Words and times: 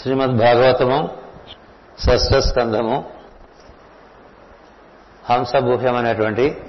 శ్రీమద్ 0.00 0.36
భాగవతము 0.36 1.18
స్కంధము 2.40 3.10
హంసభూహ్యం 5.30 5.96
అనేటువంటి 5.96 6.62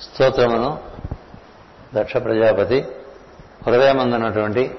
స్తోత్రమును 0.00 0.78
దక్ష 1.94 2.16
ప్రజాపతి 2.16 2.84
హృదయమందున్నటువంటి 3.66 4.78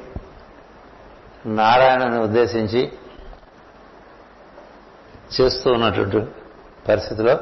నారాయణను 1.45 2.23
ఉద్దేశించి 2.23 2.91
చేస్తూ 5.41 5.71
ఉన్నటువంటి 5.71 6.19
పరిస్థితిలో 6.87 7.39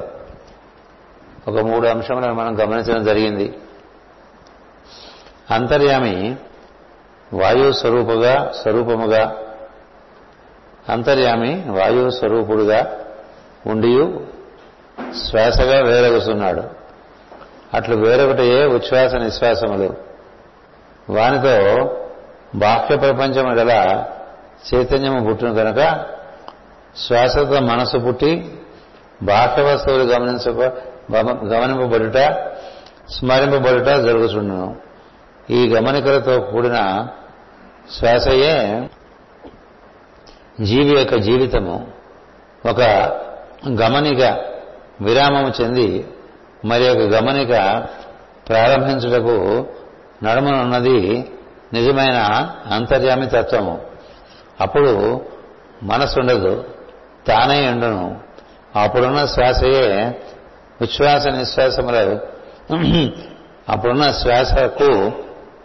ఒక 1.48 1.58
మూడు 1.58 1.86
అంశములను 1.86 2.34
మనం 2.34 2.60
గమనించడం 2.60 3.04
జరిగింది. 3.04 3.58
అంతర్యామి 5.50 6.36
వాయు 7.34 7.72
స్వరూపుగా 7.72 8.52
స్వరూపముగా 8.62 9.36
అంతర్యామి 10.88 11.64
వాయువు 11.68 12.10
స్వరూపుడుగా 12.10 12.96
ఉండియు 13.66 14.26
శ్వాసగా 15.28 15.80
వేరగుతున్నాడు 15.80 16.62
అట్లు 17.74 17.96
వేరొకటయే 17.96 18.66
ఉచ్ఛ్వాస 18.66 19.14
నిశ్వాసములు. 19.14 19.94
వానితో 21.12 21.54
బాహ్య 22.54 22.96
ప్రపంచము 22.96 23.54
గల 23.54 24.04
చైతన్యము 24.74 25.24
పుట్టును 25.24 25.54
కనుక 25.54 26.04
శ్వాసతో 26.96 27.60
మనసు 27.60 27.98
పుట్టి 27.98 28.58
బాహ్య 29.22 29.62
వస్తువులు 29.62 30.04
గమనించక 30.04 30.60
గమనింపబడుట 31.44 32.16
స్మరింపబడుట 33.10 33.88
జరుగుతుండను 33.88 34.76
ఈ 35.50 35.74
గమనికలతో 35.74 36.40
కూడిన 36.40 37.06
శ్వాసయే 37.92 38.88
జీవి 40.60 40.92
యొక్క 40.98 41.14
జీవితము. 41.14 41.76
ఒక 42.70 42.80
గమనిక 43.82 44.22
విరామము 45.00 45.52
చెంది 45.60 46.06
మరి 46.64 46.88
ఒక 46.88 46.98
గమనిక 46.98 47.52
ప్రారంభించుటకు 48.48 49.36
నడుమనున్నది 50.24 51.30
నిజమైన 51.72 52.18
అంతర్యామి 52.72 53.26
తత్వము. 53.26 53.74
అప్పుడు 54.60 55.20
మనసుండదు 55.82 56.64
తానే 57.26 57.70
ఉండును. 57.70 58.20
అప్పుడున్న 58.76 59.24
శ్వాసయే 59.24 59.86
ఉచ్ఛ్వాస 60.82 61.26
నిశ్వాసముల 61.26 62.18
అప్పుడున్న 63.68 64.10
శ్వాసకు 64.12 64.92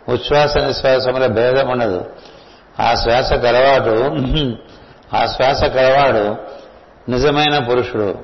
ఉచ్ఛ్వాస 0.09 0.57
నిశ్వాసముల 0.57 1.25
భేదం 1.27 1.67
ఉండదు 1.69 2.05
ఆ 2.79 2.93
శ్వాస 2.93 3.33
కలవాడు 3.33 4.09
ఆ 5.15 5.25
శ్వాస 5.25 5.63
కలవాడు 5.63 6.35
నిజమైన 7.11 7.59
పురుషుడు. 7.59 8.15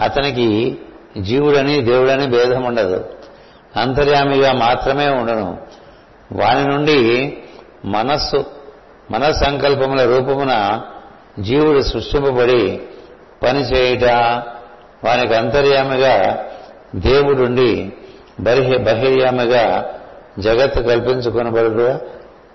అతనికి 0.00 0.78
జీవుడని 1.18 1.80
దేవుడని 1.80 2.26
భేదం 2.26 2.62
ఉండదు. 2.62 3.04
అంతర్యామిగా 3.76 4.52
మాత్రమే 4.52 5.08
ఉండను. 5.08 5.58
వాని 6.32 6.64
నుండి 6.64 7.32
మనస్సు 7.84 8.44
మనస్సంకల్పముల 9.10 10.04
రూపమున 10.04 10.80
జీవుడు 11.40 11.80
సృష్టింపబడి 11.80 12.80
పని 13.42 13.60
చేయుట 13.60 14.04
వానికి 15.04 15.34
అంతర్యామిగా 15.34 16.44
దేవుడుండి 16.94 17.92
బహి 18.40 18.78
బహిర్యామిగా 18.78 19.94
జగత్తు 20.38 20.80
కల్పించుకొనబడుట 20.80 22.00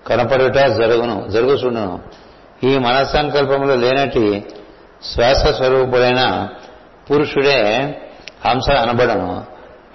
కనపడుట 0.06 0.54
జరుగును 0.54 1.28
జరుగుచుండును. 1.28 2.02
ఈ 2.62 2.78
మనస్సంకల్పములు 2.78 3.72
లేనటి 3.72 4.44
శ్వాస 5.12 5.46
స్వరూపుడైన 5.46 6.48
పురుషుడే 7.10 7.80
హంస 8.46 8.70
అనబడను. 8.70 9.44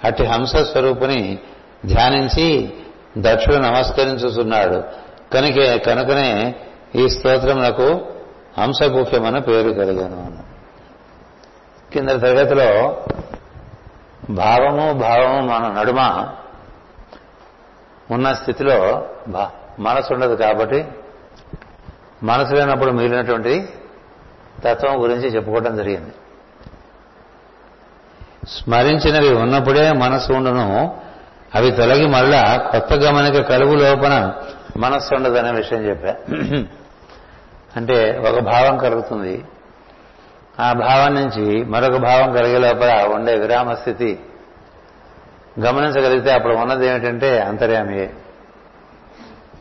అట్టి 0.04 0.24
హంస 0.24 0.56
స్వరూపుని 0.56 1.38
ధ్యానించి 1.86 2.72
దక్షుడు 3.18 3.56
నమస్కరించుతున్నాడు 3.56 4.82
కనుక 5.32 5.86
కనుకనే 5.86 6.54
ఈ 6.94 7.08
స్తోత్రములకు 7.08 8.00
హంసగుహ్యమన 8.58 9.38
పేరు 9.38 9.70
కలిగాను 9.70 10.38
కింద 11.92 12.08
తరగతిలో 12.08 12.96
భావము 14.30 14.92
భావము 14.92 15.40
మన 15.46 15.80
నడుమ 15.80 16.28
ఉన్న 18.10 18.32
స్థితిలో 18.32 19.08
మనసు 19.78 20.14
ఉండదు 20.14 20.34
కాబట్టి 20.34 20.84
మనసు 22.22 22.54
లేనప్పుడు 22.54 22.90
మిగిలినటువంటి 22.90 23.68
తత్వం 24.64 25.02
గురించి 25.02 25.28
చెప్పుకోవడం 25.28 25.76
జరిగింది. 25.76 26.12
స్మరించినవి 28.48 29.34
ఉన్నప్పుడే 29.34 29.92
మనసు 29.92 30.32
ఉండను. 30.32 30.96
అవి 31.54 31.70
తొలగి 31.70 32.08
మళ్ళా 32.08 32.68
కొత్త 32.70 32.92
గమనిక 32.92 33.42
కలుగు 33.42 33.74
లోపల 33.74 34.32
మనస్సు 34.76 35.14
ఉండదనే 35.14 35.50
విషయం 35.50 35.80
చెప్పా. 35.82 36.14
అంటే 37.76 38.22
ఒక 38.28 38.38
భావం 38.38 38.78
కలుగుతుంది. 38.78 39.44
ఆ 40.60 40.72
భావం 40.72 41.14
నుంచి 41.14 41.64
మరొక 41.64 41.96
భావం 41.96 42.32
కలిగే 42.32 42.58
లోపల 42.58 43.08
ఉండే 43.14 43.34
విరామ 43.34 43.74
స్థితి. 43.74 44.20
గమనించగలిగితే 45.60 46.32
అప్పుడు 46.32 46.54
ఉన్నది 46.54 46.86
ఏమిటంటే 46.86 47.40
అంతర్యామియే. 47.40 48.14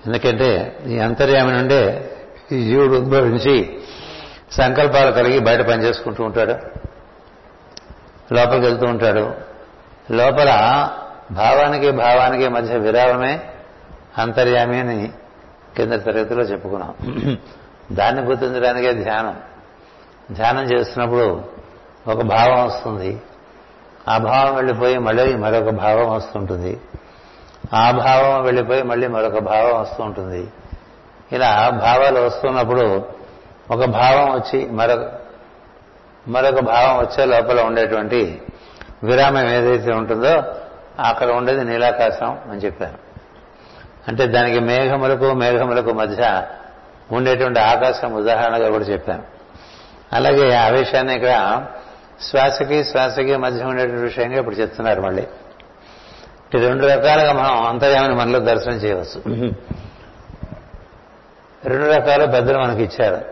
ఎందుకంటే 0.05 0.79
ఈ 0.87 0.99
అంతర్యామి 0.99 1.51
నుండే 1.51 2.11
ఈ 2.51 2.65
జీవుడు 2.65 2.93
ఉద్భవించి 2.93 3.79
సంకల్పాలు 4.51 5.11
కలిగి 5.11 5.39
బయట 5.39 5.61
పనిచేసుకుంటూ 5.61 6.23
ఉంటాడు. 6.23 6.51
లోపలికి 8.33 8.65
వెళ్తూ 8.65 8.85
ఉంటాడు. 8.85 9.33
లోపల 10.11 10.49
భావానికి 11.31 11.91
భావానికి 11.91 12.47
మధ్య 12.47 12.77
విరామమే 12.77 13.39
అంతర్యామి 14.17 14.79
అని 14.79 15.11
కింద 15.77 15.93
తరగతిలో 15.93 16.43
చెప్పుకున్నాం. 16.43 16.93
దాన్ని 17.91 18.21
గుర్తించడానికే 18.21 18.93
ధ్యానం. 18.93 19.37
ధ్యానం 20.31 20.63
చేస్తున్నప్పుడు 20.63 21.43
ఒక 22.07 22.21
భావం 22.21 22.65
వస్తుంది. 22.65 23.21
ఆ 24.09 24.17
భావం 24.17 24.55
వెళ్ళిపోయి 24.55 24.97
మళ్ళీ 24.97 25.35
మరొక 25.35 25.69
భావం 25.69 26.11
వస్తుంటుంది. 26.11 26.81
ఆ 27.73 27.91
భావం 27.91 28.43
వెళ్ళిపోయి 28.43 28.83
మళ్ళీ 28.83 29.07
మరొక 29.07 29.39
భావం 29.39 29.81
వస్తూ 29.81 30.03
ఉంటుంది. 30.03 30.47
ఇలా 31.31 31.69
భావాలు 31.69 32.19
వస్తున్నప్పుడు 32.19 33.05
ఒక 33.71 33.85
భావం 33.85 34.31
వచ్చి 34.31 34.69
మరొక 34.69 35.11
మరొక 36.27 36.59
భావం 36.59 36.97
వచ్చే 36.97 37.25
లోపల 37.25 37.61
ఉండేటువంటి 37.61 38.41
విరామం 39.03 39.49
ఏదైతే 39.49 39.91
ఉంటుందో 39.91 40.43
అక్కడ 40.99 41.29
ఉండేది 41.29 41.63
నీలాకాశం 41.63 42.39
అని 42.51 42.59
చెప్పాను 42.59 42.97
అంటే 44.07 44.25
దానికి 44.25 44.59
మేఘములకు 44.59 45.33
మేఘములకు 45.33 45.93
మధ్య 45.93 46.47
ఉండేటువంటి 47.11 47.59
ఆకాశం 47.59 48.13
ఉదాహరణగా 48.13 48.69
కూడా 48.69 48.83
చెప్పాను. 48.83 49.23
అలాగే 50.13 50.53
ఆ 50.53 50.67
విషయాన్ని 50.67 51.15
ఇక్కడ 51.15 51.65
శ్వాసకి 52.21 52.83
శ్వాసకి 52.83 53.35
మధ్య 53.35 53.63
ఉండేటువంటి 53.63 54.03
విషయంగా 54.03 54.37
ఇప్పుడు 54.39 54.55
చెప్తున్నారు 54.55 55.01
మళ్ళీ. 55.01 55.27
ఈ 56.55 56.59
రెండు 56.59 56.85
రకాలుగా 56.85 57.33
మనం 57.33 57.65
అంతర్యామని 57.67 58.15
మనలో 58.15 58.39
దర్శనం 58.39 58.75
చేయవచ్చు. 58.75 59.19
రెండు 61.65 61.85
రకాల 61.85 62.25
పెద్దలు 62.25 62.59
మనకి 62.59 62.83
ఇచ్చారు. 62.83 63.25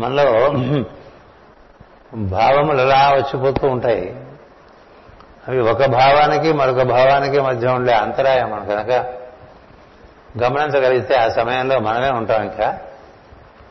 మనలో 0.00 0.50
భావములు 2.16 2.80
ఎలా 2.80 3.12
వచ్చిపోతూ 3.16 3.68
ఉంటాయి. 3.68 4.20
అవి 5.48 5.60
ఒక 5.60 5.84
భావానికి 5.84 6.52
మరొక 6.52 6.82
భావానికి 6.82 7.40
మధ్య 7.40 7.68
ఉండే 7.68 7.92
అంతరాయం 7.92 8.50
మనం 8.50 8.66
కనుక 8.68 8.90
గమనించగలిగితే 10.42 11.14
ఆ 11.14 11.28
సమయంలో 11.28 11.78
మనమే 11.78 12.10
ఉంటాం 12.10 12.42
ఇంకా. 12.42 12.78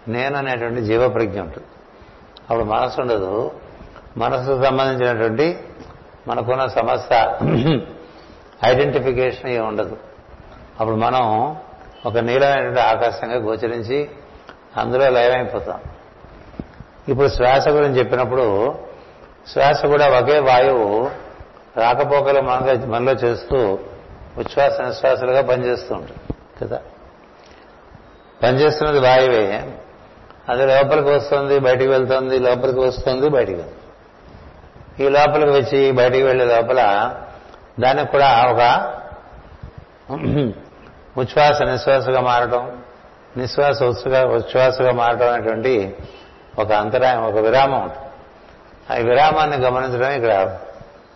నేను 0.08 0.38
అనేటువంటి 0.38 0.82
జీవప్రజ్ఞ 0.82 1.40
ఉంటుంది 1.40 1.68
అప్పుడు 2.42 2.64
మనసు 2.64 3.02
ఉండదు. 3.02 3.52
మనసుకు 4.18 4.64
సంబంధించినటువంటి 4.64 5.60
మనకున్న 6.28 6.68
సమస్య 6.68 7.40
ఐడెంటిఫికేషన్ 8.66 9.50
ఏమి 9.50 9.66
ఉండదు. 9.66 9.98
అప్పుడు 10.80 10.96
మనం 10.96 11.56
ఒక 12.06 12.18
నీలమైనటువంటి 12.18 12.80
ఆకాశంగా 12.80 13.36
గోచరించి 13.36 14.10
అందులో 14.78 15.10
లయమైపోతాం. 15.10 15.80
ఇప్పుడు 17.10 17.28
శ్వాస 17.28 17.68
గురించి 17.68 18.00
చెప్పినప్పుడు 18.00 18.76
శ్వాస 19.48 19.86
కూడా 19.86 20.08
ఒకే 20.08 20.40
వాయువు 20.40 21.12
రాకపోకలు 21.80 22.42
మనగా 22.42 22.86
మనలో 22.86 23.12
చేస్తూ 23.12 23.58
ఉచ్ఛ్వాస 24.38 24.82
నిశ్వాసాలుగా 24.82 25.42
పనిచేస్తూ 25.42 25.96
ఉంటుంది 25.96 26.34
కదా? 26.62 26.82
పనిచేస్తున్నది 28.44 29.00
వాయువే. 29.00 29.72
అది 30.50 30.66
లోపలికి 30.66 31.10
వస్తుంది 31.10 31.60
బయటికి 31.60 31.88
వెళ్తుంది 31.88 32.40
లోపలికి 32.40 32.80
వస్తుంది 32.80 33.30
బయటికి 33.30 33.58
వెళ్తుంది. 33.58 35.06
ఈ 35.06 35.10
లోపలికి 35.10 35.52
వచ్చి 35.52 35.92
బయటికి 35.92 36.24
వెళ్ళే 36.24 36.46
లోపల 36.46 37.12
దానికి 37.80 38.12
కూడా 38.12 38.44
ఒక 38.44 38.92
ఉచ్ఛ్వాస 41.20 41.62
నిశ్వాసగా 41.62 42.22
మారడం 42.22 42.82
నిశ్వాస 43.38 43.84
ఉత్సుగా 43.84 44.26
ఉచ్ఛ్వాసగా 44.26 44.92
మారడం 44.92 45.34
అనేటువంటి 45.34 45.96
ఒక 46.60 46.72
అంతరాయం 46.72 47.24
ఒక 47.24 47.36
విరామం 47.36 47.82
ఉంటుంది. 47.82 48.10
ఆ 48.94 49.10
విరామాన్ని 49.10 49.58
గమనించడం 49.58 50.12
ఇక్కడ 50.12 50.58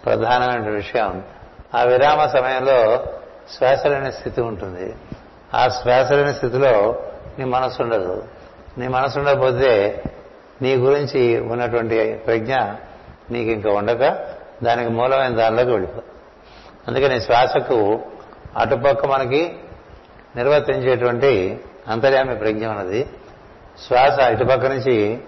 ప్రధానమైన 0.06 0.69
విషయం. 0.69 1.24
ఆ 1.75 1.83
విరామ 1.83 2.25
సమయంలో 2.25 3.06
శ్వాసలేని 3.57 4.12
స్థితి 4.12 4.42
ఉంటుంది. 4.42 4.95
ఆ 5.54 5.68
శ్వాసలేని 5.68 6.33
స్థితిలో 6.33 7.04
నీ 7.39 7.45
మనసు 7.45 7.83
ఉండదు. 7.83 8.24
నీ 8.77 8.88
మనసు 8.88 9.19
ఉండకపోతే 9.19 10.04
నీ 10.62 10.75
గురించి 10.75 11.39
ఉన్నటువంటి 11.39 12.21
ప్రజ్ఞ 12.25 12.56
నీకు 13.31 13.50
ఇంకా 13.50 13.71
ఉండక 13.71 14.27
దానికి 14.63 14.89
మూలమైన 14.89 15.36
దానిలోకి 15.36 15.71
వెళ్ళిపోతుంది 15.71 16.17
అందుకని 16.88 17.22
శ్వాసకు 17.22 18.00
అటుపక్క 18.57 19.06
మనకి 19.06 19.56
నిర్వర్తించేటువంటి 20.36 21.60
అంతర్యామి 21.88 22.36
ప్రజ్ఞ 22.36 22.68
ఉన్నది. 22.68 23.10
శ్వాస 23.88 24.19
ఇటుపక్క 24.19 24.66
నుంచి 24.66 25.22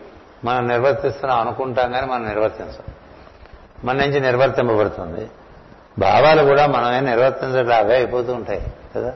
మనం 0.44 0.68
నిర్వర్తిస్తున్నాం 0.68 1.40
అనుకుంటాం 1.40 1.92
కానీ 1.92 2.08
మనం 2.08 2.28
నిర్వర్తించం. 2.28 2.94
మన 3.84 3.96
నుంచి 3.96 4.20
నిర్వర్తింపబడుతుంది. 4.20 5.30
భావాలు 6.00 6.44
కూడా 6.44 6.66
మనమే 6.68 7.00
నిర్వర్తించడం 7.00 7.72
అవే 7.72 7.96
అయిపోతూ 7.96 8.34
ఉంటాయి 8.34 8.62
కదా? 8.96 9.14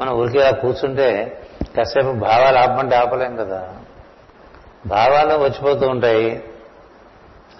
మనం 0.00 0.12
ఊరికి 0.12 0.38
ఇలా 0.38 0.50
కూర్చుంటే 0.50 1.38
కాసేపు 1.76 2.12
భావాలు 2.12 2.58
ఆపమంటే 2.58 2.96
ఆపలేం 2.96 3.36
కదా? 3.36 3.76
భావాలు 4.86 5.38
వచ్చిపోతూ 5.38 5.88
ఉంటాయి. 5.88 6.44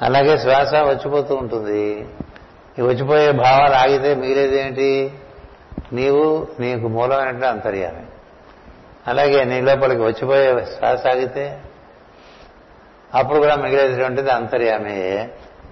అలాగే 0.03 0.38
శ్వాస 0.38 0.75
వచ్చిపోతూ 0.75 1.35
ఉంటుంది. 1.35 2.09
వచ్చిపోయే 2.82 3.32
భావాలు 3.32 3.75
ఆగితే 3.75 4.15
మిగిలేదేంటి? 4.15 5.12
నీవు 5.93 6.49
నీకు 6.61 6.88
మూలమైనటువంటి 6.88 7.47
అంతర్యామి. 7.47 8.05
అలాగే 9.06 9.44
నీ 9.44 9.61
లోపలికి 9.61 10.03
వచ్చిపోయే 10.03 10.65
శ్వాస 10.65 11.06
ఆగితే 11.06 11.61
అప్పుడు 13.15 13.38
కూడా 13.38 13.56
మిగిలేటువంటిది 13.56 14.31
అంతర్యామే. 14.31 15.29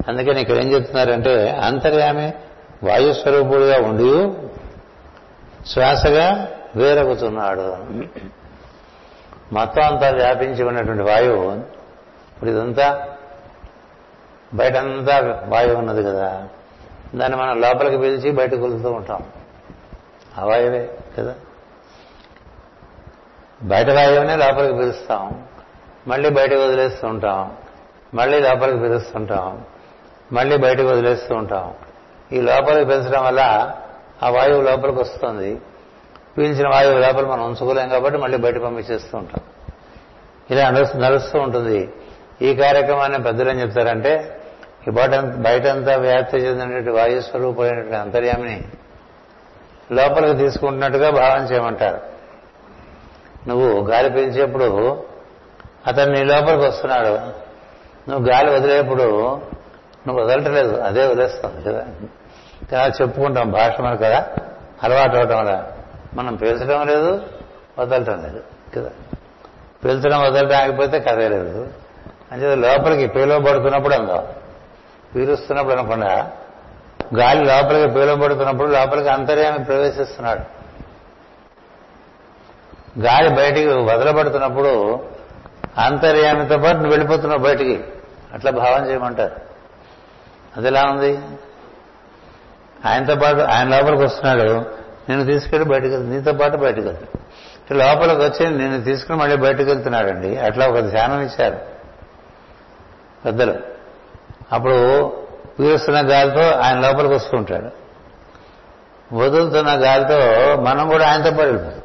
అందుకని 0.09 0.41
ఇక్కడ 0.41 0.57
ఏం 0.57 0.73
చెప్తున్నారంటే 0.73 1.51
అంతర్యామి 1.51 2.33
వాయుస్వరూపుడుగా 2.83 3.77
ఉండి 3.79 4.13
శ్వాసగా 5.69 6.49
వేరగుతున్నాడు 6.77 7.77
మొత్తం 9.55 9.83
అంతా 9.83 10.11
వ్యాపించి 10.11 10.65
ఉన్నటువంటి 10.65 11.03
వాయువు 11.03 11.53
ఇప్పుడు 12.33 12.51
ఇదంతా 12.51 13.09
బయటంతా 14.55 15.45
వాయువు 15.49 15.77
ఉన్నది 15.77 16.03
కదా. 16.03 16.49
దాన్ని 17.15 17.39
మనం 17.39 17.61
లోపలికి 17.61 17.97
పిలిచి 17.97 18.31
బయటకు 18.31 18.61
వెళ్తూ 18.61 18.91
ఉంటాం. 18.93 19.23
ఆ 20.39 20.45
వాయువే 20.45 20.99
కదా? 21.19 21.35
బయట 23.63 23.91
వాయువునే 23.91 24.37
లోపలికి 24.37 24.75
పిలుస్తాం. 24.75 25.45
మళ్ళీ 26.09 26.31
బయటకు 26.31 26.61
వదిలేస్తూ 26.61 27.09
ఉంటాం. 27.09 27.57
మళ్ళీ 28.15 28.41
లోపలికి 28.41 28.79
పిలుస్తుంటాం 28.79 29.65
మళ్ళీ 30.33 30.57
బయటకు 30.57 30.87
వదిలేస్తూ 30.87 31.35
ఉంటాం. 31.35 31.75
ఈ 32.33 32.41
లోపలికి 32.41 32.85
పిలిచడం 32.85 33.25
వల్ల 33.25 33.73
ఆ 34.23 34.29
వాయువు 34.29 34.63
లోపలికి 34.63 34.99
వస్తుంది. 34.99 35.61
పీల్చిన 36.39 36.69
వాయువు 36.69 36.99
లోపల 36.99 37.27
మనం 37.27 37.45
ఉంచుకోలేం 37.45 37.89
కాబట్టి 37.89 38.21
మళ్ళీ 38.21 38.39
బయట 38.39 38.59
పంపించేస్తూ 38.59 39.19
ఉంటాం. 39.19 39.41
ఇలా 40.51 40.71
నడుస్తూ 40.97 41.39
ఉంటుంది. 41.39 41.91
ఈ 42.43 42.55
కార్యక్రమాన్ని 42.55 43.23
పెద్దలు 43.23 43.51
ఏం 43.51 43.61
చెప్తారంటే 43.61 44.41
ఈ 44.89 44.91
బయట 44.91 45.11
బయటంతా 45.21 45.97
వ్యాప్తి 45.97 46.37
చెందినటువంటి 46.37 46.91
వాయుస్వరూపమైనటువంటి 46.91 47.97
అంతర్యామిని 47.97 48.65
లోపలికి 49.93 50.37
తీసుకుంటున్నట్టుగా 50.37 51.11
భావన 51.11 51.43
చేయమంటారు. 51.43 52.01
నువ్వు 53.49 53.87
గాలి 53.87 54.11
పీల్చేప్పుడు 54.11 55.05
అతను 55.87 56.13
నీ 56.13 56.25
లోపలికి 56.25 56.67
వస్తున్నాడు. 56.67 57.09
నువ్వు 58.11 58.29
గాలి 58.29 58.51
వదిలేప్పుడు 58.51 59.03
నువ్వు 60.07 60.25
వదలటలేదు 60.25 60.81
అదే 60.81 61.07
వదిలేస్తుంది 61.07 61.63
కదా? 61.63 61.87
కదా 62.73 62.87
చెప్పుకుంటాం 63.03 63.51
భాష 63.51 63.81
మనకు 63.81 63.99
కదా 63.99 64.27
అలవాటు 64.83 65.17
అవటం 65.17 65.39
వల్ల 65.39 65.67
మనం 66.15 66.37
పీల్చడం 66.37 66.87
లేదు 66.87 67.23
వదలటం 67.79 68.23
లేదు 68.23 68.43
కదా? 68.77 68.91
పీల్చడం 69.85 70.23
వదలటం 70.23 70.57
ఆగిపోతే 70.57 71.01
కదే 71.01 71.29
లేదు. 71.29 71.69
అంటే 72.33 72.55
లోపలికి 72.55 73.07
పీలువబడుతున్నప్పుడు 73.07 73.95
అందాం. 73.95 74.27
పీలుస్తున్నప్పుడు 75.15 75.75
అనకుండా 75.75 76.33
గాలి 77.19 77.45
లోపలికి 77.45 77.95
పీలువబడుతున్నప్పుడు 77.95 78.69
లోపలికి 78.69 79.09
అంతర్యామి 79.09 79.65
ప్రవేశిస్తున్నాడు. 79.65 80.59
గాలి 83.01 83.29
బయటికి 83.29 83.69
వదలబడుతున్నప్పుడు 83.69 85.01
అంతర్యామితో 85.79 86.59
పాటు 86.59 86.77
నువ్వు 86.77 86.91
వెళ్ళిపోతున్నావు 86.91 87.43
బయటికి. 87.43 87.85
అట్లా 88.35 88.51
భావం 88.51 88.91
చేయమంటారు. 88.91 89.37
అది 90.57 90.67
ఎలా 90.67 90.83
ఉంది? 90.83 91.19
ఆయనతో 92.87 93.15
పాటు 93.15 93.37
ఆయన 93.37 93.69
లోపలికి 93.69 94.03
వస్తున్నాడు. 94.03 94.67
నేను 95.09 95.25
తీసుకెళ్ళి 95.25 95.69
బయటకు 95.69 95.89
వెళ్తాను 95.89 96.17
నీతో 96.17 96.33
పాటు 96.33 96.57
బయటకు 96.57 96.81
వెళ్తాను 96.81 97.19
లోపలికి 97.73 98.21
వచ్చి 98.21 98.59
నేను 98.59 98.85
తీసుకుని 98.85 99.19
మళ్ళీ 99.19 99.37
బయటకు 99.37 99.63
వెళ్తున్నాడండి. 99.63 100.37
అట్లా 100.37 100.67
ఒక 100.67 100.79
ధ్యానం 100.79 101.21
ఇచ్చారు. 101.21 101.59
పెద్దలు. 103.25 103.78
అప్పుడు 104.53 105.09
పీలుస్తున్న 105.59 106.11
గాలితో 106.11 106.51
ఆయన 106.51 106.81
లోపలికి 106.81 107.15
వస్తూ 107.15 107.37
ఉంటాడు. 107.37 107.71
వదులుతున్న 109.15 109.71
గాలితో 109.71 110.61
మనం 110.63 110.89
కూడా 110.89 111.11
ఆయనతో 111.11 111.31
పాటు 111.31 111.43
వెళ్ళిపోతాం. 111.43 111.81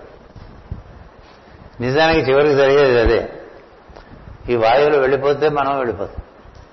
నిజానికి 1.81 2.31
చివరికి 2.31 2.56
జరిగేది 2.56 3.00
అదే. 3.00 3.30
ఈ 4.50 4.56
వాయువులు 4.56 4.98
వెళ్ళిపోతే 4.98 5.50
మనం 5.50 5.77
వెళ్ళిపోతాం 5.77 6.24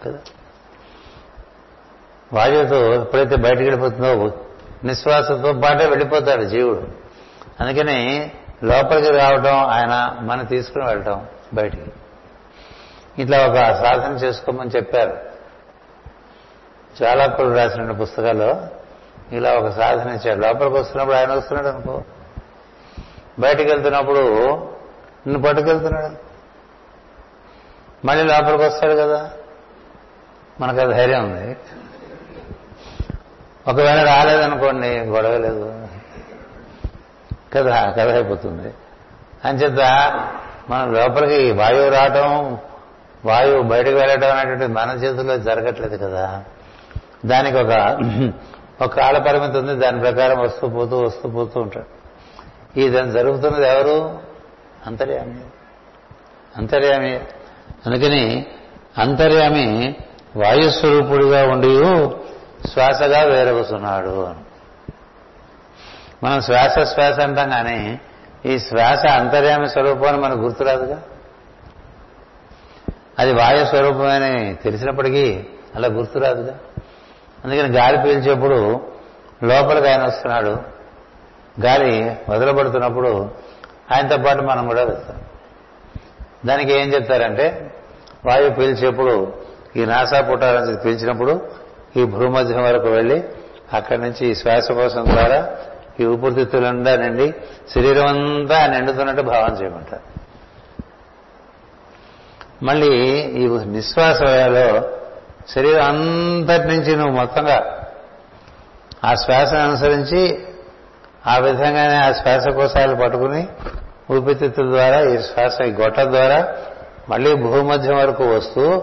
కదా? 0.05 0.19
వాయువుతో 2.33 2.95
ఎప్పుడైతే 2.95 3.37
బయటకు 3.37 3.63
వెళ్ళిపోతుందో 3.63 4.33
నిశ్వాసంతో 4.85 5.53
పాటే 5.53 5.87
వెళ్ళిపోతాడు 5.87 6.45
జీవుడు. 6.45 6.89
అందుకని 7.61 8.33
లోపలికి 8.65 9.13
రావటం 9.13 9.57
ఆయన 9.57 10.17
మనం 10.21 10.45
తీసుకుని 10.45 10.85
వెళ్ళటం 10.85 11.27
బయటికి. 11.55 11.93
ఇట్లా 13.19 13.47
ఒక 13.47 13.55
సాధన 13.55 14.13
చేసుకోమని 14.13 14.71
చెప్పారు. 14.71 15.30
చాలాకులు 17.02 17.56
రాసిన 17.56 17.91
పుస్తకాల్లో 17.91 18.61
ఇలా 19.32 19.52
ఒక 19.52 19.70
సాధన 19.70 20.11
ఇచ్చాడు 20.11 20.41
లోపలికి 20.41 20.76
వస్తున్నప్పుడు 20.76 21.17
ఆయన 21.17 21.32
వస్తున్నాడు 21.32 21.76
అనుకో. 21.76 22.02
బయటికి 23.38 23.70
వెళ్తున్నప్పుడు 23.70 24.20
నిన్ను 25.26 25.43
పట్టుకెళ్తున్నాడు. 25.43 26.17
మళ్ళీ 28.06 28.25
లోపలికి 28.25 28.65
వస్తాడు 28.65 28.93
కదా. 28.93 29.31
మనకు 30.60 30.81
అది 30.81 30.94
ధైర్యం 30.94 31.25
ఉంది. 31.25 31.56
ఒకవేళ 33.69 34.05
రాలేదనుకోండి 34.05 34.89
గొడవ 34.89 35.36
లేదు. 35.36 35.86
కదా 37.53 37.91
కథ 37.91 38.08
అయిపోతుంది. 38.08 38.75
అంచేత 39.44 39.81
మనం 40.70 40.93
లోపలికి 40.93 41.53
వాయువు 41.53 41.91
రావటం 41.91 42.58
వాయువు 43.25 43.63
బయటకు 43.63 43.94
వెళ్ళటం 43.94 44.31
అనేటువంటి 44.31 44.67
మన 44.67 44.91
చేతుల్లో 44.91 45.39
జరగట్లేదు 45.39 45.96
కదా. 45.96 46.44
దానికి 47.27 47.56
ఒక 47.56 47.70
ఒక 48.81 48.96
కాల 48.96 49.19
పరిమితి 49.19 49.58
ఉంది 49.58 49.74
దాని 49.74 50.00
ప్రకారం 50.00 50.41
వస్తూ 50.41 50.69
పోతూ 50.69 51.00
వస్తూ 51.00 51.29
పోతూ 51.29 51.60
ఉంటాడు. 51.60 52.00
ఈ 52.79 52.89
దాన్ని 52.89 53.12
జరుగుతున్నది 53.12 53.69
ఎవరు? 53.69 54.19
అంతర్యామి. 54.86 55.41
అంతర్యామి. 56.56 57.20
అందుకని 57.86 58.46
అంతర్యామి 58.98 59.96
వాయుస్వరూపుడిగా 60.36 61.48
ఉండి 61.48 61.79
శ్వాసగా 62.69 63.22
వేరవుతున్నాడు 63.22 64.24
అని. 64.24 64.39
మనం 66.24 66.41
శ్వాస 66.41 66.74
శ్వాస 66.94 67.20
అంటాం 67.20 67.50
కానీ 67.50 68.00
ఈ 68.46 68.58
శ్వాస 68.58 69.06
అంతర్యామి 69.06 69.69
స్వరూపం 69.69 70.20
మనకు 70.20 70.39
గుర్తురాదుగా? 70.39 71.03
అది 73.19 73.32
వాయు 73.32 73.65
స్వరూపమని 73.65 74.55
తెలిసినప్పటికీ 74.55 75.46
అలా 75.74 75.89
గుర్తురాదుగా? 75.89 76.58
అందుకని 77.44 77.69
గాలి 77.69 77.99
పీల్చేప్పుడు 77.99 78.81
లోపలికి 79.44 79.89
ఆయన 79.89 80.03
వస్తున్నాడు. 80.03 80.59
గాలి 81.61 82.17
వదలబడుతున్నప్పుడు 82.29 83.31
ఆయనతో 83.94 84.17
పాటు 84.17 84.43
మనం 84.43 84.69
కూడా 84.69 84.82
వెళ్తాం. 84.82 85.23
దానికి 86.47 86.73
ఏం 86.73 86.94
చెప్తారంటే 86.94 87.75
వాయువు 88.27 88.51
పీల్చేప్పుడు 88.51 89.32
ఈ 89.77 89.85
నాసాపుటాల 89.85 90.59
నుంచి 90.59 90.77
పీల్చినప్పుడు 90.77 91.49
ఈ 91.97 92.05
భూమధ్యం 92.05 92.63
వరకు 92.63 92.89
వెళ్ళి 92.89 93.25
అక్కడి 93.73 94.01
నుంచి 94.01 94.27
ఈ 94.27 94.35
శ్వాసకోశం 94.35 95.05
ద్వారా 95.05 95.56
ఈ 96.01 96.05
ఊపిరితిత్తులండా 96.06 96.97
నిండి 96.97 97.35
శరీరం 97.75 98.06
అంతా 98.06 98.67
నిండుతున్నట్టు 98.67 99.23
భావన 99.23 99.53
చేయమంటారు. 99.53 100.20
మళ్ళీ 102.65 102.97
ఈ 103.20 103.49
నిశ్వాస 103.49 104.23
శరీరం 105.49 105.85
అంతటి 105.85 106.69
నుంచి 106.69 106.97
నువ్వు 106.97 107.13
మొత్తంగా 107.13 107.77
ఆ 109.05 109.15
శ్వాసను 109.15 109.59
అనుసరించి 109.59 110.39
ఆ 111.27 111.39
విధంగానే 111.39 111.94
ఆ 111.94 112.13
శ్వాసకోశాలు 112.13 112.94
పట్టుకుని 112.94 113.49
ఊపిరితిత్తుల 114.13 114.70
ద్వారా 114.70 115.01
ఈ 115.01 115.19
శ్వాస 115.19 115.61
ఈ 115.61 115.70
గొట్ట 115.70 116.01
ద్వారా 116.01 116.49
మళ్ళీ 117.09 117.35
భూమధ్యం 117.35 117.97
వరకు 117.97 118.25
వస్తూ 118.25 118.82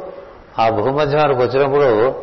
ఆ 0.60 0.70
భూమధ్యం 0.70 1.20
వరకు 1.20 1.40
వచ్చినప్పుడు 1.40 2.16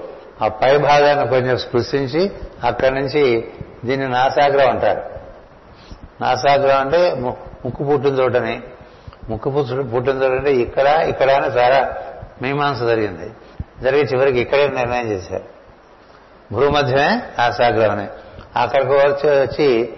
ఆ 0.42 0.48
పై 0.48 0.78
భాగాన్ని 0.78 1.28
కొంచెం 1.28 1.58
స్పృశించి 1.58 2.30
అక్కడి 2.64 2.94
నుంచి 2.94 3.48
దీన్ని 3.84 4.08
నాసాగ్రం 4.08 4.68
అంటారు. 4.68 5.02
నాసాగ్రం 6.20 6.78
అంటే 6.78 7.14
ము- 7.14 7.32
ముక్కు 7.64 7.84
పుట్టిన 7.84 8.14
చోటని. 8.14 8.62
ముక్కు 9.28 9.50
పుట్టు 9.50 9.82
పుట్టిన 9.82 10.22
చోట 10.22 10.30
అంటే 10.30 10.54
ఇక్కడ 10.54 10.86
ఇక్కడ 10.86 11.30
అని 11.30 11.46
చాలా 11.46 11.94
మీమాంస 12.42 12.78
జరిగింది. 12.78 13.30
జరిగి 13.84 14.02
చివరికి 14.02 14.40
ఇక్కడే 14.40 14.68
నిర్ణయం 14.68 15.06
చేశారు. 15.08 15.44
భూమధ్యమే 16.52 17.22
ఆశాగ్రహమే. 17.42 18.08
అక్కడికి 18.56 18.90
వచ్చి 18.90 19.30
వచ్చి 19.40 19.92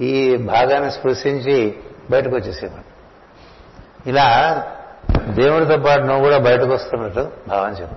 ఈ 0.00 0.36
భాగాన్ని 0.36 0.90
స్పృశించి 0.90 1.74
బయటకు 2.10 2.36
వచ్చేసేవాడు. 2.36 2.94
ఇలా 4.08 4.26
దేవుడితో 5.28 5.76
పాటు 5.76 6.00
నువ్వు 6.00 6.24
కూడా 6.24 6.38
బయటకు 6.38 6.72
వస్తున్నట్టు 6.72 7.32
భావించడం 7.48 7.96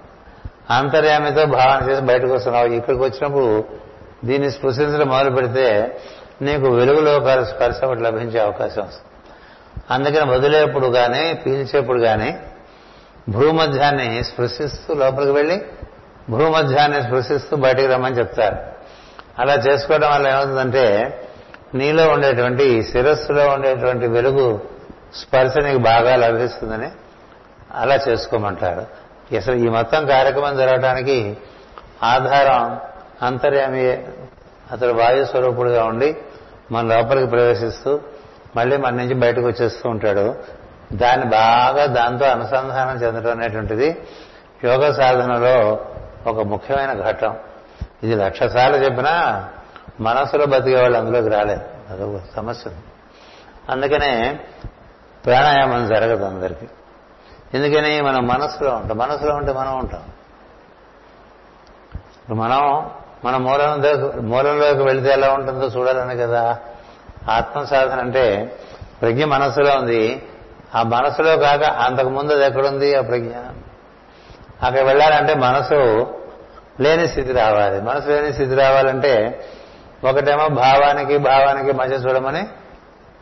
అంతర్యామితో 0.70 1.46
భావన 1.46 1.89
చేసి 1.89 2.01
బయటకు 2.01 2.34
వస్తున్నావు. 2.34 2.67
ఇక్కడికి 2.67 3.03
వచ్చినప్పుడు 3.03 3.65
దీన్ని 4.25 4.51
స్పృశించడం 4.51 5.08
మొదలు 5.08 5.29
పెడితే 5.29 6.00
నీకు 6.41 6.67
వెలుగులో 6.67 7.46
స్పర్శ 7.46 7.84
ఒకటి 7.84 8.01
లభించే 8.01 8.39
అవకాశం 8.39 8.82
వస్తుంది. 8.82 9.08
అందుకని 9.91 10.32
వదిలేప్పుడు 10.32 10.88
కానీ 10.88 11.34
పీల్చేప్పుడు 11.34 12.00
కానీ 12.00 12.39
భూమధ్యాన్ని 13.29 14.24
స్పృశిస్తూ 14.24 14.93
లోపలికి 14.93 15.31
వెళ్ళి 15.31 15.65
భూమధ్యాన్ని 16.29 17.03
స్పృశిస్తూ 17.03 17.57
బయటికి 17.57 17.88
రమ్మని 17.88 18.15
చెప్తారు. 18.15 18.55
అలా 19.39 19.53
చేసుకోవడం 19.53 20.12
వల్ల 20.12 20.27
ఏమవుతుందంటే 20.27 20.86
నీలో 21.75 22.07
ఉండేటువంటి 22.07 22.84
శిరస్సులో 22.84 23.50
ఉండేటువంటి 23.50 24.07
వెలుగు 24.07 24.62
స్పర్శ 25.15 25.57
నీకు 25.57 25.77
బాగా 25.77 26.15
లభిస్తుందని 26.15 26.91
అలా 27.75 28.00
చేసుకోమంటారు. 28.10 28.86
అసలు 29.36 29.55
ఈ 29.55 29.67
మొత్తం 29.67 30.05
కార్యక్రమం 30.05 30.57
జరగడానికి 30.57 31.38
ఆధారం 32.03 32.79
అంతర్యామి 33.22 34.05
అతడు 34.72 34.93
వాయు 34.93 35.25
స్వరూపుడుగా 35.25 35.84
ఉండి 35.84 36.17
మన 36.72 36.98
లోపలికి 36.98 37.27
ప్రవేశిస్తూ 37.27 38.00
మళ్ళీ 38.55 38.77
మన 38.77 38.93
నుంచి 38.93 39.13
బయటకు 39.13 39.46
వచ్చేస్తూ 39.46 39.89
ఉంటాడు. 39.89 40.36
దాన్ని 40.94 41.25
బాగా 41.25 41.86
దాంతో 41.86 42.25
అనుసంధానం 42.25 42.96
చెందడం 42.96 43.32
అనేటువంటిది 43.32 44.08
యోగ 44.63 44.91
సాధనలో 44.91 45.86
ఒక 46.27 46.39
ముఖ్యమైన 46.41 46.94
ఘట్టం. 46.94 47.36
ఇది 48.03 48.15
లక్ష 48.15 48.44
సార్లు 48.44 48.77
చెప్పినా 48.77 49.50
మనసులో 50.00 50.46
బతికే 50.46 50.82
వాళ్ళు 50.82 50.98
అందులోకి 50.98 51.29
రాలేదు. 51.29 51.62
అదొక 51.89 52.36
సమస్య. 52.36 52.72
అందుకనే 53.70 54.39
ప్రాణాయామం 55.25 55.88
జరగదు 55.88 56.24
అందరికీ. 56.24 56.67
ఎందుకని 57.53 58.01
మనం 58.01 58.27
మనసులో 58.27 58.75
ఉంటాం. 58.75 58.98
మనసులో 58.98 59.36
ఉంటే 59.36 59.53
మనం 59.53 59.79
ఉంటాం. 59.79 60.03
మనం 62.38 62.89
మన 63.25 63.38
మూలం 63.38 63.82
మూలంలోకి 64.29 64.82
వెళితే 64.84 65.10
ఎలా 65.10 65.34
ఉంటుందో 65.34 65.65
చూడాలని 65.65 66.17
కదా. 66.17 66.58
ఆత్మ 67.29 67.63
సాధన 67.63 68.00
అంటే 68.00 68.56
ప్రజ్ఞ 69.01 69.25
మనసులో 69.25 69.75
ఉంది. 69.75 70.29
ఆ 70.75 70.83
మనసులో 70.83 71.38
కాక 71.38 71.63
అంతకు 71.63 72.09
ముందు 72.09 72.33
అది 72.33 72.45
ఎక్కడుంది? 72.45 72.95
ఆ 72.95 73.01
ప్రజ్ఞ. 73.01 73.36
అక్కడ 74.63 74.79
వెళ్ళాలంటే 74.79 75.33
మనసు 75.33 76.07
లేని 76.79 77.07
స్థితి 77.07 77.31
రావాలి. 77.31 77.81
మనసు 77.81 78.07
లేని 78.07 78.33
స్థితి 78.33 78.55
రావాలంటే 78.55 79.45
ఒకటేమో 80.03 80.47
భావానికి 80.47 81.17
భావానికి 81.17 81.71
మధ్య 81.71 81.95
చూడమని 81.95 82.47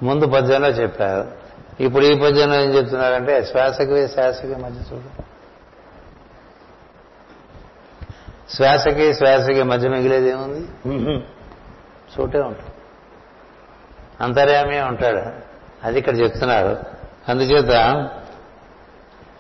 ముందు 0.04 0.26
పద్యంలో 0.28 0.68
చెప్పారు. 0.68 1.32
ఇప్పుడు 1.80 2.06
ఈ 2.06 2.20
పద్యంలో 2.20 2.56
ఏం 2.56 2.70
చెప్తున్నారంటే 2.70 3.44
శ్వాసకి 3.44 4.08
శ్వాసకి 4.08 4.56
మధ్య 4.56 4.96
చూడు. 4.96 5.24
శ్వాసకి 8.56 9.14
శ్వాసకి 9.14 9.64
మధ్య 9.64 9.90
మిగిలేది 9.90 10.30
ఏముంది? 10.30 10.68
చోటే 12.20 12.40
ఉంటుంది 12.40 12.72
అంతర్యామే 14.22 14.82
ఉంటాడు. 14.82 15.22
అది 15.88 16.00
ఇక్కడ 16.00 16.20
చెప్తున్నారు. 16.20 16.95
అందుచేత 17.30 17.72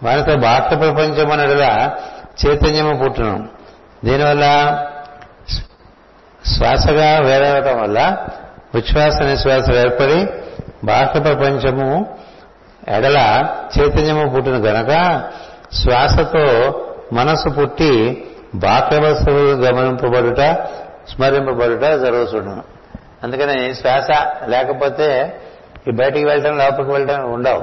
వారితో 0.03 0.35
బాహ్య 0.37 0.75
ప్రపంచం 0.75 1.31
అనగా 1.31 1.97
చైతన్యము 2.45 3.03
పుట్టడం. 3.03 3.49
దీనివల్ల 4.05 4.45
శ్వాసగా 6.45 7.19
వేరవటం 7.19 7.81
వల్ల 7.81 8.17
ఉచ్ఛ్వాస 8.75 9.21
నిశ్వాస 9.21 9.69
ఏర్పడి 9.69 10.27
బాహ్య 10.83 11.19
ప్రపంచము 11.19 12.15
ఎడల 12.87 13.45
చైతన్యము 13.77 14.29
పుట్టిన 14.29 14.53
గనక 14.53 14.91
శ్వాసతో 15.73 16.45
మనసు 17.13 17.49
పుట్టి 17.49 18.23
బాహ్య 18.55 18.99
వస్తువులు 18.99 19.65
గమనింపబడుట 19.65 20.41
స్మరింపబడుట 21.09 21.81
జరుగుతుండను 21.81 22.63
అందుకని 23.23 23.75
శ్వాస 23.75 24.07
లేకపోతే 24.47 25.39
ఈ 25.87 25.91
బయటికి 25.91 26.25
వెళ్ళటం 26.25 26.57
లోపలికి 26.57 26.91
వెళ్ళటం 26.91 27.31
ఉండవు. 27.31 27.61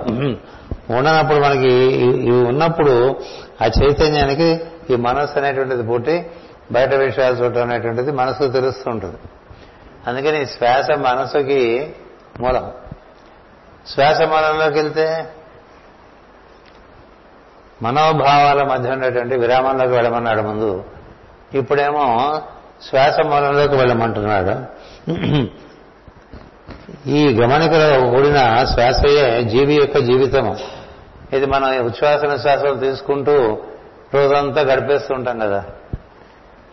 ఉండనప్పుడు 0.93 1.39
మనకి 1.39 1.73
ఇవి 2.29 2.47
ఉన్నప్పుడు 2.47 3.21
ఆ 3.63 3.67
చైతన్యానికి 3.67 4.61
ఈ 4.91 4.97
మనస్సు 4.97 5.39
అనేటువంటిది 5.39 5.83
పుట్టి 5.83 6.31
బయట 6.73 6.95
విషయాలు 6.95 7.37
చూడటం 7.37 7.63
అనేటువంటిది 7.63 8.13
మనసుకు 8.13 8.49
తెలుస్తూ 8.49 8.91
ఉంటుంది. 8.91 9.17
అందుకని 10.07 10.47
శ్వాస 10.47 10.99
మనసుకి 10.99 11.95
మూలం. 12.41 12.71
శ్వాస 13.87 14.23
మూలంలోకి 14.23 14.79
వెళ్తే 14.79 15.29
మనోభావాల 17.83 18.63
మధ్య 18.63 18.91
ఉండేటువంటి 18.91 19.37
విరామంలోకి 19.37 19.93
వెళ్ళమన్నాడు 19.93 20.43
ముందు. 20.43 20.85
ఇప్పుడేమో 21.55 22.43
శ్వాస 22.89 23.27
మూలంలోకి 23.27 23.75
వెళ్ళమంటున్నాడు. 23.75 24.55
ఈ 27.07 27.39
గమనికలో 27.41 28.11
కూడిన 28.11 28.65
శ్వాసయే 28.65 29.45
జీవి 29.45 29.75
యొక్క 29.75 29.99
జీవితము 29.99 30.57
ఇది 31.33 31.47
మనం 31.47 31.79
ఉచ్ఛ్వాస 31.79 32.25
నిశ్వాసాలు 32.25 32.75
తీసుకుంటూ 32.75 33.59
రోజంతా 34.15 34.61
గడిపేస్తూ 34.61 35.15
ఉంటాం 35.15 35.39
కదా. 35.39 35.65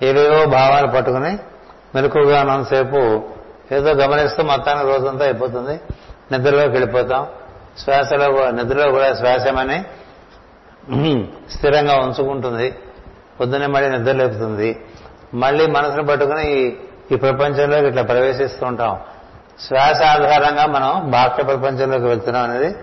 ఏవేవో 0.01 0.45
భావాలు 0.45 0.87
పట్టుకుని 0.87 1.37
మెలకుగా 1.95 2.41
ఉన్నంతసేపు 2.41 3.23
ఏదో 3.71 3.91
గమనిస్తూ 3.91 4.43
మొత్తానికి 4.43 4.85
రోజంతా 4.85 5.25
అయిపోతుంది. 5.25 5.79
నిద్రలోకి 6.31 6.69
వెళ్ళిపోతాం. 6.69 7.27
శ్వాసలో 7.79 8.31
కూడా- 8.31 8.55
నిద్రలో 8.55 8.91
కూడా 8.91 9.13
శ్వాసమని 9.13 9.83
స్థిరంగా 11.51 11.95
ఉంచుకుంటుంది. 11.95 12.75
పొద్దున్నే 13.39 13.67
మళ్ళీ 13.67 13.97
నిద్ర 13.97 14.11
లేపుతుంది. 14.11 14.85
మళ్ళీ 15.33 15.67
మనసును 15.67 16.03
పట్టుకుని 16.03 16.59
ఈ- 16.59 16.73
ఈ 17.11 17.15
ప్రపంచంలోకి 17.15 17.87
ఇట్లా 17.87 18.01
ప్రవేశిస్తూ 18.01 18.65
ఉంటాం. 18.65 18.99
శ్వాస 19.67 20.01
ఆధారంగా 20.01 20.65
మనం 20.65 21.11
బాహ్య 21.11 21.43
ప్రపంచంలోకి 21.43 22.03
వెళ్తున్నాం 22.03 22.51
అనేది 22.51 22.75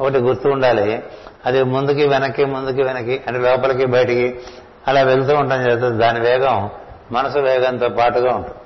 ఒకటి 0.00 0.18
గుర్తు 0.18 0.48
ఉండాలి. 0.48 1.02
అది 1.46 1.62
ముందుకి 1.62 2.08
వెనక్కి 2.08 2.44
ముందుకి 2.44 2.82
వెనక్కి 2.82 3.22
అంటే 3.26 3.40
లోపలికి 3.40 3.84
బయటికి 3.86 4.40
అలా 4.88 5.02
వెళ్తూ 5.02 5.36
ఉంటాం 5.36 5.62
జరుగుతుంది. 5.62 5.98
దాని 5.98 6.20
వేగం 6.20 6.70
మనసు 7.12 7.38
వేగంతో 7.38 7.88
పాటుగా 7.88 8.34
ఉంటుంది. 8.34 8.58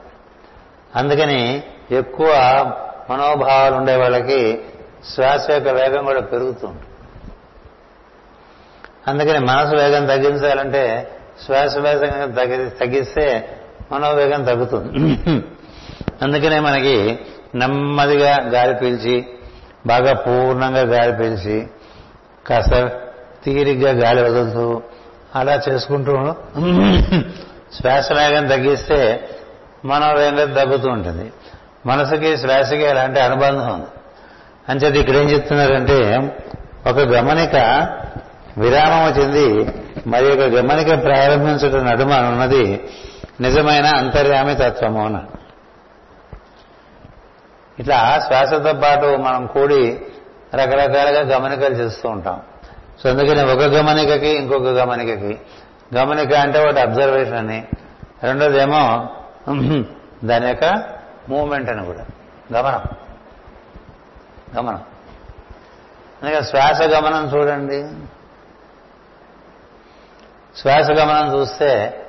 అందుకని 0.96 1.62
ఎక్కువ 1.90 2.28
మనోభావాలు 3.10 3.74
ఉండే 3.74 3.96
వాళ్ళకి 3.96 4.60
శ్వాస 5.14 5.50
యొక్క 5.50 5.68
వేగం 5.68 6.04
కూడా 6.04 6.20
పెరుగుతూ 6.20 6.66
ఉంటుంది. 6.66 6.88
అందుకని 9.08 9.38
మనసు 9.38 9.76
వేగం 9.76 10.06
తగ్గించాలంటే 10.06 11.12
శ్వాస 11.46 11.78
వేగం 11.78 12.30
తగ్గి 12.30 12.70
తగ్గిస్తే 12.70 13.58
మనోవేగం 13.92 14.44
తగ్గుతుంది. 14.44 14.98
అందుకనే 16.22 16.60
మనకి 16.60 17.18
నెమ్మదిగా 17.55 18.37
గాలి 18.37 18.75
పీల్చి 18.75 19.26
బాగా 19.87 20.12
పూర్ణంగా 20.12 20.81
గాలి 20.81 21.12
పీల్చి 21.12 21.67
కాస్త 22.47 22.90
తీరిగ్గా 23.45 23.90
గాలి 23.90 24.23
వదులుతూ 24.23 24.83
అలా 25.35 25.61
చేసుకుంటూ 25.69 26.12
శ్వాస 27.73 28.12
వేగం 28.12 28.47
తగ్గిస్తే 28.47 29.28
మనోవేగం 29.85 30.52
తగ్గుతూ 30.52 30.90
ఉంటుంది. 30.90 31.33
మనసుకి 31.87 32.38
శ్వాసకి 32.38 32.87
అలాంటి 32.87 33.21
అనుబంధం 33.21 33.73
ఉంది. 33.73 33.87
అంచేది 34.69 35.00
ఇక్కడ 35.00 35.17
ఏం 35.17 35.31
చెప్తున్నారంటే 35.31 36.31
ఒక 36.87 36.99
గమనిక 36.99 37.57
విరామం 38.59 39.09
చెంది 39.09 39.73
మరి 40.07 40.33
ఒక 40.33 40.40
గమనిక 40.40 41.05
ప్రారంభించడం 41.05 41.87
నడుమ 41.87 42.14
ఉన్నది 42.14 42.81
నిజమైన 43.40 43.87
అంతర్యామి 43.87 44.55
తత్వము 44.55 45.05
అన్నాడు 45.05 45.38
ఇట్లా 47.78 48.20
శ్వాసతో 48.26 48.73
పాటు 48.73 49.16
మనం 49.16 49.47
కూడి 49.47 50.06
రకరకాలుగా 50.54 51.20
గమనికలు 51.20 51.75
చేస్తూ 51.75 52.08
ఉంటాం. 52.08 52.42
సో 53.02 53.08
అందుకని 53.08 53.52
ఒక 53.52 53.61
గమనికకి 53.61 54.28
ఇంకొక 54.28 54.62
గమనికకి. 54.62 55.40
గమనిక 55.97 56.35
అంటే 56.35 56.58
ఒకటి 56.58 56.80
అబ్జర్వేషన్ 56.80 57.35
అని. 57.35 57.66
రెండోదేమో 58.23 59.08
దాని 60.25 60.47
యొక్క 60.49 60.85
మూమెంట్ 61.28 61.70
అని 61.70 61.87
కూడా. 61.87 62.06
గమనం. 62.52 62.82
గమనం. 64.58 64.82
అందుకే 66.23 66.42
శ్వాస 66.42 66.82
గమనం 66.82 67.26
చూడండి. 67.26 67.88
శ్వాస 70.56 70.90
గమనం 70.90 71.38
చూస్తే 71.38 72.04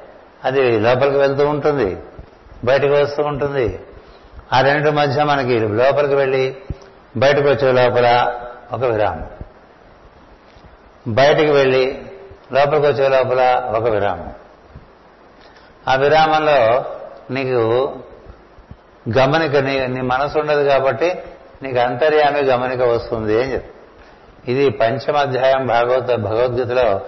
అది 0.46 0.80
లోపలికి 0.80 1.18
వెళ్తూ 1.18 1.48
ఉంటుంది. 1.48 1.98
బయటకు 2.64 2.94
వస్తూ 2.94 3.24
ఉంటుంది. 3.24 3.80
ఆ 4.54 4.62
రెండు 4.62 4.90
మధ్య 4.90 5.24
మనకి 5.24 5.60
లోపలికి 5.60 6.16
వెళ్ళి 6.16 6.56
బయటకు 7.18 7.50
వచ్చే 7.50 7.72
లోపల 7.72 8.36
ఒక 8.72 8.84
విరామం. 8.84 9.30
బయటికి 11.08 11.52
వెళ్ళి 11.52 12.02
లోపలికి 12.54 12.88
వచ్చే 12.88 13.10
లోపల 13.10 13.64
ఒక 13.76 13.90
విరామం. 13.90 14.34
ఆ 15.88 15.96
విరామంలో 15.96 16.86
నీకు 17.32 17.96
గమనిక 19.18 19.56
నీ 19.56 19.88
నీ 19.88 20.02
మనసు 20.02 20.40
ఉండదు 20.40 20.70
కాబట్టి 20.70 21.20
నీకు 21.64 21.80
అంతర్యామి 21.80 22.42
గమనిక 22.42 22.82
వస్తుంది 22.82 23.44
అని 23.44 23.54
చెప్పి. 23.54 23.72
ఇది 24.52 24.70
పంచమాధ్యాయం 24.70 25.68
భాగవత 25.68 26.16
భగవద్గీతలో 26.16 27.02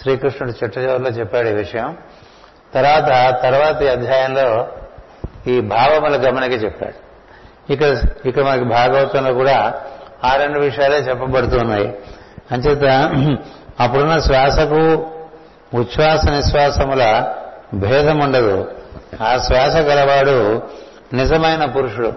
శ్రీకృష్ణుడు 0.00 0.64
చిట్టచివరిలో 0.64 1.10
చెప్పాడు 1.10 1.48
ఈ 1.48 1.52
విషయం. 1.52 1.96
తర్వాత 2.74 3.42
తర్వాతి 3.42 3.88
అధ్యాయంలో 3.88 4.68
ఈ 5.46 5.60
భావముల 5.60 6.28
గమనిక 6.28 6.64
చెప్పాడు. 6.64 7.06
ఇక్కడ 7.72 8.00
ఇక్కడ 8.26 8.42
మనకి 8.42 8.64
భాగవతంలో 8.64 9.32
కూడా 9.32 9.74
ఆ 10.24 10.36
రెండు 10.36 10.58
విషయాలే 10.58 10.96
చెప్పబడుతున్నాయి. 10.96 11.98
అంచేత 12.52 12.84
అప్పుడున్న 13.80 14.18
శ్వాసకు 14.18 15.06
ఉచ్ఛ్వాస 15.74 16.28
నిశ్వాసముల 16.28 17.32
భేదం 17.74 18.18
ఉండదు. 18.18 18.70
ఆ 19.22 19.36
శ్వాస 19.36 19.76
గలవాడు 19.76 20.62
నిజమైన 21.12 21.64
పురుషుడు. 21.64 22.08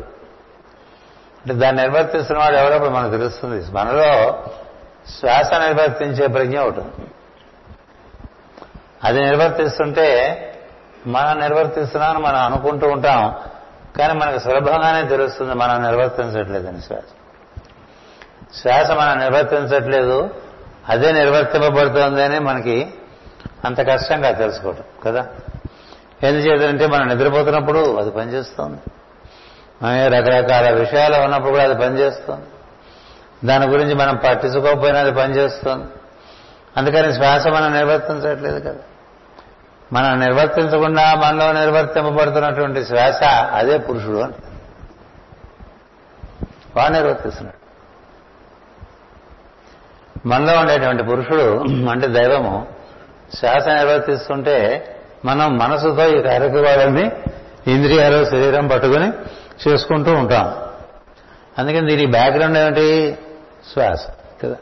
అంటే 1.40 1.54
దాన్ని 1.54 1.82
నిర్వర్తిస్తున్న 1.82 2.42
వాడు 2.42 2.56
ఎవరప్పుడు 2.56 2.90
మనకు 2.90 3.12
తెలుస్తుంది. 3.12 3.72
మనలో 3.72 4.44
శ్వాస 5.20 5.54
నిర్వర్తించే 5.54 6.28
ప్రజ్ఞ 6.28 6.60
ఒకటి 6.60 6.82
అది 9.04 9.20
నిర్వర్తిస్తుంటే 9.20 10.36
మనం 11.08 11.40
నిర్వర్తిస్తున్నామని 11.40 12.20
మనం 12.20 12.36
అనుకుంటూ 12.36 12.88
ఉంటాం 12.88 13.36
కానీ 14.00 14.14
మనకు 14.14 14.40
సులభంగానే 14.40 15.08
తెలుస్తుంది 15.08 15.54
మనం 15.54 15.82
నిర్వర్తించట్లేదని 15.82 16.82
శ్వాస. 16.82 17.04
శ్వాస 18.62 18.92
మనం 18.92 19.20
నిర్వర్తించట్లేదు 19.20 20.30
అదే 20.90 21.12
నిర్వర్తింపబడుతోంది 21.12 22.24
అని 22.24 22.40
మనకి 22.40 22.94
అంత 23.66 23.82
కష్టంగా 23.82 24.32
తెలుసుకోవటం 24.32 24.84
కదా? 25.06 25.28
ఎందుచేతంటే 26.24 26.88
మనం 26.88 27.08
నిద్రపోతున్నప్పుడు 27.08 27.98
అది 27.98 28.12
పనిచేస్తుంది. 28.12 28.78
మనం 29.84 30.08
రకరకాల 30.08 30.70
విషయాలు 30.80 31.16
ఉన్నప్పుడు 31.16 31.50
కూడా 31.50 31.64
అది 31.64 31.74
పనిచేస్తుంది. 31.74 32.46
దాని 33.48 33.68
గురించి 33.68 33.94
మనం 33.94 34.16
పట్టించుకోకపోయినా 34.16 35.00
అది 35.00 35.12
పనిచేస్తుంది. 35.12 35.86
అందుకని 36.78 37.14
శ్వాస 37.14 37.48
మనం 37.48 37.74
నిర్వర్తించట్లేదు 37.74 38.60
కదా. 38.60 38.80
మనం 39.94 40.20
నిర్వర్తించకుండా 40.20 41.16
మనలో 41.16 41.52
నిర్వర్తింపబడుతున్నటువంటి 41.52 42.86
శ్వాస 42.86 43.24
అదే 43.54 43.78
పురుషుడు 43.78 44.18
అని. 44.18 44.34
వాడు 46.76 46.94
నిర్వర్తిస్తున్నాడు. 46.94 47.60
మనలో 50.28 50.60
ఉండేటువంటి 50.60 51.04
పురుషుడు 51.04 51.66
అంటే 51.90 52.08
దైవము. 52.08 52.68
శ్వాస 53.34 53.68
నిర్వర్తిస్తుంటే 53.68 54.86
మనం 55.26 55.58
మనసుతో 55.58 56.08
ఈ 56.08 56.22
కార్యక్రమాలన్నీ 56.22 57.12
ఇంద్రియాలు 57.68 58.26
శరీరం 58.26 58.68
పట్టుకుని 58.68 59.12
చేసుకుంటూ 59.68 60.14
ఉంటాం. 60.14 60.56
అందుకని 61.58 61.90
దీని 61.90 62.06
బ్యాక్గ్రౌండ్ 62.06 62.58
ఏమిటి? 62.58 63.18
శ్వాస 63.74 64.08
కదా? 64.44 64.56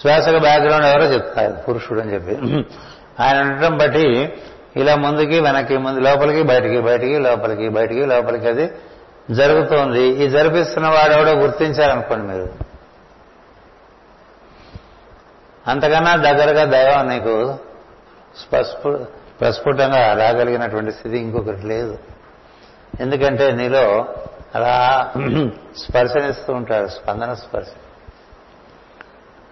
శ్వాసకు 0.00 0.38
బ్యాక్గ్రౌండ్ 0.38 0.86
ఎవరో 0.86 1.04
చెప్తారు 1.04 1.52
పురుషుడు 1.52 2.00
అని 2.00 2.14
చెప్పి. 2.14 2.34
ఆయన 3.20 3.40
ఉండటం 3.40 3.78
బట్టి 3.78 4.36
ఇలా 4.76 4.96
ముందుకి 4.96 5.40
వెనక్కి 5.40 5.76
ముందు 5.76 6.00
లోపలికి 6.00 6.42
బయటికి 6.42 6.80
బయటికి 6.80 7.18
లోపలికి 7.18 7.68
బయటికి 7.68 8.06
లోపలికి 8.06 8.48
అది 8.48 8.70
జరుగుతోంది. 9.30 10.02
ఈ 10.02 10.28
జరిపిస్తున్న 10.28 10.88
వాడెవడో 10.88 11.32
గుర్తించారనుకోండి 11.32 12.26
మీరు. 12.26 12.66
అంతకన్నా 15.66 16.16
దగ్గరగా 16.16 16.64
దైవం 16.64 17.08
నీకు 17.08 17.58
స్పస్ఫు 18.36 19.06
ప్రస్ఫుటంగా 19.40 20.12
రాగలిగినటువంటి 20.12 20.92
స్థితి 20.92 21.18
ఇంకొకటి 21.18 21.66
లేదు. 21.66 21.98
ఎందుకంటే 23.00 23.52
నీలో 23.52 24.06
అలా 24.54 25.10
స్పర్శనిస్తూ 25.76 26.52
ఉంటాడు 26.52 26.86
స్పందన 26.86 27.34
స్పర్శ. 27.34 27.66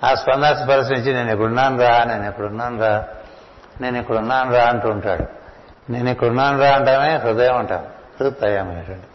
ఆ 0.04 0.14
స్పందన 0.14 0.54
స్పర్శ 0.54 0.90
నుంచి 0.90 1.14
నేను 1.14 1.30
ఎక్కడున్నాను 1.30 1.80
రా 1.80 2.04
నేను 2.04 2.28
ఎక్కడున్నాను 2.28 2.80
రా 2.80 3.04
నేను 3.80 3.98
ఇక్కడున్నాను 3.98 4.52
రా 4.52 4.64
అంటూ 4.64 4.88
ఉంటాడు. 4.88 5.24
నేను 5.92 6.10
ఇక్కడున్నాను 6.10 6.60
రా 6.60 6.70
అంటామే 6.70 7.16
హృదయం 7.16 7.56
అంటాను 7.56 7.86
హృదయమైనటువంటి 8.20 9.06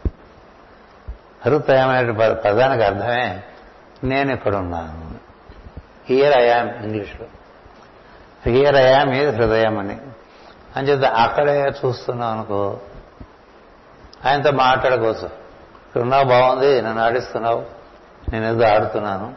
హృదయమైనటువంటి 1.45 2.41
పదానికి 2.41 2.83
అర్థమే 2.83 3.43
నేను 4.03 4.33
ఇక్కడున్నాను 4.33 5.11
హియర్ 6.07 6.37
అయామ్ 6.37 6.69
ఇంగ్లీష్లో 6.69 7.27
హియర్ 8.45 8.75
అయామ్ 8.75 9.13
ఇది 9.13 9.31
హృదయం 9.31 9.79
అని. 9.79 9.97
అని 10.75 10.87
చెప్తే 10.87 11.07
అక్కడే 11.07 11.73
చూస్తున్నావు 11.85 12.31
అనుకో 12.31 12.79
ఆయనతో 14.25 14.51
మాట్లాడుకోవచ్చు 14.51 15.25
ఇక్కడున్నావు 15.87 16.23
బాగుంది 16.23 16.81
నన్ను 16.81 17.03
ఆడిస్తున్నావు 17.03 17.65
నేనేదో 18.31 18.65
ఆడుతున్నాను. 18.65 19.33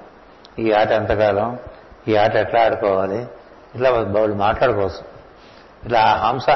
ఈ 0.58 0.72
ఆట 0.72 0.90
ఎంతకాలం 0.90 1.58
ఈ 2.08 2.16
ఆట 2.16 2.34
ఎట్లా 2.34 2.64
ఆడుకోవాలి 2.64 3.18
ఇట్లా 3.74 3.90
వాళ్ళు 3.90 4.36
మాట్లాడుకోవచ్చు 4.36 5.11
ఇట్లా 5.84 6.00
హంస. 6.00 6.46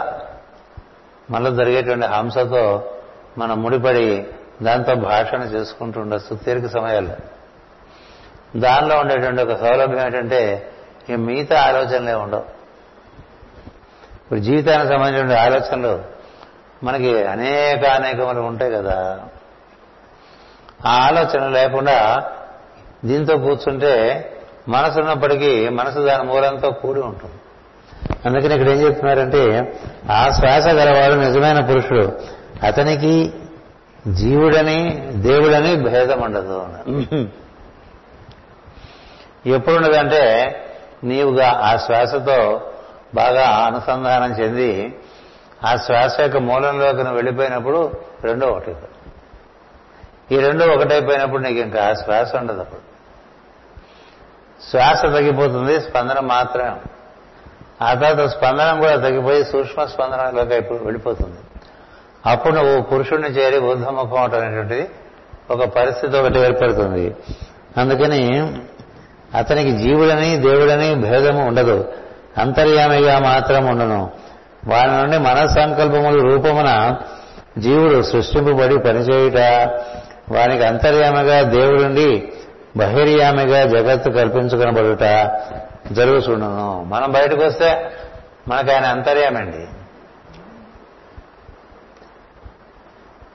మనలో 1.30 1.54
జరిగేటువంటి 1.54 2.06
హంసతో 2.06 2.90
మనం 3.38 3.62
ముడిపడి 3.62 4.26
దాంతో 4.62 4.94
భాషణ 4.94 5.42
చేసుకుంటూ 5.42 6.00
ఉండొచ్చు 6.00 6.36
తీరిక 6.36 6.66
సమయాల్లో 6.66 7.16
దానిలో 8.56 8.98
ఉండేటువంటి 8.98 9.42
ఒక 9.42 9.60
సౌలభ్యం 9.60 10.06
ఏంటంటే 10.06 10.70
ఇక 11.08 11.16
మిగతా 11.16 11.62
ఆలోచనలే 11.62 12.14
ఉండవు. 12.14 12.44
ఇప్పుడు 14.14 14.38
జీవితానికి 14.38 14.88
సంబంధించిన 14.88 15.38
ఆలోచనలు 15.38 16.02
మనకి 16.82 17.24
అనేక 17.24 17.86
అనేకములు 17.86 18.40
ఉంటాయి 18.40 18.72
కదా. 18.72 19.20
ఆ 20.86 20.90
ఆలోచన 20.90 21.48
లేకుండా 21.48 22.24
దీంతో 23.04 23.38
కూర్చుంటే 23.38 24.32
మనసు 24.68 25.00
ఉన్నప్పటికీ 25.00 25.68
మనసు 25.68 25.98
దాని 25.98 26.22
మూలంతో 26.22 26.70
కూడి 26.70 27.00
ఉంటుంది. 27.00 27.34
అందుకని 28.26 28.54
ఇక్కడ 28.54 28.68
ఏం 28.68 28.80
చెప్తున్నారంటే 28.80 29.42
ఆ 30.10 30.30
శ్వాస 30.30 30.68
గలవాడు 30.68 31.14
నిజమైన 31.14 31.64
పురుషుడు. 31.64 32.12
అతనికి 32.66 33.32
జీవుడని 34.12 34.78
దేవుడని 35.10 35.76
భేదం 35.82 36.20
ఉండదు 36.20 36.66
ఎప్పుడున్నదంటే 39.46 40.22
నీవుగా 41.04 41.60
ఆ 41.62 41.76
శ్వాసతో 41.76 42.70
బాగా 43.14 43.44
అనుసంధానం 43.66 44.32
చెంది 44.32 45.00
ఆ 45.64 45.76
శ్వాస 45.76 46.20
యొక్క 46.20 46.36
మూలంలోకి 46.36 46.96
నువ్వు 46.96 47.14
వెళ్ళిపోయినప్పుడు 47.14 47.92
రెండో 48.24 48.46
ఒకటి 48.46 48.74
ఈ 50.34 50.38
రెండో 50.38 50.66
ఒకటైపోయినప్పుడు 50.66 51.42
నీకు 51.42 51.60
ఇంకా 51.60 51.84
ఆ 51.84 51.92
శ్వాస 51.92 52.34
ఉండదు 52.36 52.60
అప్పుడు. 52.60 52.80
శ్వాస 54.70 55.02
తగ్గిపోతుంది 55.02 55.80
స్పందన 55.80 56.20
మాత్రమే 56.20 56.70
ఆ 57.82 57.94
తర్వాత 57.94 58.28
స్పందనం 58.28 58.80
కూడా 58.80 58.96
తగ్గిపోయి 58.96 59.44
సూక్ష్మ 59.44 59.84
స్పందనలోకి 59.84 60.54
వెళ్ళిపోతుంది. 60.54 61.36
అప్పుడు 62.26 62.54
నువ్వు 62.54 62.82
పురుషుడిని 62.82 63.28
చేరి 63.28 63.58
బుద్ధముఖం 63.58 64.18
అవటం 64.18 64.40
అనేటువంటిది 64.40 64.88
ఒక 65.50 65.64
పరిస్థితి 65.64 66.16
ఒకటి 66.16 66.38
ఏర్పడుతుంది. 66.38 67.14
అందుకని 67.76 68.52
అతనికి 69.34 69.70
జీవుడని 69.70 70.36
దేవుడని 70.36 70.94
భేదము 70.94 71.46
ఉండదు. 71.46 71.92
అంతర్యామిగా 72.38 73.18
మాత్రం 73.18 73.66
ఉండను. 73.66 74.10
వారి 74.66 74.90
నుండి 74.90 75.18
మనసంకల్పముల 75.18 76.32
రూపమున 76.32 76.96
జీవుడు 77.58 78.02
సృష్టింపబడి 78.02 78.78
పనిచేయుట 78.78 79.36
వానికి 80.32 80.64
అంతర్యామిగా 80.64 81.42
దేవుడుండి 81.42 82.32
బహిర్యామిగా 82.76 83.64
జగత్తు 83.64 84.10
కల్పించుకునబడుట 84.10 85.02
జరుగుతుండను 85.92 86.85
మనం 86.85 87.12
బయటకు 87.12 87.42
వస్తే 87.42 87.92
మనకు 88.49 88.72
ఆయన 88.72 88.87
అంతర్యామండి. 88.87 89.66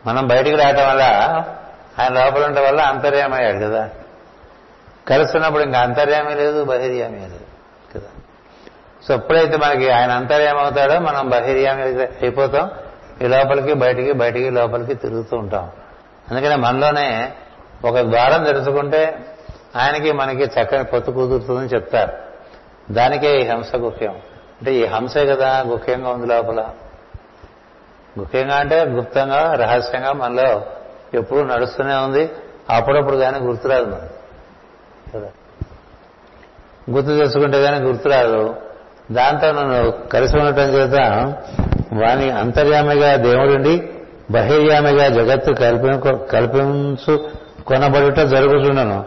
మనం 0.05 0.27
బయటికి 0.27 0.55
రావటం 0.55 0.89
వల్ల 0.89 1.01
ఆయన 1.99 2.13
లోపల 2.13 2.45
ఉండటం 2.45 2.63
వల్ల 2.63 2.81
అంతర్యామయ్యాడు 2.81 3.57
కదా. 3.57 3.89
కలుస్తున్నప్పుడు 5.07 5.63
ఇంకా 5.63 5.79
అంతర్యామే 5.79 6.35
లేదు 6.35 6.63
బహిర్యామే 6.63 7.19
లేదు 7.19 7.39
కదా. 7.95 8.09
సో 9.07 9.13
ఎప్పుడైతే 9.13 9.57
మనకి 9.57 9.89
ఆయన 9.89 10.11
అంతర్యం 10.11 10.57
అవుతాడో 10.57 10.99
మనం 10.99 11.29
బహిర్యామి 11.29 11.83
అయిపోతాం. 12.03 12.71
ఈ 13.21 13.27
లోపలికి 13.27 13.73
బయటికి 13.73 14.11
బయటికి 14.11 14.49
లోపలికి 14.49 14.93
తిరుగుతూ 14.93 15.37
ఉంటాం. 15.37 15.71
అందుకనే 16.31 16.55
మనలోనే 16.55 17.33
ఒక 17.85 17.97
ద్వారం 17.99 18.43
తెరుచుకుంటే 18.43 19.25
ఆయనకి 19.75 20.11
మనకి 20.11 20.43
చక్కని 20.43 20.83
పొత్తు 20.83 21.11
కుదురుతుందని 21.11 21.67
చెప్తారు. 21.67 22.30
దానికే 22.91 23.41
ఈ 23.41 23.47
హంస 23.47 23.75
గుహ్యం. 23.75 24.11
అంటే 24.11 24.73
ఈ 24.73 24.85
హంసే 24.85 25.25
కదా 25.25 25.63
గుహ్యంగా 25.67 26.09
ఉంది 26.09 26.27
లోపల. 26.27 26.65
గుహ్యంగా 28.19 28.55
అంటే 28.55 28.83
గుప్తంగా 28.83 29.53
రహస్యంగా 29.53 30.13
మనలో 30.13 30.61
ఎప్పుడు 31.13 31.39
నడుస్తూనే 31.39 31.95
ఉంది. 31.95 32.29
అప్పుడప్పుడు 32.69 33.17
కానీ 33.17 33.39
గుర్తురాదు 33.39 33.85
మనం 33.85 34.09
కదా? 35.15 35.27
గుర్తు 36.91 37.09
తెచ్చుకుంటే 37.09 37.63
కానీ 37.63 37.79
గుర్తురాదు. 37.79 38.55
దాంతో 39.11 39.51
నన్ను 39.51 40.07
కలిసి 40.07 40.37
ఉండటం 40.37 40.63
చేత 40.63 40.93
వాని 41.93 42.29
అంతర్యామిగా 42.29 43.15
దేవుడుండి 43.15 43.89
బహిర్యామిగా 44.31 45.07
జగత్తు 45.07 45.51
కల్పి 45.51 46.27
కల్పించు 46.27 47.29
కొనబడుట 47.67 48.19
జరుగుతుండను 48.19 49.05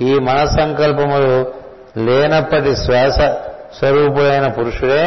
ఈ 0.00 0.18
మనస్సంకల్పములు 0.18 1.57
లేనప్పటి 2.06 2.76
శ్వాస 2.76 3.18
స్వరూపుడైన 3.78 4.48
పురుషుడే 4.48 5.04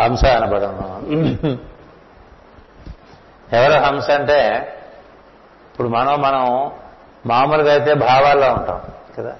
హంస 0.00 0.24
అనబడను 0.26 0.86
ఎవరు 3.52 3.84
హంస 3.84 4.10
అంటే 4.10 4.40
ఇప్పుడు 5.70 5.88
మనం 5.88 6.20
మనం 6.20 6.44
మామూలుగా 7.26 7.72
అయితే 7.72 7.94
భావాల్లో 7.94 8.52
ఉంటాం 8.52 8.80
కదా? 9.18 9.34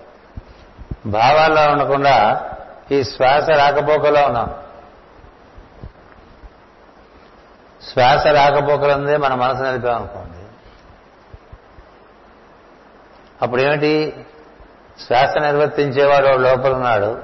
భావాల్లో 1.07 1.73
ఉండకుండా 1.73 2.17
ఈ 2.91 3.05
శ్వాస 3.05 3.49
రాకపోకలో 3.51 4.25
ఉన్నాం. 4.27 4.51
శ్వాస 7.93 8.27
రాకపోకలందే 8.27 9.17
మన 9.17 9.35
మనసు 9.35 9.63
నిలిపామనుకోండి 9.63 10.39
అప్పుడు 13.43 13.63
ఏమిటి 13.63 13.93
శ్వాస 15.01 15.39
నిర్వర్తించేవాడు 15.39 16.27
వాడు 16.27 16.39
లోపల 16.39 16.73
ఉన్నాడు 16.73 17.19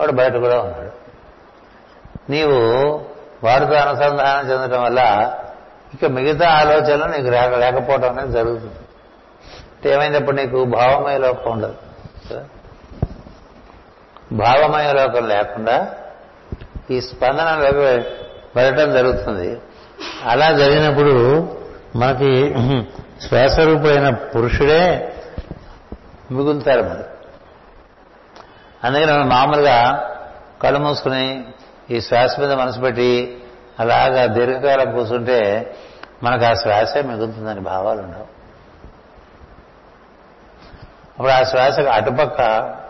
వాడు 0.00 0.12
బయట 0.12 0.32
కూడా 0.32 0.60
ఉన్నాడు. 0.60 0.92
నీవు 2.30 2.58
వాడితో 3.44 3.72
అనుసంధానం 3.72 4.50
చెందడం 4.50 4.82
వల్ల 4.82 5.00
ఇక 5.94 6.04
మిగతా 6.04 6.50
ఆలోచనలు 6.50 7.10
నీకు 7.16 7.30
లేక 7.30 7.54
లేకపోవడం 7.54 8.18
అనేది 8.18 8.32
జరుగుతుంది. 8.32 8.80
అంటే 9.72 9.92
ఏమైనప్పుడు 9.92 10.36
నీకు 10.36 10.64
భావమయ 10.64 11.18
లోకం 11.18 11.50
ఉండదు. 11.50 11.74
భావమయ 14.32 14.92
లోకం 14.92 15.28
లేకుండా 15.28 15.94
ఈ 16.90 17.00
స్పందనలోకి 17.00 17.78
వెళ్ళటం 18.56 18.92
జరుగుతుంది. 18.92 19.60
అలా 20.26 20.52
జరిగినప్పుడు 20.52 21.14
మనకి 21.96 22.54
శ్వాసరూపుడైన 23.28 24.10
పురుషుడే 24.10 25.11
మిగులుతారు 26.32 26.82
మరి. 26.82 27.04
అందుకని 28.84 29.12
మనం 29.12 29.28
మామూలుగా 29.28 30.08
కళ్ళు 30.62 30.78
మూసుకుని 30.78 31.44
ఈ 31.90 32.00
శ్వాస 32.00 32.40
మీద 32.40 32.52
మనసు 32.52 32.80
పెట్టి 32.80 33.42
అలాగా 33.80 34.26
దీర్ఘకాలం 34.26 34.92
కూర్చుంటే 34.92 35.74
మనకు 36.22 36.44
ఆ 36.44 36.54
శ్వాసే 36.54 37.02
మిగులుతుందని 37.02 37.60
భావాలు 37.60 38.02
ఉండవు. 38.02 38.22
అప్పుడు 41.10 41.28
ఆ 41.28 41.42
శ్వాసకు 41.42 41.86
అటుపక్క 41.86 42.40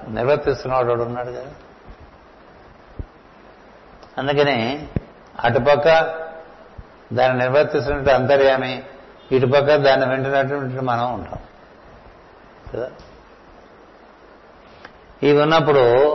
నిర్వర్తిస్తున్నవాడు 0.09 1.03
ఉన్నాడు 1.03 1.31
కదా. 1.31 1.43
అందుకని 4.19 4.89
అటుపక్క 5.45 5.89
దాన్ని 7.13 7.39
నిర్వర్తిస్తున్నట్టు 7.39 8.11
అంతర్యామి 8.11 8.83
ఇటుపక్క 9.33 9.75
దాన్ని 9.77 10.09
వింటున్నటువంటి 10.09 10.81
మనం 10.81 11.15
ఉంటాం. 11.15 11.39
కదా? 12.75 12.91
ఇవి 15.23 15.43
ఉన్నప్పుడు 15.43 16.15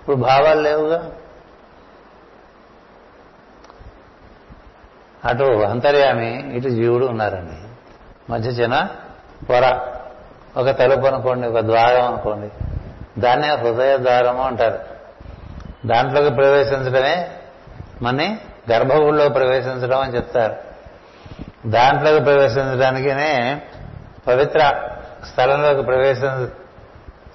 ఇప్పుడు 0.00 0.16
భావాలు 0.16 0.60
లేవుగా? 0.60 1.10
అటు 5.24 5.44
అంతర్యామి 5.44 6.56
ఇటు 6.56 6.68
జీవుడు 6.68 7.06
ఉన్నారండి. 7.06 7.52
మధ్య 8.32 8.50
చిన్న 8.50 8.88
పొర. 9.50 9.88
ఒక 10.56 10.70
తలుపు 10.70 11.06
అనుకోండి 11.06 11.48
ఒక 11.48 11.58
ద్వారం 11.58 12.06
అనుకోండి. 12.06 12.50
దాన్నే 13.20 13.48
హృదయ 13.48 13.96
ద్వారము 13.96 14.42
అంటారు. 14.42 14.78
దాంట్లోకి 15.86 16.30
ప్రవేశించడమే 16.30 17.30
మన్ని 18.02 18.38
గర్భగుడిలో 18.72 19.28
ప్రవేశించడం 19.28 20.00
అని 20.00 20.16
చెప్తారు. 20.16 20.56
దాంట్లోకి 21.66 22.24
ప్రవేశించడానికినే 22.24 23.62
పవిత్ర 24.26 24.88
స్థలంలోకి 25.32 25.82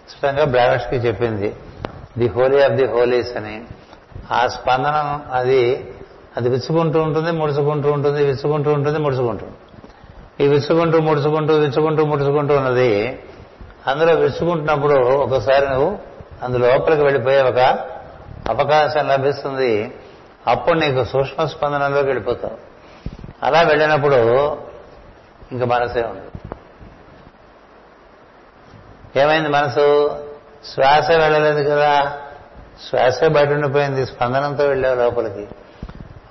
స్పష్టంగా 0.10 0.46
బ్రాహ్మణ్కి 0.46 0.96
చెప్పింది 0.96 1.56
the 2.18 2.28
holy 2.28 2.62
of 2.62 2.74
the 2.74 2.86
holies 2.86 3.38
అని. 3.38 3.66
ఆ 4.32 4.48
స్పందన 4.48 5.20
అది 5.32 5.94
అది 6.38 6.50
విచ్చుకుంటూ 6.50 7.02
ఉంటుంది 7.02 7.32
ముడుచుకుంటూ 7.32 7.92
ఉంటుంది 7.92 8.26
విచ్చుకుంటూ 8.26 8.74
ఉంటుంది 8.74 9.00
ముడుచుకుంటూ 9.00 9.46
ఈ 10.40 10.48
విచ్చుకుంటూ 10.48 11.00
ముడుచుకుంటూ 11.00 11.54
విచ్చుకుంటూ 11.54 12.06
ముడుచుకుంటూ 12.06 12.58
ఉన్నది 12.58 13.24
అందులో 13.88 14.14
విచ్చుకుంటున్నప్పుడు 14.14 14.94
ఒకసారి 14.94 15.70
నువ్వు 15.70 16.00
అందు 16.44 16.58
లోపలికి 16.58 17.02
వెళ్ళిపోయే 17.02 17.42
ఒక 17.42 17.60
అవకాశం 18.48 19.08
లభిస్తుంది. 19.08 19.94
అప్పుడు 20.48 20.80
నీకు 20.80 21.04
సూక్ష్మ 21.04 21.46
స్పందనలోకి 21.46 22.06
వెళ్ళిపోతావు. 22.06 22.58
అలా 23.44 23.62
వెళ్ళినప్పుడు 23.62 24.16
ఇంక 25.52 25.64
మనసే 25.64 26.02
ఉండదు. 26.02 26.37
ఏమైంది 29.16 29.50
మనసు? 29.50 30.18
శ్వాస 30.74 31.12
వెళ్ళలేదు 31.12 31.70
కదా. 31.70 32.18
శ్వాస 32.90 33.24
బయట 33.24 33.50
ఉండిపోయింది 33.50 34.06
స్పందనంతో 34.06 34.64
వెళ్ళావు 34.64 34.96
లోపలికి. 34.96 35.48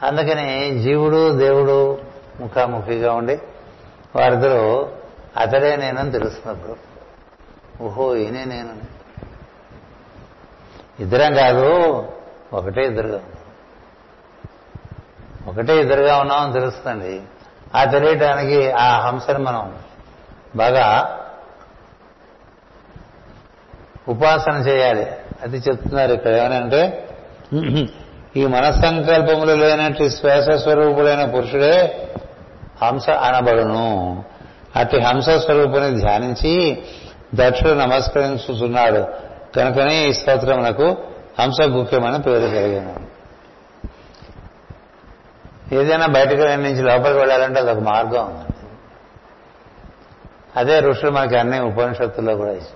అందుకని 0.03 0.79
జీవుడు 0.79 1.33
దేవుడు 1.33 1.99
ముఖాముఖిగా 2.41 3.13
ఉండి 3.13 3.41
వారిద్దరూ 4.17 4.89
అతడే 5.37 5.77
నేనని 5.77 6.13
తెలుస్తున్నప్పుడు 6.13 6.77
ఓహో 7.85 8.17
ఈయనే 8.17 8.45
నేను 8.45 8.73
ఇద్దరం 11.01 11.35
కాదు 11.35 11.67
ఒకటే 12.53 12.85
ఇద్దరుగా 12.85 13.21
ఒకటే 15.47 15.81
ఇద్దరుగా 15.81 16.17
ఉన్నామని 16.19 16.53
తెలుస్తుంది 16.53 17.23
ఆ 17.75 17.85
తెలియటానికి 17.85 18.71
ఆ 18.71 19.01
హంసని 19.01 19.39
మనం 19.39 19.79
బాగా 20.57 21.19
ఉపాసన 24.09 24.53
చేయాలి. 24.53 25.07
అది 25.43 25.57
చెప్తున్నారు 25.57 26.13
ఇక్కడ. 26.13 26.35
ఏమనంటే 26.35 27.09
ఈ 28.37 28.47
మనస్సంకల్పములు 28.47 29.53
లేనట్టు 29.53 30.09
శ్వాస 30.09 30.51
స్వరూపుడైన 30.51 31.25
పురుషుడే 31.25 32.09
హంస 32.83 33.11
అనబడును. 33.11 34.25
అట్టి 34.77 35.01
హంస 35.01 35.31
స్వరూపుని 35.31 36.01
ధ్యానించి 36.01 36.83
దక్షుడు 37.35 37.69
నమస్కరించుతున్నాడు 37.69 39.07
కనుకనే 39.57 40.09
ఈ 40.09 40.13
స్తోత్రమునకు 40.13 40.97
హంస 41.41 41.63
గుఖ్యమని 41.63 42.23
పేరు 42.23 42.47
కలిగాను. 42.47 43.17
ఏదైనా 45.75 46.07
బయటకు 46.07 46.35
నుంచి 46.35 46.83
లోపలికి 46.83 47.19
వెళ్ళాలంటే 47.19 47.61
అదొక 47.61 47.79
మార్గం. 47.79 48.27
ఉందండి 48.27 48.57
అదే 50.57 50.81
ఋషులు 50.81 51.11
మనకి 51.11 51.37
అన్ని 51.37 51.61
ఉపనిషత్తుల్లో 51.61 52.37
కూడా 52.37 52.51
ఇచ్చారు. 52.51 52.76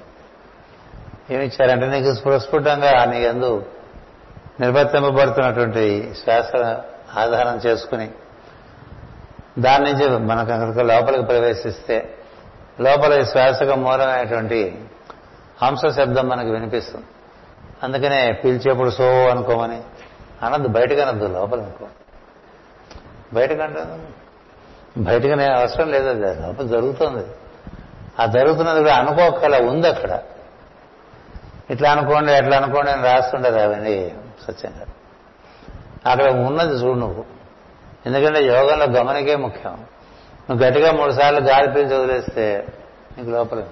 ఏమిచ్చారంటే 1.31 1.87
నీకు 1.87 2.15
స్ఫుస్ఫుటంగా 2.15 3.05
నీ 3.05 3.23
ఎందు 3.23 3.67
నిర్వర్తింపబడుతున్నటువంటి 4.61 6.15
శ్వాస 6.25 6.57
ఆధారం 7.19 7.57
చేసుకుని 7.57 8.11
దాని 9.59 9.93
నుంచి 9.93 10.19
మనకు 10.19 10.53
అక్కడికి 10.53 10.83
లోపలికి 10.83 11.25
ప్రవేశిస్తే 11.25 12.15
లోపల 12.81 13.21
ఈ 13.21 13.25
శ్వాసకు 13.25 13.75
మూలమైనటువంటి 13.75 14.79
హంస 15.63 15.97
శబ్దం 15.97 16.29
మనకు 16.29 16.49
వినిపిస్తుంది. 16.49 17.07
అందుకనే 17.83 18.33
పీల్చేప్పుడు 18.33 18.91
సో 18.91 19.05
అనుకోమని 19.05 19.81
అనద్దు 20.43 20.69
బయటకు 20.69 21.01
అనద్దు 21.01 21.25
లోపల 21.25 21.63
అనుకో. 21.63 21.87
బయటకంటే 23.33 23.99
బయటకనే 24.99 25.45
అవసరం 25.45 25.91
లేదు 25.91 26.09
అది 26.09 26.41
లోపల 26.41 26.67
జరుగుతుంది. 26.67 27.27
ఆ 28.23 28.27
జరుగుతున్నది 28.27 28.79
కూడా 28.79 28.95
అనుకోకలా 28.95 29.59
ఉంది 29.59 29.89
అక్కడ 29.89 30.19
ఇట్లా 31.71 31.91
అనుకోండి 31.91 32.33
ఎట్లా 32.33 32.57
అనుకోండి 32.57 32.91
అని 32.91 33.03
రాస్తుండదు 33.03 33.59
అవన్నీ. 33.59 34.15
సత్యంగా 34.49 34.87
అక్కడ 36.07 36.31
ఉన్నది 36.31 36.73
చూడు 36.73 36.99
నువ్వు. 36.99 37.25
ఎందుకంటే 38.07 38.45
యోగంలో 38.45 38.85
గమనికే 38.85 39.37
ముఖ్యం. 39.37 39.85
నువ్వు 40.51 40.67
గట్టిగా 40.67 40.93
మూడు 40.93 41.13
సార్లు 41.13 41.41
గాలి 41.41 41.73
పీల్చి 41.73 41.99
వదిలేస్తే 41.99 42.67
నీకు 43.19 43.31
లోపల. 43.31 43.63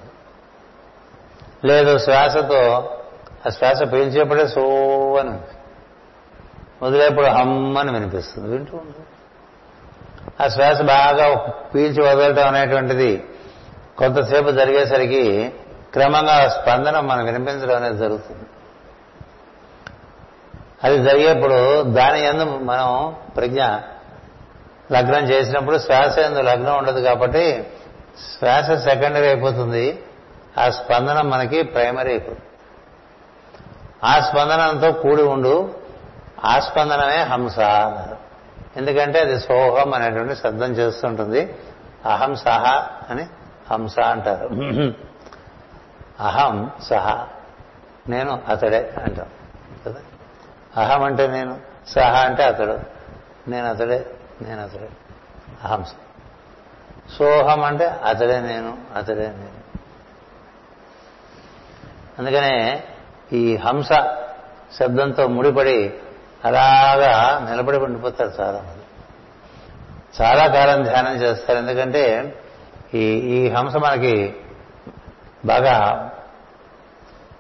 లేదు 1.65 1.99
శ్వాసతో 1.99 2.91
ఆ 3.47 3.51
శ్వాస 3.51 3.83
పీల్చేప్పుడే 3.83 4.49
సో 4.49 4.61
అని 5.21 5.39
వదిలేప్పుడు 6.83 7.27
హమ్మని 7.27 7.93
వినిపిస్తుంది. 7.93 8.49
వింటూ 8.49 8.77
ఉంటుంది 8.77 9.07
ఆ 10.45 10.49
శ్వాస 10.49 10.83
బాగా 10.83 11.37
పీల్చి 11.75 12.03
వదలటం 12.03 12.49
అనేటువంటిది 12.49 13.25
కొంతసేపు 13.99 14.51
జరిగేసరికి 14.51 15.55
క్రమంగా 15.92 16.44
ఆ 16.44 16.48
స్పందన 16.48 17.01
మనం 17.01 17.24
వినిపించడం 17.24 17.77
అనేది 17.77 17.98
జరుగుతుంది. 17.98 18.42
అది 20.85 20.98
జరిగేప్పుడు 20.98 21.83
దాని 21.83 22.20
ఎందు 22.20 22.44
మనం 22.44 23.16
ప్రజ్ఞ 23.37 23.62
లగ్నం 24.92 25.24
చేసినప్పుడు 25.24 25.79
శ్వాస 25.79 26.18
ఎందు 26.18 26.40
లగ్నం 26.40 26.79
ఉండదు 26.79 27.01
కాబట్టి 27.01 27.70
శ్వాస 28.38 28.70
సెకండరీ 28.70 29.27
అయిపోతుంది. 29.27 30.05
ఆ 30.59 30.70
స్పందన 30.70 31.20
మనకి 31.20 31.62
ప్రైమరీ 31.62 32.11
అయిపోతుంది. 32.11 32.42
ఆ 34.05 34.20
స్పందనంతో 34.20 34.92
కూడి 34.92 35.22
ఉండు. 35.22 35.74
ఆ 36.44 36.61
స్పందనమే 36.61 37.16
హంస 37.16 37.59
అన్నారు. 37.59 38.16
ఎందుకంటే 38.77 39.18
అది 39.18 39.40
సోహం 39.40 39.94
అనేటువంటి 39.94 40.35
శబ్దం 40.35 40.72
చేస్తుంటుంది. 40.72 41.57
అహంసహ 42.05 42.88
అని 43.11 43.27
హంస 43.72 43.98
అంటారు. 43.98 44.48
అహం 46.20 46.70
సహ. 46.83 47.26
నేను 48.09 48.42
అతడే 48.48 48.94
అంటాం. 49.04 49.26
కదా? 49.87 50.00
అహం 50.83 51.02
అంటే 51.02 51.26
నేను 51.26 51.59
సహ 51.88 52.24
అంటే 52.24 52.44
అతడు. 52.44 52.78
నేను 53.50 53.70
అతడే 53.70 54.07
నేను 54.42 54.62
అతడే. 54.62 54.88
అహం 55.64 55.85
సోహం. 57.18 57.64
అంటే 57.64 57.87
అతడే 57.87 58.40
నేను 58.40 58.78
అతడే 58.94 59.26
నేను. 59.26 59.59
అందుకనే 62.18 62.85
ఈ 63.33 63.57
హంస 63.57 63.88
శబ్దంతో 64.78 65.28
ముడిపడి 65.28 65.94
అలాగా 66.44 67.46
నిలబడి 67.50 67.78
ఉండిపోతారు 67.78 68.31
చాలా 68.40 68.59
మంది 68.59 68.83
చాలా 70.22 70.46
కాలం 70.46 70.83
ధ్యానం 70.83 71.14
చేస్తారు. 71.14 71.59
ఎందుకంటే 71.59 72.35
ఈ 72.94 73.04
ఈ 73.12 73.48
హంస 73.48 73.76
మనకి 73.76 74.37
బాగా 75.44 76.11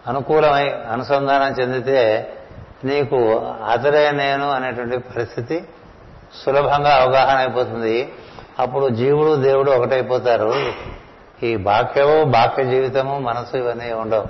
అనుకూలమై 0.06 0.68
అనుసంధానం 0.68 1.52
చెందితే 1.52 2.32
నీకు 2.84 3.16
అతడే 3.70 4.10
నేను 4.10 4.50
అనేటువంటి 4.50 4.98
పరిస్థితి 4.98 5.68
సులభంగా 6.44 7.02
అవగాహన 7.02 7.38
అయిపోతుంది. 7.38 8.12
అప్పుడు 8.58 8.88
జీవుడు 8.88 9.36
దేవుడు 9.36 9.70
ఒకటైపోతారు. 9.70 10.54
ఈ 11.42 11.56
బాక్యము 11.56 12.24
బాక్య 12.24 12.64
జీవితము 12.64 13.18
మనసు 13.18 13.56
ఇవన్నీ 13.56 13.92
ఉండవు. 13.92 14.26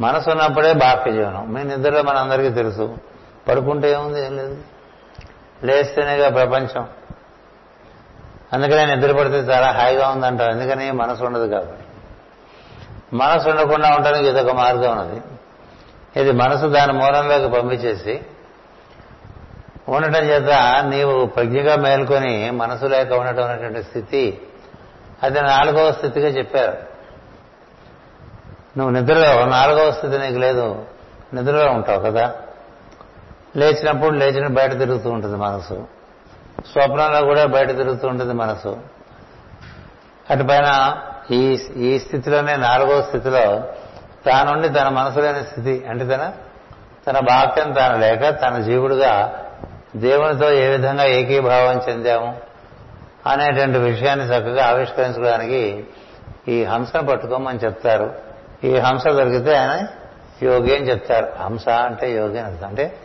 మనసు 0.00 0.30
ఉన్నప్పుడే 0.30 0.72
బాక్య 0.72 1.12
జీవనం. 1.12 1.52
మీ 1.52 1.62
నిద్రలో 1.62 2.02
మనందరికీ 2.02 2.50
తెలుసు. 2.50 2.98
పడుకుంటే 3.48 3.90
ఏముంది? 3.90 4.26
ఏం 4.26 4.36
లేదు. 4.36 4.62
లేస్తేనేగా 5.64 6.28
ప్రపంచం. 6.28 6.88
అందుకనే 8.52 8.94
నిద్ర 8.94 9.12
పడితే 9.12 9.36
చాలా 9.36 9.70
హాయిగా 9.70 10.08
ఉందంటారు. 10.08 10.52
ఎందుకని 10.52 10.90
మనసు 10.90 11.24
ఉండదు 11.24 11.46
కాబట్టి. 11.46 11.84
మనసు 13.12 13.48
ఉండకుండా 13.48 13.94
ఉండడానికి 13.96 14.28
ఇదొక 14.28 14.50
మార్గం 14.50 14.98
ఉన్నది 14.98 15.20
ఇది 16.20 16.32
మనసు 16.32 16.66
దాని 16.66 16.92
మూలంలోకి 16.92 17.48
పంపించేసి 17.48 18.20
ఉండటం 19.88 20.22
చేత 20.24 20.50
నీవు 20.84 21.26
ప్రజ్ఞగా 21.26 21.76
మేల్కొని 21.76 22.50
మనసు 22.50 22.84
లేక 22.84 23.12
ఉండటం 23.12 23.44
అనేటువంటి 23.44 23.82
స్థితి. 23.82 24.42
అది 25.22 25.40
నాలుగవ 25.40 25.92
స్థితిగా 25.92 26.28
చెప్పారు. 26.28 26.78
నువ్వు 28.78 28.90
నిద్రలో 28.90 29.44
నాలుగవ 29.44 29.90
స్థితి 29.90 30.18
నీకు 30.18 30.38
లేదు. 30.38 30.84
నిద్రలో 31.34 31.70
ఉంటావు 31.70 32.00
కదా. 32.00 32.34
లేచినప్పుడు 33.56 34.10
లేచిన 34.10 34.46
బయట 34.46 34.78
తిరుగుతూ 34.78 35.10
ఉంటుంది 35.10 35.36
మనసు. 35.36 35.99
స్వప్నంలో 36.66 37.20
కూడా 37.20 37.46
బయట 37.46 37.76
తిరుగుతూ 37.76 38.08
ఉంటుంది 38.08 38.34
మనసు. 38.34 38.78
అటుపైన 40.30 40.96
ఈ 41.30 41.58
ఈ 41.76 41.98
స్థితిలోనే 41.98 42.56
నాలుగో 42.56 43.02
స్థితిలో 43.02 43.64
తానుండి 44.26 44.68
తన 44.68 44.88
మనసు 44.88 45.20
లేని 45.20 45.44
స్థితి. 45.44 45.86
అంటే 45.88 46.04
తన 46.04 46.32
తన 47.06 47.18
బాక్యం 47.18 47.72
తాను 47.72 47.98
లేక 47.98 48.28
తన 48.42 48.58
జీవుడుగా 48.58 49.44
దేవునితో 49.96 50.50
ఏ 50.50 50.68
విధంగా 50.68 51.04
ఏకీభావం 51.04 51.80
చెందాము 51.88 52.38
అనేటువంటి 53.26 53.78
విషయాన్ని 53.78 54.26
చక్కగా 54.26 54.66
ఆవిష్కరించడానికి 54.66 55.84
ఈ 56.48 56.64
హంసను 56.64 57.06
పట్టుకోమని 57.06 57.58
చెప్తారు. 57.58 58.14
ఈ 58.64 58.76
హంస 58.76 59.06
దొరికితే 59.06 59.56
ఆయన 59.56 59.86
యోగి 60.42 60.76
అని 60.76 60.90
చెప్తారు. 60.90 61.32
హంస 61.42 61.68
అంటే 61.68 62.12
యోగి 62.12 62.38
అని 62.38 62.66
అంటే 62.66 62.98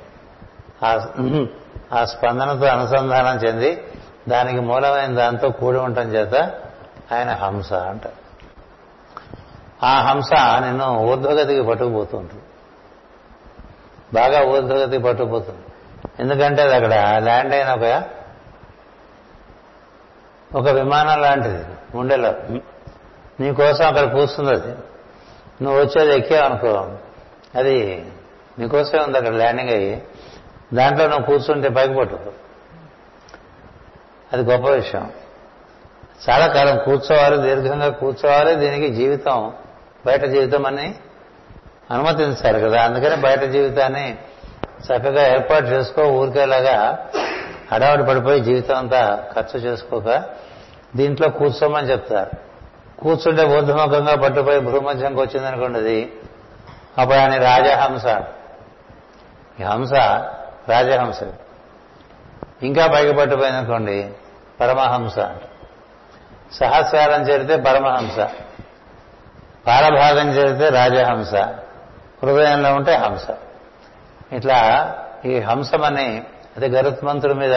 ఆ 1.93 2.05
స్పందనతో 2.05 2.65
అనుసంధానం 2.65 3.37
చెంది 3.37 3.83
దానికి 4.27 4.59
మూలమైన 4.59 5.15
దాంతో 5.15 5.49
కూడి 5.49 5.77
ఉండటం 5.77 6.09
చేత 6.09 6.35
ఆయన 7.11 7.31
హంస 7.31 7.73
అంట. 7.73 8.01
ఆ 9.83 10.01
హంస 10.01 10.29
నిన్ను 10.65 10.97
ఊర్ధ్వగతికి 10.97 11.61
పట్టుకుపోతూ 11.61 12.23
బాగా 14.13 14.43
ఊర్ధ్వగతికి 14.43 15.03
పట్టుకుపోతుంది. 15.03 15.61
ఎందుకంటే 16.19 16.61
అది 16.61 16.75
అక్కడ 16.75 17.17
ల్యాండ్ 17.23 17.53
అయిన 17.53 17.71
ఒక 17.73 18.03
ఒక 20.55 20.69
విమానం 20.69 21.21
లాంటిది 21.21 21.63
గుండెలో 21.97 22.33
నీకోసం 23.39 23.85
అక్కడ 23.87 24.13
కూస్తుంది 24.13 24.51
అది. 24.51 24.75
నువ్వు 25.63 25.81
వచ్చేది 25.81 26.15
ఎక్కావనుకో 26.15 26.89
అది 27.55 28.05
నీకోసమే 28.59 29.01
ఉంది 29.01 29.17
అక్కడ 29.17 29.33
ల్యాండింగ్ 29.33 29.69
అయ్యి. 29.69 30.03
దాంట్లో 30.75 31.07
నువ్వు 31.07 31.25
కూర్చుంటే 31.25 31.69
పైకి 31.69 31.93
పట్టుకో 31.93 32.31
అది 34.33 34.43
గొప్ప 34.43 34.69
విషయం. 34.69 35.11
చాలా 36.29 36.47
కాలం 36.47 36.77
కూర్చోవాలి 36.77 37.37
దీర్ఘంగా 37.41 37.89
కూర్చోవాలి 37.89 38.55
దీనికి 38.55 38.93
జీవితం 38.93 39.53
బయట 40.05 40.25
జీవితం 40.25 40.65
అని 40.65 40.95
అనుమతించారు 41.91 42.59
కదా. 42.59 42.83
అందుకని 42.83 43.21
బయట 43.21 43.39
జీవితాన్ని 43.39 44.17
చక్కగా 44.85 45.27
ఏర్పాటు 45.27 45.65
చేసుకో 45.65 46.03
ఊరికేలాగా 46.03 47.07
హడావుడి 47.71 48.03
పడిపోయి 48.03 48.39
జీవితం 48.39 48.75
అంతా 48.75 49.27
ఖర్చు 49.35 49.59
చేసుకోక 49.59 50.23
దీంట్లో 50.95 51.29
కూర్చోమని 51.29 51.91
చెప్తారు. 51.91 52.31
కూర్చుంటే 53.01 53.45
బుద్ధముఖంగా 53.45 54.15
పట్టుపోయి 54.15 54.59
భూమధ్యంకి 54.59 55.21
వచ్చిందనుకోండి 55.21 55.79
అది 55.79 56.11
అప్పుడు 56.97 57.17
ఆయన 57.17 57.33
రాజహంస. 57.43 58.05
ఈ 59.59 59.63
హంస 59.63 59.91
రాజహంస. 60.69 61.19
ఇంకా 62.63 62.87
పైకి 62.87 63.13
పట్టుపోయిందనుకోండి 63.13 64.09
పరమహంస 64.61 65.15
సహస్రారం 66.53 67.21
చేరితే 67.21 67.57
పరమహంస. 67.57 68.19
పారభాగం 69.67 70.29
చేరితే 70.29 70.69
రాజహంస. 70.69 71.35
హృదయంలో 72.23 72.73
ఉంటే 72.73 72.93
హంస. 72.95 73.27
ఇట్లా 74.33 74.91
ఈ 75.25 75.39
హంసమని 75.39 76.23
అదే 76.57 76.67
గరుత్మంతుడి 76.67 77.33
మీద 77.33 77.55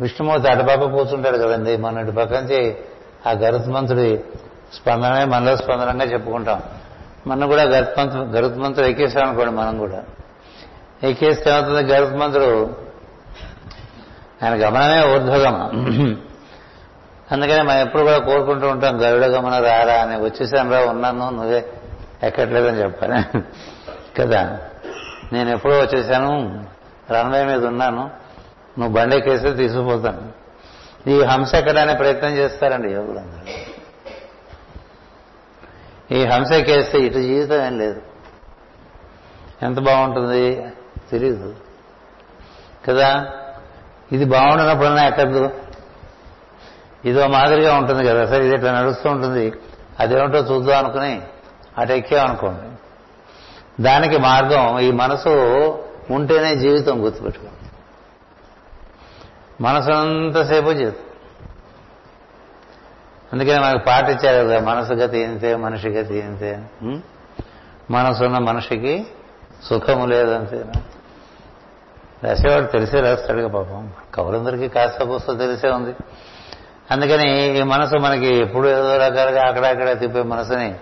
విష్ణుమూర్తి 0.00 0.48
అటుపక్క 0.48 0.84
కూర్చుంటాడు 0.84 1.38
కదండి 1.38 1.76
మన 1.76 1.98
ఇటు 1.98 2.10
పక్క 2.10 2.34
నుంచి 2.34 2.76
ఆ 3.26 3.30
గరుత్మంతుడి 3.30 4.24
స్పందనమే 4.74 5.24
మనలో 5.24 5.56
స్పందనంగా 5.56 6.04
చెప్పుకుంటాం. 6.04 6.62
మనం 7.26 7.48
కూడా 7.48 7.62
గరుత్మంతు 7.62 8.16
గరుత్మంతుడు 8.16 8.86
ఎక్కేసాం 8.86 9.28
అనుకోండి 9.28 9.52
మనం 9.52 9.78
కూడా. 9.78 10.04
ఎక్కేస్తే 11.02 11.50
ఏమవుతుంది 11.50 11.92
గరుత్మంతుడు 11.92 12.76
ఆయన 14.42 14.54
గమనమే 14.54 15.14
ఊర్ధ్వగమనం 15.14 15.68
అందుకని 17.30 17.62
మనం 17.62 17.78
ఎప్పుడు 17.78 18.02
కూడా 18.02 18.18
కోరుకుంటూ 18.18 18.68
ఉంటాం 18.68 19.02
గరుడ 19.02 19.24
గమన 19.24 19.58
రారా 19.58 19.94
అని. 19.94 20.24
వచ్చేసాను 20.24 20.70
రా 20.72 20.80
ఉన్నాను 20.84 21.30
నువ్వే 21.30 21.64
ఎక్కట్లేదని 22.22 22.78
చెప్పాను 22.78 23.42
కదా? 24.20 24.58
నేను 25.32 25.50
ఎప్పుడో 25.50 25.78
వచ్చేసాను 25.78 26.64
రన్వే 27.10 27.44
మీద 27.44 27.64
ఉన్నాను 27.64 28.10
నువ్వు 28.78 28.88
బండెక్కేస్తే 28.88 29.50
తీసుకుపోతాను. 29.50 30.32
ఈ 31.10 31.22
హంస 31.22 31.54
ఎక్కడానికి 31.54 31.98
ప్రయత్నం 31.98 32.30
చేస్తారండి 32.30 32.92
యోగులందరూ 32.92 33.52
ఈ 36.16 36.24
హంస 36.24 36.52
ఎక్కేస్తే 36.52 36.98
ఇటు 36.98 37.18
జీవితం 37.18 37.66
ఏం 37.66 37.78
లేదు. 37.78 38.00
ఎంత 39.62 39.78
బాగుంటుంది? 39.78 40.66
తెలియదు 41.10 41.54
కదా? 42.88 43.26
ఇది 44.12 44.24
బాగుండనప్పుడన్నా 44.24 45.06
ఎక్కద్దు 45.06 45.50
ఇదో 47.04 47.26
మాదిరిగా 47.26 47.74
ఉంటుంది 47.74 48.08
కదా 48.08 48.26
సరే 48.26 48.46
ఇది 48.46 48.54
ఇట్లా 48.54 48.80
నడుస్తూ 48.80 49.10
ఉంటుంది. 49.10 49.52
అదేమిటో 50.00 50.38
చూద్దాం 50.38 50.84
అనుకుని 50.84 51.22
అటు 51.78 51.92
ఎక్కామనుకోండి 51.92 52.76
దానికి 53.82 54.18
మార్గం 54.18 54.78
ఈ 54.78 54.92
మనసు 54.92 55.28
ఉంటేనే 56.10 56.56
జీవితం 56.56 57.04
గుర్తుపెట్టుకోండి 57.04 57.70
మనసు 59.62 59.90
అంతసేపు 59.90 60.70
జీవితం. 60.70 61.02
అందుకని 63.32 63.60
మనకు 63.60 63.84
పాట 63.86 64.08
ఇచ్చారు 64.08 64.46
కదా 64.46 64.60
మనసు 64.60 64.92
గతి 64.92 65.18
ఇంతే 65.18 65.56
మనిషి 65.56 65.88
గతి 65.88 66.18
ఇంతే 66.18 66.66
మనసున్న 67.90 68.38
మనిషికి 68.38 69.06
సుఖము 69.64 70.06
లేదంతేనా? 70.06 70.80
రాసేవాడు 72.24 72.66
తెలిసే 72.66 73.00
రాస్తాడుగా 73.00 73.48
పాపం. 73.48 73.92
కవులందరికీ 74.14 74.68
కాస్త 74.68 75.02
కూస్త 75.02 75.32
తెలిసే 75.38 75.68
ఉంది. 75.68 75.94
అందుకని 76.90 77.58
ఈ 77.58 77.62
మనసు 77.62 77.96
మనకి 77.96 78.36
ఎప్పుడు 78.36 78.68
ఏదో 78.68 78.96
రకాలుగా 78.96 79.42
అక్కడక్కడ 79.42 79.98
తిప్పే 79.98 80.22
మనసుని 80.22 80.74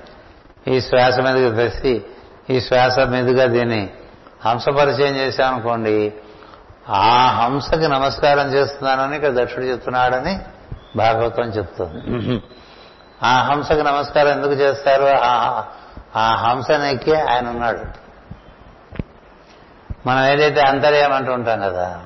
ఈ 0.68 0.80
శ్వాస 0.80 1.20
మీదకి 1.20 1.56
తెచ్చి 1.56 2.02
ఈ 2.50 2.60
శ్వాస 2.60 2.98
మీదుగా 2.98 3.46
దీన్ని 3.46 3.90
హంస 4.46 4.68
పరిచయం 4.68 5.16
చేశామనుకోండి 5.16 6.12
ఆ 6.88 7.26
హంసకి 7.28 7.88
నమస్కారం 7.88 8.46
చేస్తున్నానని 8.46 9.16
ఇక్కడ 9.16 9.42
దక్షుడు 9.42 9.64
చెప్తున్నాడని 9.64 10.38
భాగవతం 10.96 11.42
చెప్తుంది. 11.42 12.42
ఆ 13.22 13.42
హంసకి 13.42 13.82
నమస్కారం 13.82 14.30
ఎందుకు 14.30 14.52
చేస్తారు? 14.52 15.04
ఆ 16.18 16.34
హంసనెక్కి 16.34 17.14
ఆయన 17.14 17.48
ఉన్నాడు. 17.48 18.03
మనం 20.06 20.24
ఏదైతే 20.24 20.60
అంతర్యమంటూ 20.60 21.32
ఉంటాం 21.32 21.60
కదా 21.60 22.04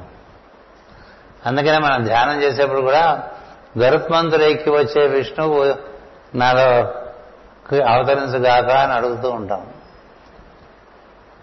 అందుకనే 1.47 1.79
మనం 1.79 2.05
ధ్యానం 2.05 2.43
చేసేప్పుడు 2.43 2.81
కూడా 2.81 3.23
గరుత్మంతుడు 3.79 4.43
ఎక్కి 4.43 4.71
వచ్చే 4.71 5.07
విష్ణువు 5.07 5.75
నాలో 6.35 6.95
అవతరించగాక 7.83 8.71
అని 8.71 8.93
అడుగుతూ 8.93 9.31
ఉంటాం. 9.31 9.67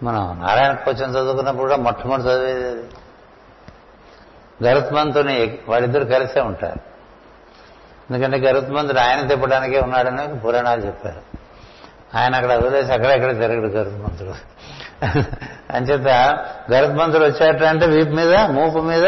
మనం 0.02 0.42
నారాయణ 0.46 0.72
కోచం 0.72 1.10
చదువుకున్నప్పుడు 1.10 1.62
కూడా 1.62 1.76
మొట్టమొదటి 1.76 2.28
చదివేది 2.28 2.88
గరుత్మంతుని 4.64 5.58
వాళ్ళిద్దరు 5.68 6.04
కలిసే 6.04 6.40
ఉంటారు. 6.40 6.80
ఎందుకంటే 8.10 8.38
గరుత్మంతుడు 8.38 8.98
ఆయన 8.98 9.28
తిప్పడానికే 9.28 9.80
ఉన్నాడని 9.80 10.38
పురాణాలు 10.38 10.80
చెప్పారు. 10.80 11.20
ఆయన 12.16 12.34
అక్కడ 12.34 12.52
వదిలేసి 12.52 12.92
అక్కడెక్కడ 12.92 13.34
తిరగడు 13.34 13.66
గరుత్మంతుడు. 13.66 14.34
అంచేత 15.70 16.08
గరుత్మంతుడు 16.72 17.24
వచ్చేటంటే 17.24 17.86
వీపు 17.86 18.10
మీద 18.10 18.34
మూపు 18.34 18.78
మీద 18.78 19.06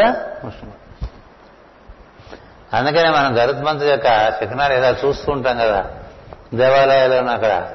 అందుకనే 2.73 3.09
మనం 3.09 3.37
గరుత్మంతు 3.37 3.83
యొక్క 3.83 4.31
శిఖనాలు 4.31 4.73
ఇలా 4.73 4.89
చూస్తూ 4.89 5.31
ఉంటాం 5.31 5.57
కదా 5.57 5.85
దేవాలయాలను 6.53 7.31
అక్కడ. 7.31 7.71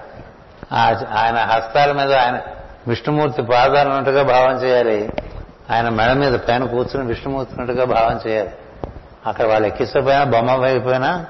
ఆయన 1.13 1.37
హస్తాల 1.37 1.93
మీద 1.93 2.13
ఆయన 2.13 2.41
విష్ణుమూర్తి 2.89 3.43
పాదాలు 3.43 3.89
ఉన్నట్టుగా 3.89 4.23
భావం 4.23 4.57
చేయాలి. 4.57 5.13
ఆయన 5.71 5.89
మెడ 5.89 6.13
మీద 6.13 6.39
పైన 6.39 6.65
కూర్చుని 6.65 7.07
విష్ణుమూర్తి 7.07 7.55
ఉన్నట్టుగా 7.55 7.85
భావం 7.87 8.31
చేయాలి. 8.31 8.51
అక్కడ 9.27 9.47
వాళ్ళు 9.47 9.69
ఎక్కించకపోయినా 9.69 10.25
బొమ్మ 10.25 10.65
అయిపోయినా 10.65 11.27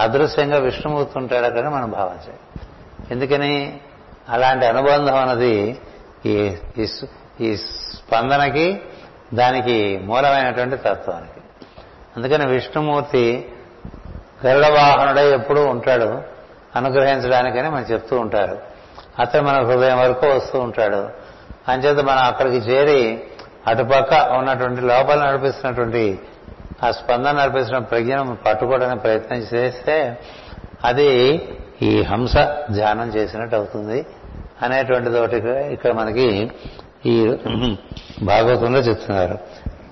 అదృశ్యంగా 0.00 0.58
విష్ణుమూర్తి 0.58 1.18
ఉంటాడు 1.18 1.46
అక్కడ 1.46 1.68
మనం 1.68 1.90
భావం 1.90 2.14
చేయాలి. 2.14 2.68
ఎందుకని? 3.10 3.80
అలాంటి 4.28 4.66
అనుబంధం 4.66 5.16
అన్నది 5.16 5.80
ఈ 6.26 6.56
ఈ 7.40 7.56
స్పందనకి 7.56 8.80
దానికి 9.34 9.98
మూలమైనటువంటి 9.98 10.76
తత్వానికి. 10.76 11.40
అందుకని 12.16 12.46
విష్ణుమూర్తి 12.46 13.52
గరుడ 14.46 14.66
వాహనుడై 14.66 15.34
ఎప్పుడూ 15.34 15.66
ఉంటాడు 15.66 16.22
అనుగ్రహించడానికని 16.76 17.70
మనం 17.70 17.82
చెప్తూ 17.82 18.20
ఉంటారు. 18.20 18.58
అతను 19.18 19.42
మన 19.42 19.62
హృదయం 19.62 19.98
వరకు 19.98 20.26
వస్తూ 20.26 20.60
ఉంటాడు. 20.60 21.08
అంచేత 21.68 22.04
మనం 22.04 22.18
అక్కడికి 22.18 22.56
చేరి 22.56 23.24
అటుపక్క 23.66 24.28
ఉన్నటువంటి 24.32 24.80
లోపల 24.80 25.26
నడిపిస్తున్నటువంటి 25.26 26.18
ఆ 26.82 26.90
స్పందన 26.90 27.32
నడిపిస్తున్న 27.32 27.78
ప్రజ్ఞను 27.78 28.36
పట్టుకోవడానికి 28.36 29.00
ప్రయత్నం 29.00 29.38
చేస్తే 29.38 30.18
అది 30.84 31.40
ఈ 31.82 32.02
హంస 32.02 32.36
ధ్యానం 32.70 33.08
చేసినట్టు 33.08 33.56
అవుతుంది. 33.56 34.06
అనేటువంటిది 34.62 35.18
ఒకటి 35.18 35.36
ఇక్కడ 35.72 35.92
మనకి 35.92 36.50
ఈ 37.06 37.36
భాగవతంలో 38.22 38.78
చెప్తున్నారు. 38.78 39.38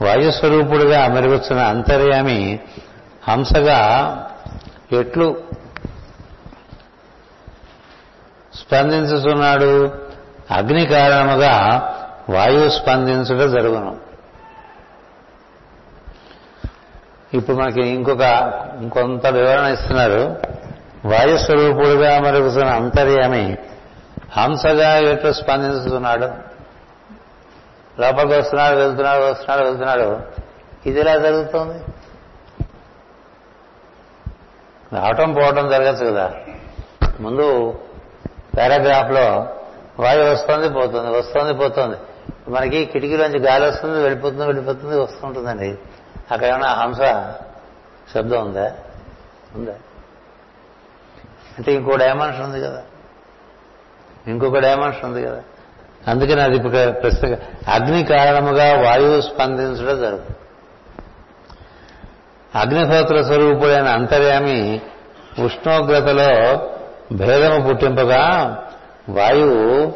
వాయుస్వరూపుడుగా 0.04 1.08
మెరుగుతున్న 1.08 1.60
అంతర్యామి 1.60 2.60
హంసగా 3.28 3.80
ఎట్లు 4.92 5.40
స్పందించుతున్నాడు? 8.54 9.94
అగ్ని 10.50 10.86
కారణముగా 10.86 11.54
వాయువు 12.30 12.68
స్పందించుట 12.68 13.42
జరుగును. 13.50 13.96
ఇప్పుడు 17.34 17.56
మనకి 17.56 17.82
ఇంకొక 17.88 18.20
ఇంకొంత 18.80 19.26
వివరణ 19.26 19.66
ఇస్తున్నారు. 19.72 20.42
వాయుస్వరూపుడుగా 21.04 22.20
మరుగుతున్న 22.20 22.68
అంతర్యామి 22.68 23.56
హంసగా 24.36 24.98
ఎట్లు 24.98 25.32
స్పందించుతున్నాడు 25.32 26.50
లోపలికి 28.00 28.34
వస్తున్నాడు 28.34 28.76
వెళ్తున్నాడు 28.76 29.22
వస్తున్నాడు 29.22 29.62
వెళ్తున్నాడు. 29.62 30.20
ఇది 30.86 31.00
ఎలా 31.00 31.16
జరుగుతుంది. 31.16 31.84
రావటం 34.92 35.32
పోవటం 35.32 35.70
జరగచ్చు 35.70 36.12
కదా. 36.12 36.32
ముందు 37.20 37.78
పారాగ్రాఫ్లో 38.58 39.56
వాయు 40.02 40.22
వస్తుంది 40.22 40.68
పోతుంది 40.68 41.18
వస్తుంది 41.18 41.54
పోతుంది. 41.54 41.96
మనకి 42.48 42.84
కిటికీలోంచి 42.84 43.38
గాలి 43.38 43.66
వస్తుంది 43.66 44.02
వెళ్ళిపోతుంది 44.02 44.46
వెళ్ళిపోతుంది 44.46 45.00
వస్తుంటుందండి. 45.00 45.78
అక్కడ 46.30 46.48
ఏమైనా 46.48 46.68
హంస 46.68 46.98
శబ్దం 48.14 48.46
ఉందా? 48.46 48.74
ఉందా? 49.54 49.72
అంటే 51.58 51.72
ఇంకో 51.72 51.96
డైమెన్షన్ 51.96 52.44
ఉంది 52.44 52.60
కదా. 52.60 52.82
ఇంకొక 54.28 54.58
డైమెన్షన్ 54.58 55.04
ఉంది 55.04 55.22
కదా. 55.26 55.42
అందుకని 56.08 56.42
అది 56.42 56.58
ప్రశ్న 56.92 57.34
అగ్ని 57.68 58.04
కారణముగా 58.04 58.68
వాయువు 58.80 59.20
స్పందించడం 59.20 59.96
జరుగుతుంది. 60.00 60.36
అగ్నిహోత్ర 62.54 63.16
స్వరూపుడైన 63.22 63.88
అంతర్యామి 63.88 64.80
ఉష్ణోగ్రతలో 65.44 66.30
భేదము 67.12 67.68
పుట్టింపగా 67.68 68.22
వాయువు 69.08 69.92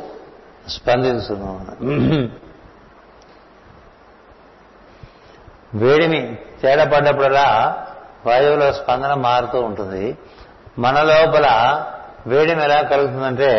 స్పందించును 0.69 1.51
వేడిని 5.75 6.39
తేడా 6.63 6.85
పడ్డప్పుడల్లా 6.85 7.49
వాయువులో 8.27 8.73
స్పందన 8.73 9.15
మారుతూ 9.15 9.61
ఉంటుంది. 9.61 10.19
మన 10.79 10.97
లోపల 11.03 11.47
వేడిని 12.27 12.63
ఎలా 12.65 12.81
కలుగుతుందంటే 12.83 13.51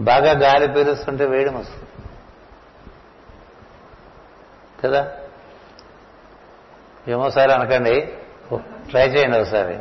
బాగా 0.00 0.32
గాలి 0.32 0.68
పీలుస్తుంటే 0.68 1.26
వేయడం 1.26 1.54
వస్తుంది 1.54 1.84
కదా? 4.84 5.12
ఏమోసారి 7.08 7.52
అనకండి. 7.52 8.00
ట్రై 8.90 9.06
చేయండి 9.06 9.38
ఒకసారి. 9.38 9.78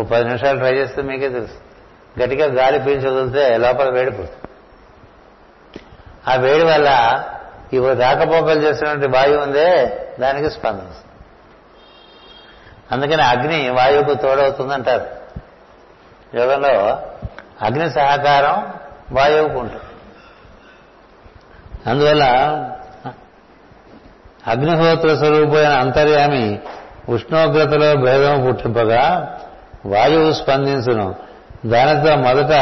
ఓ 0.00 0.04
పది 0.04 0.24
నిమిషాలు 0.24 0.58
ట్రై 0.58 0.72
చేస్తే 0.72 1.02
మీకే 1.02 1.28
తెలుసు. 1.28 1.54
గట్టిగా 2.22 2.46
గాలి 2.46 2.78
పీల్చి 2.78 3.10
వదిలితే 3.10 3.56
లోపల 3.56 3.90
వేడిపోతుంది 3.90 4.52
ఆ 6.28 6.34
వేడి 6.34 6.64
వల్ల 6.64 7.24
ఇవి 7.72 7.94
రాకపోకలు 7.94 8.60
చేసినటువంటి 8.60 9.08
వాయువు 9.08 9.42
ఉందే 9.42 9.98
దానికి 10.20 10.50
స్పందన 10.50 10.92
అందుకని 12.92 13.22
అగ్ని 13.22 13.70
వాయువుకు 13.70 14.14
తోడవుతుందంటారు. 14.14 15.06
యోగంలో 16.36 16.68
అగ్ని 17.62 17.90
సహకారం 17.90 18.77
వాయువుకు 19.12 19.58
ఉంటుంది 19.58 19.84
అందువల్ల 21.86 22.24
అగ్నిహోత్ర 24.46 25.14
స్వరూపమైన 25.14 25.68
అంతర్యామి 25.68 26.60
ఉష్ణోగ్రతలో 27.08 27.94
భేదం 27.94 28.46
పుట్టింపగా 28.46 29.34
వాయువు 29.86 30.32
స్పందించును. 30.32 31.14
దానితో 31.66 32.16
మొదట 32.16 32.52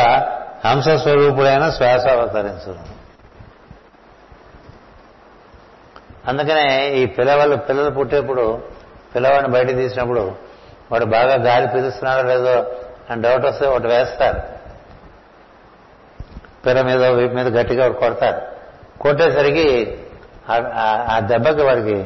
హంస 0.67 0.89
స్వరూపుడైన 0.89 1.71
శ్వాస 1.71 2.07
అవతరించును. 2.07 2.97
అందుకనే 6.29 6.89
ఈ 6.89 7.07
పిల్లవాళ్ళు 7.07 7.57
పిల్లలు 7.57 7.91
పుట్టేప్పుడు 7.91 8.63
పిల్లవాడిని 9.15 9.49
బయట 9.49 9.69
తీసినప్పుడు 9.69 10.35
వాడు 10.93 11.05
బాగా 11.05 11.35
గాలి 11.35 11.69
పీలుస్తున్నాడో 11.69 12.29
లేదో 12.29 12.67
అని 13.11 13.23
డౌట్ 13.23 13.47
వస్తే 13.47 13.67
ఒకటి 13.67 13.87
వేస్తారు. 13.87 14.56
పిల్ల 16.67 16.83
మీద 16.83 17.05
వీపు 17.05 17.35
మీద 17.35 17.49
గట్టిగా 17.59 17.89
కొడతారు. 17.93 18.43
కొట్టేసరికి 19.01 19.99
ఆ 21.09 21.21
దెబ్బకి 21.25 21.63
వాడికి 21.63 21.97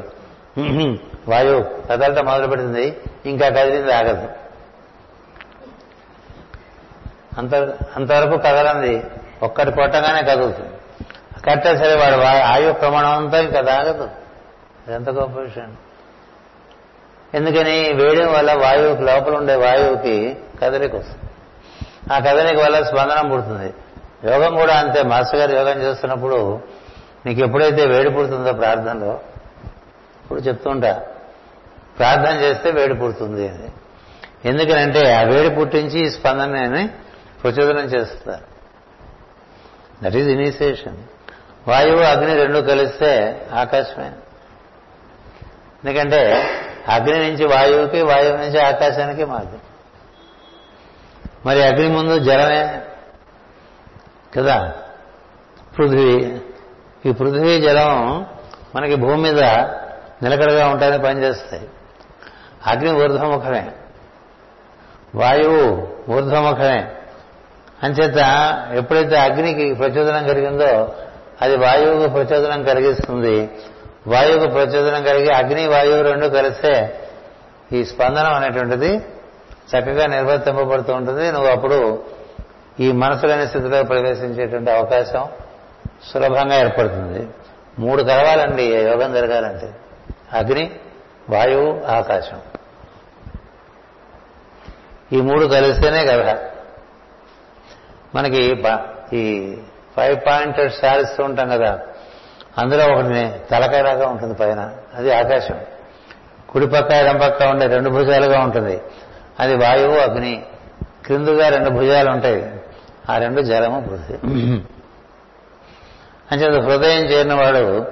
వాయువు 1.29 1.63
కదలటం 1.91 2.25
మొదలు 2.25 2.47
పెడుతుంది. 2.47 2.97
ఇంకా 3.27 3.49
కదిలింది 3.49 3.93
ఆగదు. 3.93 4.29
అంత 7.39 7.55
అంతవరకు 7.97 8.37
కదలంది. 8.37 9.05
ఒక్కటి 9.43 9.71
కొట్టగానే 9.71 10.23
కదులుతుంది. 10.23 10.75
కట్టే 11.45 11.77
సరే 11.77 11.95
వాడు 11.95 12.17
ఆయు 12.47 12.73
ప్రమాణం 12.73 13.13
అంతా 13.17 13.39
ఇంకా 13.41 13.61
తాగదు 13.61 14.09
ఎంత 14.89 15.11
గొప్ప 15.11 15.39
విషయం. 15.41 15.77
ఎందుకని 17.35 17.77
వేడి 17.93 18.25
వల్ల 18.25 18.53
వాయువుకి 18.53 19.03
లోపల 19.03 19.37
ఉండే 19.37 19.55
వాయువుకి 19.55 20.37
కదలిక 20.63 20.95
వస్తుంది. 20.95 21.25
ఆ 22.13 22.19
కదలిక 22.19 22.59
వల్ల 22.61 22.83
స్పందనం 22.83 23.29
పుడుతుంది. 23.31 23.75
యోగం 24.25 24.55
కూడా 24.55 24.75
అంతే. 24.75 25.03
మాస్టర్ 25.03 25.41
గారు 25.41 25.53
యోగం 25.53 25.83
చేస్తున్నప్పుడు 25.83 26.61
నీకు 27.27 27.41
ఎప్పుడైతే 27.41 27.87
వేడి 27.87 28.11
పుడుతుందో 28.11 28.53
ప్రార్థనలో 28.53 29.21
ఇప్పుడు 30.25 30.41
చెప్తుంటా 30.41 31.03
ప్రార్థన 31.99 32.41
చేస్తే 32.41 32.71
వేడి 32.71 32.95
పుడుతుంది 32.95 33.49
అని. 33.49 33.69
ఎందుకనంటే 34.49 35.15
ఆ 35.15 35.23
వేడి 35.23 35.55
పుట్టించి 35.55 36.01
ఈ 36.01 36.11
స్పందనని 36.11 36.89
ప్రచోదనం 37.43 37.85
చేస్తారు. 37.85 38.51
దట్ 40.05 40.17
ఈజ్ 40.17 40.29
ఇనిషియేషన్ 40.29 40.97
వాయువు 41.69 42.01
అగ్ని 42.01 42.35
రెండు 42.35 42.59
కలిస్తే 42.59 43.43
ఆకాశమే. 43.53 44.13
ఎందుకంటే 45.85 46.45
అగ్ని 46.89 47.19
నుంచి 47.19 47.45
వాయువుకి 47.45 48.03
వాయువు 48.03 48.37
నుంచి 48.37 48.61
ఆకాశానికి 48.61 49.25
మార్గం 49.25 49.61
మరి 51.47 51.63
అగ్ని 51.63 51.89
ముందు 51.89 52.19
జలమే. 52.19 52.81
కదా? 54.37 54.73
పృథ్వీ. 55.79 56.41
ఈ 57.07 57.13
పృథ్వీ 57.13 57.61
జలం 57.61 58.27
మనకి 58.77 58.95
భూమి 58.95 59.17
మీద 59.17 59.41
నిలకడగా 60.23 60.69
ఉంటాయని 60.69 60.99
పనిచేస్తాయి 60.99 61.69
అగ్ని 62.67 62.93
ఊర్ధ్వముఖమే 62.93 63.73
వాయువు 65.15 65.89
ఊర్ధ్వముఖమే. 66.13 66.93
అంచేత 67.83 68.17
ఎప్పుడైతే 68.75 69.17
అగ్నికి 69.17 69.75
ప్రచోదనం 69.75 70.27
కలిగిందో 70.27 70.95
అది 71.43 71.57
వాయువుకు 71.57 72.13
ప్రచోదనం 72.13 72.65
కలిగిస్తుంది. 72.65 73.51
వాయువుకు 74.07 74.51
ప్రచోదనం 74.51 75.03
కలిగి 75.03 75.33
అగ్ని 75.33 75.67
వాయువు 75.67 76.03
రెండు 76.03 76.27
కలిస్తే 76.27 77.01
ఈ 77.73 77.85
స్పందనం 77.85 78.35
అనేటువంటిది 78.35 78.97
చక్కగా 79.71 80.07
నిర్వర్తింపబడుతూ 80.07 80.95
ఉంటుంది. 80.95 81.33
నువ్వు 81.33 81.51
అప్పుడు 81.51 82.03
ఈ 82.81 82.93
మనసులోని 82.93 83.47
స్థితిలో 83.47 83.83
ప్రవేశించేటువంటి 83.83 84.71
అవకాశం 84.71 85.29
సులభంగా 86.05 86.55
ఏర్పడుతుంది. 86.55 87.29
మూడు 87.79 88.03
కలవాలండి 88.03 88.63
యోగం 88.63 89.15
జరగాలంటే. 89.15 89.73
అగ్ని 90.33 90.71
వాయువు 91.31 91.81
ఆకాశం. 91.87 92.41
ఈ 95.13 95.21
మూడు 95.21 95.47
కలిస్తేనే 95.47 96.07
కదా 96.07 96.39
మనకి 98.15 98.55
ప- 98.55 98.89
ఈ 99.13 99.57
ఫైవ్ 99.97 100.17
పాయింటెడ్ 100.27 100.73
సారిస్తూ 100.73 101.25
ఉంటాం 101.25 101.49
కదా 101.49 101.81
అందులో 102.59 102.85
ఒకటి 102.85 103.33
తలకాయలాగా 103.51 104.07
ఉంటుంది 104.07 104.35
పైన 104.35 104.71
అది 104.95 105.15
ఆకాశం. 105.15 105.61
కుడి 106.49 106.67
పక్క 106.67 106.93
ఎడం 106.93 107.19
పక్క 107.19 107.43
ఉండే 107.43 107.67
రెండు 107.67 107.91
భుజాలుగా 107.91 108.41
ఉంటుంది. 108.41 108.81
అది 109.41 109.55
వాయువు 109.55 109.99
అగ్ని. 109.99 110.47
క్రిందుగా 111.07 111.49
రెండు 111.49 111.71
భుజాలు 111.71 112.11
ఉంటాయి. 112.11 112.60
ఆ 113.09 113.19
రెండు 113.19 113.41
జలము 113.43 113.81
పృథ్వీ. 113.81 114.17
అంచేత 116.33 116.61
హృదయం 116.61 117.03
చేరిన 117.03 117.35
వాడు 117.35 117.87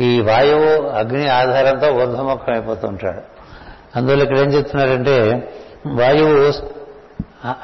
ఈ 0.00 0.20
వాయువు 0.20 0.88
అగ్ని 0.88 1.28
ఆధారంతో 1.28 1.92
ఊర్ధముఖం 1.92 2.52
అయిపోతూ 2.52 2.88
ఉంటాడు 2.88 3.22
అందువల్ల 3.96 4.22
ఇక్కడ 4.22 4.38
ఏం 4.38 4.52
చెప్తున్నారంటే 4.52 5.16
వాయువు 5.86 6.52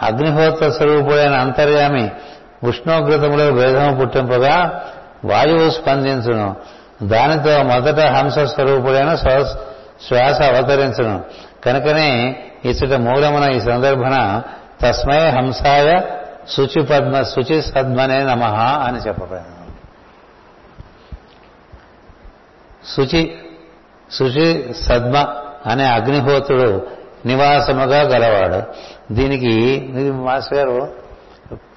అగ్నిహోత్ర 0.03 0.71
స్వరూపుడైన 0.71 1.35
అంతర్యామి 1.35 2.11
ఉష్ణోగ్రతములో 2.65 3.53
భేదము 3.53 3.97
పుట్టింపగా 3.97 4.85
వాయువు 5.25 5.71
స్పందించును. 5.71 6.57
దానితో 7.03 7.63
మొదట 7.63 8.01
హంస 8.07 8.39
స్వరూపుడైన 8.39 9.15
శ్వాస 9.15 9.47
శ్వాస 10.09 10.43
అవతరించును. 10.43 11.25
కనుకనే 11.65 12.37
ఇచ్చట 12.65 12.93
మూలమున 12.99 13.53
ఈ 13.53 13.61
సందర్భన 13.61 14.43
తస్మై 14.81 15.31
హంసాయ 15.31 16.01
శుచి 16.51 16.83
పద్మ 16.83 17.23
శుచి 17.23 17.63
సద్మనే 17.63 18.25
నమ 18.25 18.45
అని 18.87 18.99
చెప్పబడింది 18.99 19.55
శుచి 22.87 23.39
శుచి 24.13 24.75
సద్మ 24.75 25.17
అనే 25.67 25.85
అగ్నిహోత్రుడు 25.85 26.87
నివాసముగా 27.27 28.01
గలవాడు. 28.01 28.63
దీనికి 29.15 29.53
ఇది 29.75 30.11
మాస్టర్ 30.11 30.59
గారు 30.59 30.95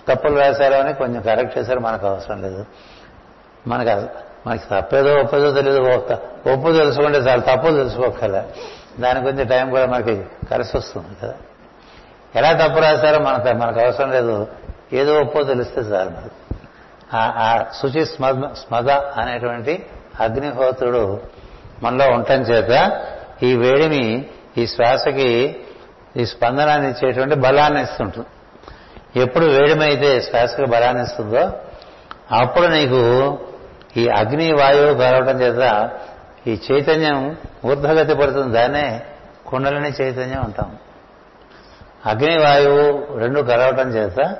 తప్పులు 0.09 0.39
రాశారు 0.39 0.73
అని 0.73 0.93
కొంచెం 0.93 1.21
కరెక్ట్ 1.21 1.57
చేశారు 1.57 1.79
మనకు 1.79 2.07
అవసరం 2.07 2.41
లేదు. 2.41 2.65
మనకు 3.67 4.07
మనకి 4.47 4.63
తప్పేదో 4.71 5.15
ఒప్పేదో 5.15 5.51
తెలియదు 5.51 5.81
ఒప్పు 6.51 6.73
తెలుసుకుంటే 6.73 7.17
చాలా 7.17 7.55
తప్పులు 7.55 7.77
తెలుసుకోగల 7.77 8.43
దాని 8.99 9.19
గురించి 9.19 9.45
టైం 9.45 9.69
కూడా 9.69 9.85
మనకి 9.85 10.23
కలిసి 10.51 10.77
వస్తుంది 10.77 11.07
కదా. 11.23 11.33
ఎలా 12.35 12.51
తప్పు 12.53 12.79
రాశారో 12.79 13.23
మనకు 13.23 13.57
మనకు 13.57 13.79
అవసరం 13.79 14.11
లేదు. 14.11 14.47
ఏదో 14.93 15.15
ఒప్పో 15.15 15.43
తెలిస్తే 15.43 15.81
చాలు. 15.81 16.41
ఆ- 17.15 17.33
ఆ 17.37 17.63
శుచి 17.81 18.05
స్మద 18.05 18.53
స్మద 18.53 18.89
అనేటువంటి 18.89 19.85
అగ్నిహోత్రుడు 20.19 21.21
మనలో 21.83 22.11
ఉండటం 22.11 22.41
చేత 22.41 23.01
ఈ 23.43 23.55
వేడిని 23.55 24.25
ఈ 24.57 24.67
శ్వాసకి 24.67 25.59
ఈ 26.17 26.25
స్పందనాన్ని 26.25 26.89
ఇచ్చేటువంటి 26.89 27.35
బలాన్ని 27.35 27.83
ఇస్తుంటుంది. 27.83 28.27
ఎప్పుడు 29.19 29.45
వేడిమైతే 29.45 30.21
శ్వాసకి 30.21 30.65
బలాన్ని 30.65 31.03
ఇస్తుందో 31.03 31.51
అప్పుడు 32.31 32.67
నీకు 32.67 33.37
ఈ 33.97 34.07
అగ్ని 34.07 34.53
వాయువు 34.53 34.93
కలవటం 34.93 35.41
చేత 35.41 35.89
ఈ 36.47 36.59
చైతన్యం 36.71 37.37
ఊర్ధగతి 37.65 38.15
పడుతుంది. 38.15 38.53
దాన్నే 38.53 39.01
కుండలని 39.47 39.89
చైతన్యం 40.01 40.41
అంటాం. 40.41 40.77
అగ్ని 42.05 42.41
వాయువు 42.41 43.17
రెండు 43.17 43.41
కలవటం 43.41 43.89
చేత 43.89 44.37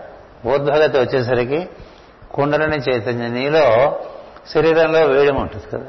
ఊర్ధ్వగతి 0.47 0.97
వచ్చేసరికి 0.97 1.69
కుండలని 2.33 2.77
చైతన్యం 2.77 3.33
నీలో 3.33 3.99
శరీరంలో 4.53 5.05
వేడి 5.05 5.31
ఉంటుంది 5.31 5.65
కదా. 5.73 5.85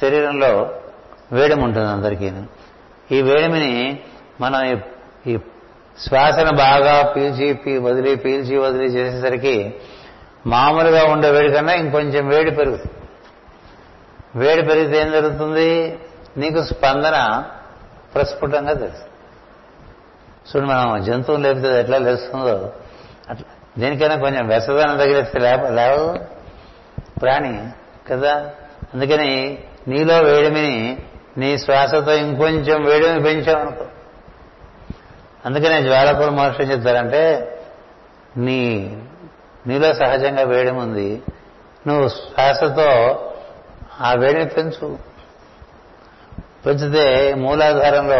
శరీరంలో 0.00 0.74
వేడిమి 1.32 1.64
ఉంటుంది 1.64 1.88
అందరికీ. 1.88 2.32
ఈ 3.12 3.22
వేడిమిని 3.22 4.00
మనం 4.40 4.64
ఈ- 4.64 5.32
ఈ 5.32 5.38
శ్వాసను 5.98 6.56
బాగా 6.56 7.12
పీల్చి 7.12 7.54
పీ- 7.54 7.82
వదిలి 7.82 8.16
పీల్చి 8.16 8.56
వదిలి 8.56 8.84
చేసేసరికి 8.84 9.74
మామూలుగా 10.46 11.04
ఉండే 11.04 11.30
వేడి 11.30 11.52
కన్నా 11.52 11.72
ఇంకొంచెం 11.72 12.28
వేడి 12.28 12.50
పెరుగుతుంది. 12.50 13.08
వేడి 14.36 14.62
పెరిగితే 14.62 15.00
ఏం 15.00 15.10
జరుగుతుంది? 15.12 15.98
నీకు 16.36 16.62
స్పందన 16.62 17.44
ప్రస్ఫుటంగా 18.14 18.72
తెలుస్తుంది. 18.72 19.13
చూడు 20.48 20.66
మనం 20.66 21.04
జంతువులు 21.04 21.42
లేపితే 21.42 21.80
ఎట్లా 21.80 21.98
లేస్తుందో. 21.98 22.72
అట్లా. 23.30 23.44
దేనికైనా 23.78 24.16
కొంచెం 24.16 24.46
వెసదనం 24.46 24.96
తగిలిస్తే 24.96 25.38
లేప 25.38 25.60
లేవదు. 25.60 26.18
ప్రాణి 27.22 27.68
కదా? 28.08 28.50
అందుకని 28.94 29.58
నీలో 29.88 30.20
వేడిమిని 30.20 31.02
నీ 31.36 31.58
శ్వాసతో 31.58 32.12
ఇంకొంచెం 32.12 32.84
వేడిమి 32.84 33.22
పెంచామనుకో 33.22 33.84
అందుకనే 35.46 35.82
జ్వాలకుల 35.82 36.28
మహర్షి 36.28 36.62
ఏం 36.62 36.72
చెప్తారంటే 36.72 37.50
నీ 38.36 38.96
నీలో 39.66 39.94
సహజంగా 39.94 40.42
వేడిమి 40.42 40.80
ఉంది. 40.80 41.22
నువ్వు 41.86 42.08
శ్వాసతో 42.08 43.20
ఆ 44.00 44.14
వేడిని 44.14 44.44
పెంచు. 44.46 44.98
పెంచితే 46.66 47.34
మూలాధారంలో 47.34 48.18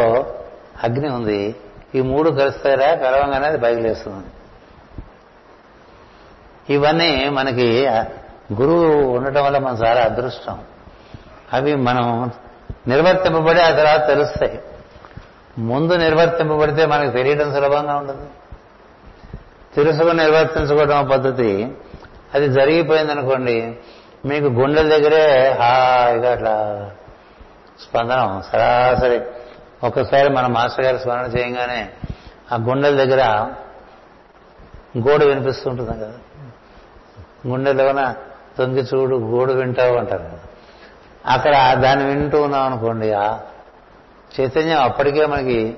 అగ్ని 0.82 1.08
ఉంది. 1.10 1.56
ఈ 1.94 2.00
మూడు 2.00 2.30
కలుస్తారా? 2.30 2.94
కలవంగానే 2.94 3.46
అది 3.46 3.58
పైకి 3.58 3.80
లేస్తుంది 3.80 4.26
ఇవన్నీ 6.74 7.28
మనకి 7.28 7.86
గురువు 8.52 9.02
ఉండటం 9.02 9.44
వల్ల 9.44 9.58
మన 9.58 9.76
చాలా 9.86 10.00
అదృష్టం. 10.00 10.58
అవి 11.52 11.74
మనం 11.74 12.30
నిర్వర్తింపబడి 12.88 13.60
ఆ 13.60 13.70
తర్వాత 13.70 14.06
తెలుస్తాయి. 14.06 14.62
ముందు 15.58 15.94
నిర్వర్తింపబడితే 15.94 16.86
మనకు 16.86 17.10
తెలియడం 17.10 17.52
సులభంగా 17.52 17.96
ఉండదు. 17.96 18.26
తెలుసుకుని 19.74 20.16
నిర్వర్తించుకోవడం 20.16 21.08
పద్ధతి 21.12 21.72
అది 22.34 22.48
జరిగిపోయిందనుకోండి 22.48 23.76
మీకు 24.26 24.44
గుండెల 24.44 24.88
దగ్గరే 24.88 25.56
హాయిగా 25.60 26.32
అట్లా 26.32 26.90
స్పందనం 27.80 28.42
సరాసరి 28.52 29.20
ఒక్కసారి 29.82 30.28
మన 30.28 30.46
మాస్టర్ 30.46 30.84
గారు 30.84 30.98
స్మరణ 30.98 31.24
చేయగానే 31.24 31.90
ఆ 32.52 32.56
గుండెల 32.56 33.04
దగ్గర 33.04 33.50
గోడు 34.98 35.24
వినిపిస్తుంటుంది 35.24 35.90
కదా. 35.90 36.12
గుండెలోన 37.48 38.14
తొంగి 38.58 38.82
చూడు 38.82 39.16
గోడు 39.16 39.52
వింటావు 39.52 39.96
అంటారు 39.96 40.22
కదా. 40.22 40.38
అక్కడ 41.26 41.74
దాన్ని 41.74 42.04
వింటూ 42.04 42.42
ఉన్నాం 42.42 42.62
అనుకోండి 42.62 43.12
ఆ 43.12 43.38
చైతన్యం 44.40 44.82
అప్పటికే 44.82 45.26
మనకి 45.26 45.74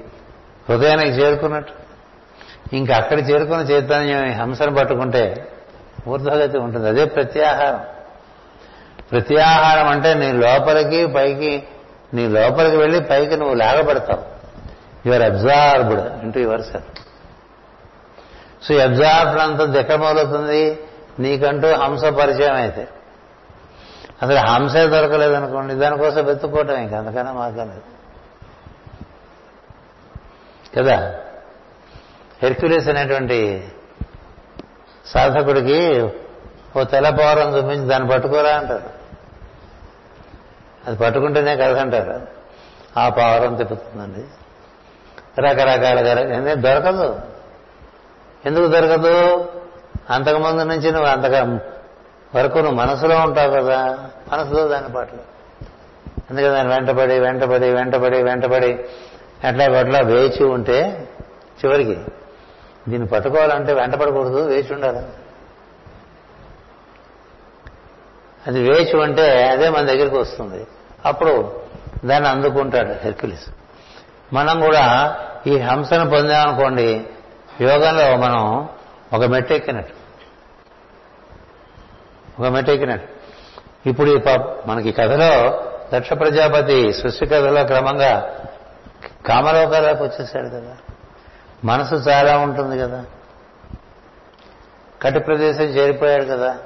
హృదయానికి 0.69 1.11
చేరుకున్నట్టు. 1.11 1.73
ఇంకా 2.77 2.97
అక్కడ 2.97 3.31
చేరుకున్న 3.31 3.63
చైతన్యం 3.63 4.33
హంసను 4.33 4.75
పట్టుకుంటే 4.75 5.53
ఊర్ధ్వగతి 6.09 6.59
ఉంటుంది. 6.59 6.89
అదే 6.89 7.05
ప్రత్యాహారం. 7.05 7.85
ప్రత్యాహారం 9.13 9.89
అంటే 9.89 10.15
నీ 10.15 10.33
లోపలికి 10.33 11.07
పైకి 11.07 11.69
నీ 12.15 12.29
లోపలికి 12.29 12.77
వెళ్ళి 12.77 13.01
పైకి 13.01 13.37
నువ్వు 13.37 13.55
లాగబడతావు. 13.55 14.37
Your 15.09 15.23
absorbed 15.23 16.23
into 16.25 16.41
yourself 16.63 17.07
so 18.65 18.75
ఈ 18.75 18.81
అబ్జార్బ్డ్ 18.81 19.41
అంతా 19.41 19.65
దిక్కమవుతుంది 19.65 20.79
నీకంటూ 21.21 21.75
హంస 21.75 22.05
పరిచయం 22.05 22.55
అయితే. 22.55 22.89
అసలు 24.23 24.39
హంసే 24.39 24.87
దొరకలేదనుకోండి 24.87 25.75
దానికోసం 25.75 26.25
వెతుక్కోవటం 26.25 26.77
ఇంకా 26.77 26.99
అందుకనే 26.99 27.31
మార్గం 27.31 27.69
లేదు. 27.69 27.83
కదా? 30.79 31.15
హెర్క్యులిస్ 32.43 32.89
అనేటువంటి 32.89 33.69
సాధకుడికి 35.07 36.09
ఓ 36.79 36.85
తెల్ల 36.85 37.11
పౌరం 37.11 37.59
చూపించి 37.59 37.89
దాన్ని 37.89 38.09
పట్టుకోరా 38.09 38.51
అంటారు. 38.51 38.97
అది 40.87 40.97
పట్టుకుంటేనే 40.97 41.57
కథ 41.57 41.77
అంటారు. 41.77 42.27
ఆ 43.01 43.09
పౌరం 43.09 43.55
తిప్పుతుందండి. 43.55 44.25
రకరకాల 45.41 46.19
ఎందుకు 46.19 46.55
దొరకదు. 46.55 47.21
ఎందుకు 48.47 48.67
దొరకదు? 48.67 49.47
అంతకుముందు 50.11 50.63
నుంచి 50.63 50.93
నువ్వు 50.93 51.09
అంతగా 51.09 51.61
వరకు 52.35 52.59
నువ్వు 52.59 52.75
మనసులో 52.75 53.17
ఉంటావు 53.17 53.51
కదా. 53.51 54.11
మనసులో 54.33 54.69
దాని 54.69 54.93
పట్ల. 54.93 55.17
అందుకే 56.31 56.49
దాన్ని 56.49 56.75
వెంటపడి 56.75 57.19
వెంటపడి 57.19 57.71
వెంటపడి 57.71 58.23
వెంటపడి 58.23 58.85
ఎట్లా 59.45 59.69
పట్ల 59.69 60.03
వేచి 60.03 60.45
ఉంటే 60.45 61.09
చివరికి 61.65 61.99
దీన్ని 62.89 63.09
పట్టుకోవాలంటే 63.09 63.73
వెంటపడకూడదు 63.73 64.47
వేచి 64.47 64.75
ఉండాలి. 64.75 65.07
అది 68.47 68.63
వేచి 68.63 68.97
ఉంటే 68.97 69.49
అదే 69.49 69.69
మన 69.69 69.81
దగ్గరికి 69.81 70.17
వస్తుంది. 70.17 70.67
అప్పుడు 71.07 71.61
దాన్ని 72.05 72.29
అందుకుంటాడు 72.29 72.93
హెర్క్యులిస్. 72.93 73.45
మనం 74.33 74.61
కూడా 74.61 75.17
ఈ 75.47 75.59
హంసను 75.59 76.11
పొందామనుకోండి 76.11 77.07
యోగంలో 77.61 78.17
మనం 78.17 78.69
ఒక 79.13 79.25
మెట్టు 79.25 79.53
ఎక్కినట్టు. 79.53 79.93
ఒక 82.43 82.49
మెట్టు 82.49 82.71
ఎక్కినట్టు. 82.71 83.17
ఇప్పుడు 83.89 84.11
ఈ 84.11 84.21
మనకి 84.67 84.93
కథలో 84.93 85.65
దక్ష 85.95 86.13
ప్రజాపతి 86.13 86.93
సృష్టి 86.93 87.27
కథలో 87.27 87.65
క్రమంగా 87.65 88.35
కామలోకాలకు 89.27 90.05
వచ్చేసాడు 90.05 90.49
కదా. 90.49 90.77
మనసు 91.65 91.95
చాలా 91.95 92.39
ఉంటుంది 92.39 92.79
కదా. 92.79 93.05
కటి 95.03 95.19
ప్రదేశం 95.19 95.65
చేరిపోయాడు 95.65 96.25
కదా. 96.25 96.57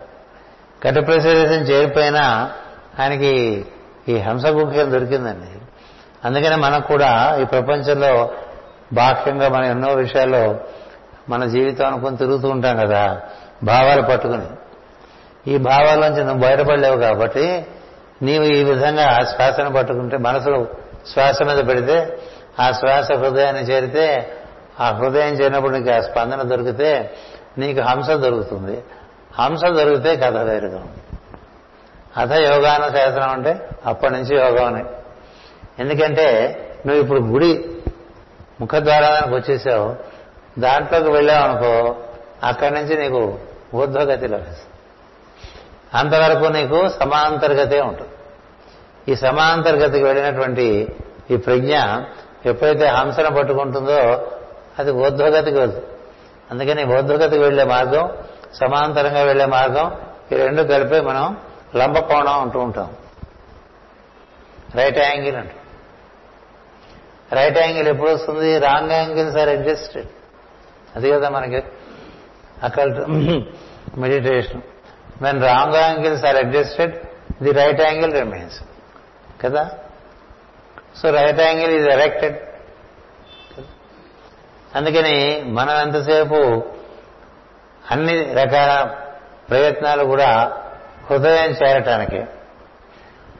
కటి 0.82 1.01
ప్రదేశం 1.01 1.62
చేరిపోయినా 1.62 2.53
ఆయనకి 3.01 3.66
ఈ 4.11 4.18
హంస 4.18 4.46
హంసగుఖ్యం 4.46 4.92
దొరికిందండి. 4.92 5.61
అందుకనే 6.24 6.56
మనకు 6.56 6.86
కూడా 6.86 7.38
ఈ 7.40 7.44
ప్రపంచంలో 7.44 8.30
బాహ్యంగా 8.92 9.48
మనం 9.48 9.64
ఎన్నో 9.64 9.92
విషయాల్లో 9.94 10.61
మన 11.28 11.44
జీవితం 11.44 11.86
అనుకుని 11.86 12.16
తిరుగుతూ 12.16 12.48
ఉంటాం 12.48 12.76
కదా 12.76 13.20
భావాలు 13.64 14.02
పట్టుకుని. 14.02 14.48
ఈ 15.52 15.56
భావాల్లోంచి 15.58 16.24
నువ్వు 16.24 16.42
బయటపడలేవు 16.42 16.96
కాబట్టి 16.96 17.66
నీవు 18.22 18.44
ఈ 18.44 18.64
విధంగా 18.64 19.20
శ్వాసను 19.20 19.72
పట్టుకుంటే 19.72 20.16
మనసులో 20.16 20.66
శ్వాస 21.12 21.42
మీద 21.42 21.68
పెడితే 21.68 22.18
ఆ 22.61 22.70
శ్వాస 22.70 23.12
హృదయాన్ని 23.12 23.62
చేరితే 23.62 24.36
ఆ 24.80 24.90
హృదయం 24.90 25.32
చేరినప్పుడు 25.34 25.76
నీకు 25.76 25.90
ఆ 25.90 26.00
స్పందన 26.00 26.42
దొరికితే 26.42 27.14
నీకు 27.58 27.80
హంస 27.80 28.11
దొరుకుతుంది. 28.11 28.82
హంస 29.40 29.64
దొరికితే 29.64 30.16
కథ 30.16 30.36
వేరుగా 30.36 30.76
ఉంది 30.76 31.09
అథ 32.16 32.32
యోగాన 32.32 32.96
శాసనం 32.96 33.30
అంటే 33.30 33.68
అప్పటి 33.86 34.12
నుంచి 34.12 34.36
యోగం 34.36 34.74
అని. 34.74 34.84
ఎందుకంటే 35.78 36.26
నువ్వు 36.86 37.02
ఇప్పుడు 37.02 37.18
గుడి 37.18 37.76
ముఖద్వారానికి 38.61 39.34
వచ్చేసావు 39.34 39.96
దాంట్లోకి 40.58 41.11
వెళ్ళావు 41.11 41.48
అనుకో 41.48 41.96
అక్కడి 42.44 42.74
నుంచి 42.74 42.98
నీకు 42.98 43.38
ఊర్ధ్వగతి 43.74 44.28
లభిస్తుంది. 44.28 44.70
అంతవరకు 45.94 46.52
నీకు 46.52 46.88
సమాంతర్గతే 46.88 47.80
ఉంటుంది. 47.80 48.11
ఈ 49.12 49.16
సమాంతర్గతికి 49.16 50.04
వెళ్ళినటువంటి 50.04 50.96
ఈ 51.30 51.36
ప్రజ్ఞ 51.36 51.76
ఎప్పుడైతే 52.46 52.86
హంసను 52.86 53.36
పట్టుకుంటుందో 53.36 54.28
అది 54.78 54.90
ఊర్ధ్వగతికి 54.90 55.58
వెళ్తుంది. 55.58 55.86
అందుకని 56.50 56.84
ఊర్ధ్వగతికి 56.96 57.42
వెళ్ళే 57.42 57.64
మార్గం 57.64 58.11
సమాంతరంగా 58.54 59.22
వెళ్ళే 59.22 59.46
మార్గం 59.46 59.96
ఈ 60.32 60.36
రెండు 60.36 60.62
కలిపి 60.62 61.00
మనం 61.00 61.36
లంబకోణం 61.77 62.41
అంటూ 62.41 62.61
ఉంటాం. 62.61 62.97
రైట్ 64.75 64.99
యాంగిల్ 64.99 65.37
అంట. 65.37 65.51
రైట్ 67.33 67.59
యాంగిల్ 67.59 67.89
ఎప్పుడు 67.89 68.11
వస్తుంది? 68.11 68.59
రాంగ్ 68.59 68.93
యాంగిల్స్ 68.93 69.37
ఆర్ 69.37 69.49
అడ్జస్టెడ్ 69.49 70.09
అది 70.97 71.11
కదా 71.11 71.29
మనకి 71.29 71.62
occult 72.62 73.01
meditation 73.99 74.62
when 75.23 75.43
wrong 75.43 75.75
angles 75.75 76.25
are 76.25 76.37
adjusted 76.37 76.97
the 77.43 77.51
right 77.51 77.81
angle 77.81 78.12
remains 78.12 78.61
కదా? 79.45 79.71
So 81.03 81.11
right 81.11 81.41
angle 81.41 81.73
is 81.73 81.89
erected 81.89 82.39
అందుకని 84.77 85.43
మనం 85.47 85.77
ఎంతసేపు 85.77 86.64
అన్ని 87.91 88.35
రకాల 88.35 88.97
ప్రయత్నాలు 89.49 90.05
కూడా 90.05 90.59
హృదయం 91.11 91.50
చేరటానికి. 91.50 92.20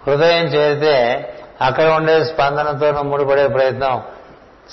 హృదయం 0.07 0.45
చేరితే 0.45 1.27
అక్కడ 1.61 1.85
ఉండే 1.85 2.25
స్పందనతో 2.25 3.03
ముడిపడే 3.03 3.49
ప్రయత్నం 3.49 4.03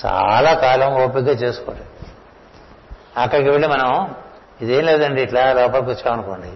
చాలా 0.06 0.54
కాలం 0.54 1.04
ఓపిక 1.04 1.28
చేసుకోండి 1.28 1.82
అక్కడికి 3.20 3.50
వెళ్ళి 3.50 3.68
మనం 3.68 4.16
ఇదేం 4.62 4.86
లేదండి 4.86 5.22
ఇట్లా 5.22 5.54
లోపలికి 5.54 5.90
వచ్చామనుకోండి 5.90 6.52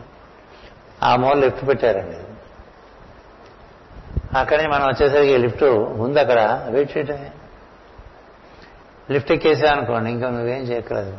ఆ 1.03 1.15
మూల 1.15 1.33
లిఫ్ట్ 1.33 1.67
పెట్టారండి. 1.67 2.17
అక్కడి 4.37 4.67
మనం 4.67 4.87
వచ్చేసరికి 4.87 5.37
లిఫ్ట్ 5.37 5.63
ఉంది 5.63 6.19
అక్కడ 6.19 6.65
వెయిట్ 6.69 6.97
చేయటమే. 6.97 7.31
లిఫ్ట్ 9.11 9.31
ఎక్కేసామనుకోండి 9.31 10.11
ఇంకా 10.11 10.29
నువ్వేం 10.29 10.61
చేయక్కర్లేదు. 10.61 11.17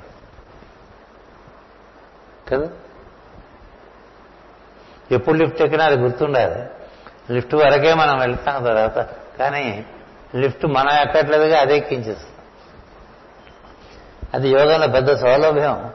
కదా? 2.48 2.68
ఎప్పుడు 5.12 5.36
లిఫ్ట్ 5.36 5.62
ఎక్కినా 5.62 5.84
అది 5.84 5.96
గుర్తుండాలి 5.96 6.64
లిఫ్ట్ 7.32 7.54
వరకే 7.54 7.94
మనం 7.94 8.18
వెళ్తాం 8.18 8.64
తర్వాత. 8.64 8.98
కానీ 9.38 9.86
లిఫ్ట్ 10.34 10.66
మనం 10.66 10.90
ఎక్కట్లేదుగా 10.90 11.60
అది 11.60 11.76
ఎక్కించేస్తాం. 11.76 12.30
అది 14.34 14.48
యోగంలో 14.48 14.88
పెద్ద 14.88 15.20
సౌలభ్యం. 15.20 15.90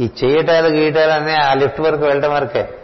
ఈ 0.00 0.10
చేయటాలు 0.24 0.68
గీయటాలు 0.68 1.10
అన్నీ 1.10 1.32
ఆ 1.32 1.54
లిఫ్ట్ 1.54 1.80
వరకు 1.80 2.02
వెళ్ళటం 2.02 2.34
వరకే. 2.34 2.74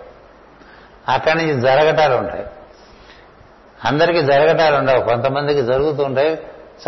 అక్కడి 1.08 1.34
నుంచి 1.34 1.60
జరగటాలు 1.60 2.14
ఉంటాయి. 2.14 2.46
అందరికీ 3.84 4.22
జరగటాలు 4.22 4.76
ఉండవు. 4.76 5.04
కొంతమందికి 5.04 5.62
జరుగుతూ 5.62 6.02
ఉంటాయి. 6.02 6.38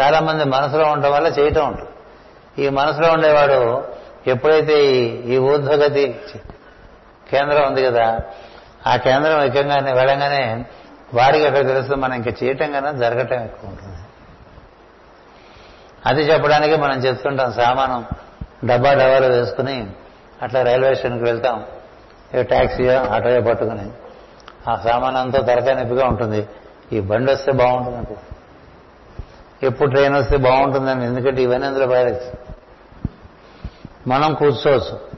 చాలామంది 0.01 0.45
మనసులో 0.45 0.85
ఉండటం 0.85 1.13
వల్ల 1.13 1.27
చేయటం 1.27 1.67
ఉంటుంది. 1.67 1.91
ఈ 2.67 2.69
మనసులో 2.69 3.13
ఉండేవాడు 3.13 3.85
ఎప్పుడైతే 4.27 4.85
ఈ 5.27 5.39
ఊర్ధ్వగతి 5.39 6.21
కేంద్రం 7.31 7.67
ఉంది 7.67 7.85
కదా. 7.85 8.21
ఆ 8.87 8.97
కేంద్రం 8.97 9.43
ఎక్కగానే 9.43 9.93
వెళ్ళగానే 9.93 10.65
వారికి 11.15 11.45
ఎక్కడ 11.45 11.67
తెలుస్తుంది 11.67 12.01
మనం 12.01 12.15
ఇంకా 12.15 12.33
చేయటం 12.43 12.73
కన్నా 12.73 12.93
జరగటం 12.93 13.45
ఎక్కువ 13.45 13.71
ఉంటుంది. 13.71 13.99
అది 16.07 16.23
చెప్పడానికి 16.23 16.77
మనం 16.77 16.99
చెప్తుంటాం 16.99 17.53
సామానం 17.53 18.07
డబ్బా 18.65 18.93
డబ్బాలు 18.95 19.27
వేసుకుని 19.27 19.91
అట్లా 20.43 20.63
రైల్వే 20.63 20.95
స్టేషన్కి 20.95 21.25
వెళ్తాం. 21.25 21.65
ఏ 22.35 22.43
ట్యాక్సీయో 22.43 23.05
ఆటోయో 23.07 23.41
పట్టుకుని 23.41 23.91
ఆ 24.71 24.77
సామాన్ 24.77 25.17
అంతా 25.17 25.41
తరకాయ 25.41 25.75
నొప్పిగా 25.75 26.07
ఉంటుంది. 26.07 26.49
ఈ 26.93 27.01
బండి 27.01 27.33
వస్తే 27.33 27.53
బాగుంటుంది 27.53 27.97
అంటే 27.97 28.17
ఎప్పుడు 29.63 29.91
ట్రైన్ 29.91 30.15
వస్తే 30.15 30.37
బాగుంటుందని 30.37 31.05
ఎందుకంటే 31.05 31.43
ఇవన్నీ 31.43 31.67
అందులో 31.67 31.87
పారేసి 31.87 32.39
మనం 34.07 34.35
కూర్చోవచ్చు. 34.35 35.14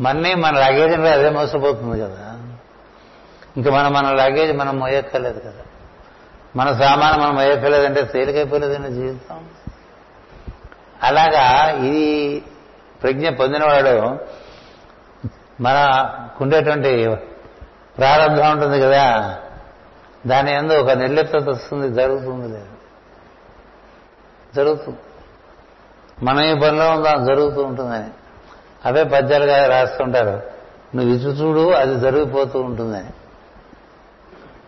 మన్నీ 0.00 0.34
మన 0.34 0.54
లగేజ్ 0.54 1.00
అదే 1.00 1.30
మోసపోతుంది 1.30 2.00
కదా. 2.00 2.38
ఇంకా 3.56 3.70
మనం 3.70 3.92
మన 3.92 4.12
లగేజ్ 4.12 4.56
మనం 4.56 4.78
మోయక్కర్లేదు 4.78 5.40
కదా. 5.40 5.62
మన 6.56 6.72
సామాను 6.72 7.22
మనం 7.22 7.34
మోయక్కర్లేదంటే 7.34 8.02
తేలికైపోలేదండి 8.02 8.90
జీవితం. 8.90 9.46
అలాగా 11.02 11.76
ఈ 11.84 12.40
ప్రజ్ఞ 13.02 13.28
పొందినవాడు 13.28 14.18
మనకుండేటువంటి 15.62 17.16
ప్రారంభం 17.98 18.50
ఉంటుంది 18.50 18.80
కదా. 18.80 19.38
దాని 20.26 20.54
ఎందు 20.54 20.72
ఒక 20.72 20.90
నిర్లిప్తత 20.90 21.48
వస్తుంది 21.48 21.94
జరుగుతుంది 21.94 22.48
లేదు. 22.48 22.68
జరుగుతుంది. 24.56 24.98
మనం 26.24 26.40
ఈ 26.40 26.54
పనిలో 26.54 26.90
ఉందా 26.90 27.24
జరుగుతూ 27.24 27.62
ఉంటుందని. 27.62 28.10
అవే 28.86 29.04
పద్యాలుగా 29.04 29.66
రాస్తుంటారు. 29.66 30.42
నువ్వు 30.96 31.14
ఇటు 31.14 31.28
చూడు 31.28 31.70
అది 31.70 32.00
జరిగిపోతూ 32.00 32.60
ఉంటుందని. 32.60 33.10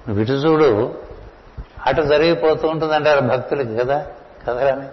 నువ్వు 0.08 0.20
ఇటు 0.22 0.32
చూడు 0.32 0.94
అటు 1.86 2.02
జరిగిపోతూ 2.02 2.68
ఉంటుందంటారు 2.68 3.20
భక్తులకి 3.20 3.76
కదా 3.76 4.06
కదలని 4.48 4.86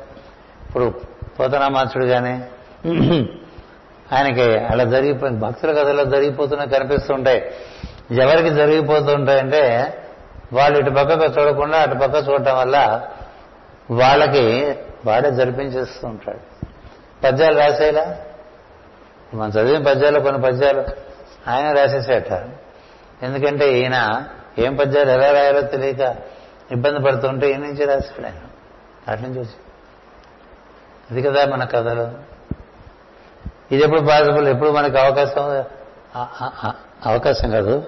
ఇప్పుడు 0.68 0.94
పోతనామాచుడు 1.40 2.06
కానీ 2.06 2.36
ఆయనకి 4.14 4.42
అలా 4.42 4.84
జరిగిపోయింది 4.84 5.40
భక్తుల 5.40 5.72
కథలో 5.72 6.04
జరిగిపోతున్నా 6.04 6.66
కనిపిస్తుంటాయి. 6.66 7.52
ఎవరికి 8.22 8.50
జరిగిపోతుంటాయంటే 8.50 9.64
వాళ్ళు 10.54 10.80
ఇటు 10.80 10.90
పక్కకు 10.90 11.42
చూడకుండా 11.42 11.78
అటు 11.78 11.96
పక్క 11.96 12.30
చూడటం 12.30 12.58
వల్ల 12.58 13.08
వాళ్ళకి 13.92 14.78
వాడే 15.06 15.32
జరిపించేస్తూ 15.32 16.08
ఉంటాడు. 16.08 16.66
పద్యాలు 17.24 17.60
రాసేలా? 17.60 18.16
మనం 19.34 19.50
చదివిన 19.50 19.86
పద్యాలు 19.86 20.20
కొన్ని 20.20 20.42
పద్యాలు 20.42 20.86
ఆయన 21.50 21.72
రాసేసేట. 21.72 22.32
ఎందుకంటే 23.24 23.80
ఈయన 23.80 24.24
ఏం 24.60 24.76
పద్యాలు 24.76 25.10
ఎలా 25.10 25.32
రాయాలో 25.32 25.62
తెలియక 25.62 26.16
ఇబ్బంది 26.72 27.00
పడుతుంటే 27.00 27.50
ఈయన 27.50 27.60
నుంచి 27.60 27.86
రాశాడు 27.86 28.26
ఆయన. 28.26 28.36
అటు 29.08 29.22
నుంచి 29.22 29.40
వచ్చి 29.40 29.54
ఇది 31.12 31.22
కదా 31.22 31.46
మన 31.46 31.64
కథలు. 31.66 32.12
ఇది 33.72 33.84
ఎప్పుడు 33.84 34.02
పాసిబుల్? 34.02 34.48
ఎప్పుడు 34.48 34.70
మనకు 34.70 34.98
అవకాశం? 34.98 35.42
అవకాశం 37.06 37.52
కాదు. 37.52 37.84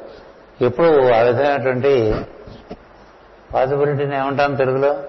ఎప్పుడు 0.61 1.13
ఆ 1.13 1.21
విధమైనటువంటి 1.21 2.25
పాసిబిలిటీని 3.53 4.17
ఏమంటాం 4.17 4.55
తెలుగులో? 4.55 5.03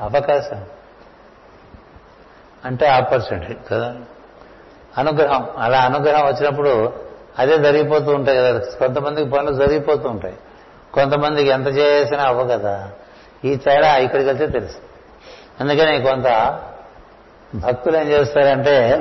అవకాశం. 0.00 0.66
అంటే 2.64 2.86
ఆపర్చునిటీ 2.86 3.56
కదా? 3.70 3.96
అనుగ్రహం. 4.98 5.48
అలా 5.58 5.80
అనుగ్రహం 5.80 6.26
వచ్చినప్పుడు 6.26 6.92
అదే 7.38 7.58
జరిగిపోతూ 7.58 8.14
ఉంటాయి 8.14 8.38
కదా. 8.38 8.58
కొంతమందికి 8.58 9.30
పనులు 9.30 9.56
జరిగిపోతూ 9.56 10.08
ఉంటాయి. 10.08 10.36
కొంతమందికి 10.94 11.48
ఎంత 11.48 11.66
చేసినా 11.66 12.22
అవ్వ 12.24 12.44
కదా. 12.44 12.90
ఈ 13.44 13.56
తేడా 13.56 13.96
ఇక్కడికి 13.96 14.28
వెళ్తే 14.28 14.46
తెలుసు. 14.46 14.76
అందుకని 15.60 16.02
కొంత 16.02 16.60
భక్తులు 17.54 17.96
ఏం 17.96 18.08
చేస్తారంటే 18.08 18.92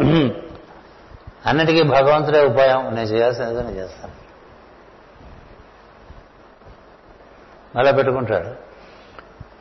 అన్నిటికీ 1.46 1.84
భగవంతుడే 1.84 2.46
ఉపాయం. 2.46 2.96
నేను 2.96 3.08
చేయాల్సినది 3.08 3.56
నేను 3.56 3.72
చేస్తాను. 3.72 4.14
అలా 7.80 7.92
పెట్టుకుంటాడు. 7.92 8.50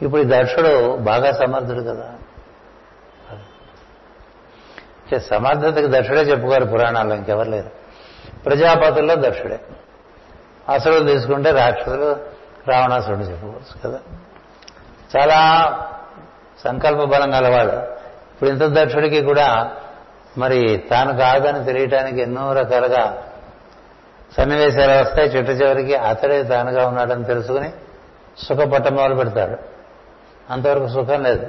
ఇప్పుడు 0.05 0.20
ఈ 0.20 0.24
దక్షుడు 0.26 0.96
బాగా 0.96 1.32
సమర్థుడు 1.32 1.80
కదా. 1.80 2.14
సమర్థతకి 5.18 5.86
దర్శుడే 5.86 6.20
చెప్పుకోరు 6.20 6.64
పురాణాల్లో 6.64 7.14
ఇంకెవరు 7.14 7.50
లేరు. 7.50 7.70
ప్రజాపతుల్లో 8.44 9.14
దక్షుడే. 9.14 9.60
అసలు 10.68 11.06
తీసుకుంటే 11.06 11.50
రాక్షసులు 11.50 12.16
రావణాసురుడు 12.68 13.20
చెప్పుకోవచ్చు 13.20 13.88
కదా. 13.88 13.98
చాలా 15.16 15.68
సంకల్ప 16.64 16.98
బలం 16.98 17.34
గలవాడు. 17.34 17.76
ఇప్పుడు 18.34 18.50
ఇంత 18.50 18.62
దక్షుడికి 18.62 19.22
కూడా 19.22 19.70
మరి 20.38 20.84
తాను 20.90 21.16
కాదని 21.16 21.64
తెలియటానికి 21.64 22.20
ఎన్నో 22.20 22.52
రకాలుగా 22.52 23.22
సన్నివేశాలు 24.36 25.00
వస్తాయి. 25.00 25.28
చిట్ట 25.28 25.50
చివరికి 25.50 25.94
అతడే 25.94 26.42
తానుగా 26.42 26.86
ఉన్నాడని 26.86 27.24
తెలుసుకుని 27.24 27.70
సుఖపట్ట 28.38 28.88
మొదలు 28.88 29.14
పెడతాడు. 29.14 29.56
అంతవరకు 30.52 30.88
సుఖం 30.88 31.22
లేదు. 31.22 31.46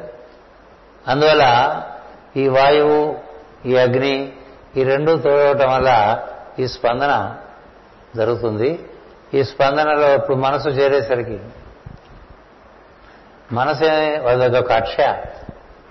అందువల్ల 1.07 1.81
ఈ 2.37 2.47
వాయువు 2.47 3.15
ఈ 3.65 3.77
అగ్ని 3.77 4.33
ఈ 4.77 4.83
రెండు 4.83 5.11
తోడవటం 5.11 5.73
వల్ల 5.73 6.19
ఈ 6.59 6.67
స్పందన 6.67 7.37
జరుగుతుంది. 8.15 8.85
ఈ 9.33 9.43
స్పందనలో 9.43 10.15
ఇప్పుడు 10.15 10.37
మనసు 10.37 10.69
చేరేసరికి 10.69 11.39
మనసు 13.51 13.85
అదొక 14.27 14.69
కక్ష. 14.69 15.01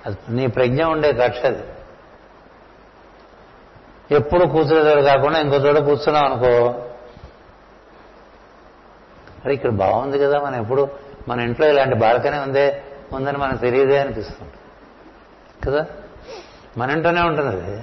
అది 0.07 0.17
నీ 0.29 0.47
ప్రజ్ఞ 0.47 0.85
ఉండే 0.85 1.13
కక్ష 1.13 1.39
అది. 1.45 1.63
ఎప్పుడు 4.15 4.45
కూర్చునే 4.45 5.03
కాకుండా 5.03 5.39
ఇంకో 5.39 5.57
చోట 5.57 5.77
కూర్చున్నాం 5.77 6.25
అనుకో 6.25 6.47
అరే 9.45 9.55
ఇక్కడ 9.55 9.71
బాగుంది 9.71 10.19
కదా 10.19 10.39
మనం 10.39 10.63
ఎప్పుడు 10.63 10.89
మన 11.29 11.41
ఇంట్లో 11.41 11.69
ఇలాంటి 11.69 11.95
బాల్కనీ 11.95 12.39
ఉందే 12.39 12.83
ఉందని 13.13 13.39
మనకు 13.39 13.57
తెలియదే 13.57 13.99
అనిపిస్తుంది. 13.99 14.53
కదా? 15.65 15.87
మన 16.79 16.91
ఇంటనే 16.91 17.23
ఉంటుంది 17.23 17.49
అది. 17.49 17.83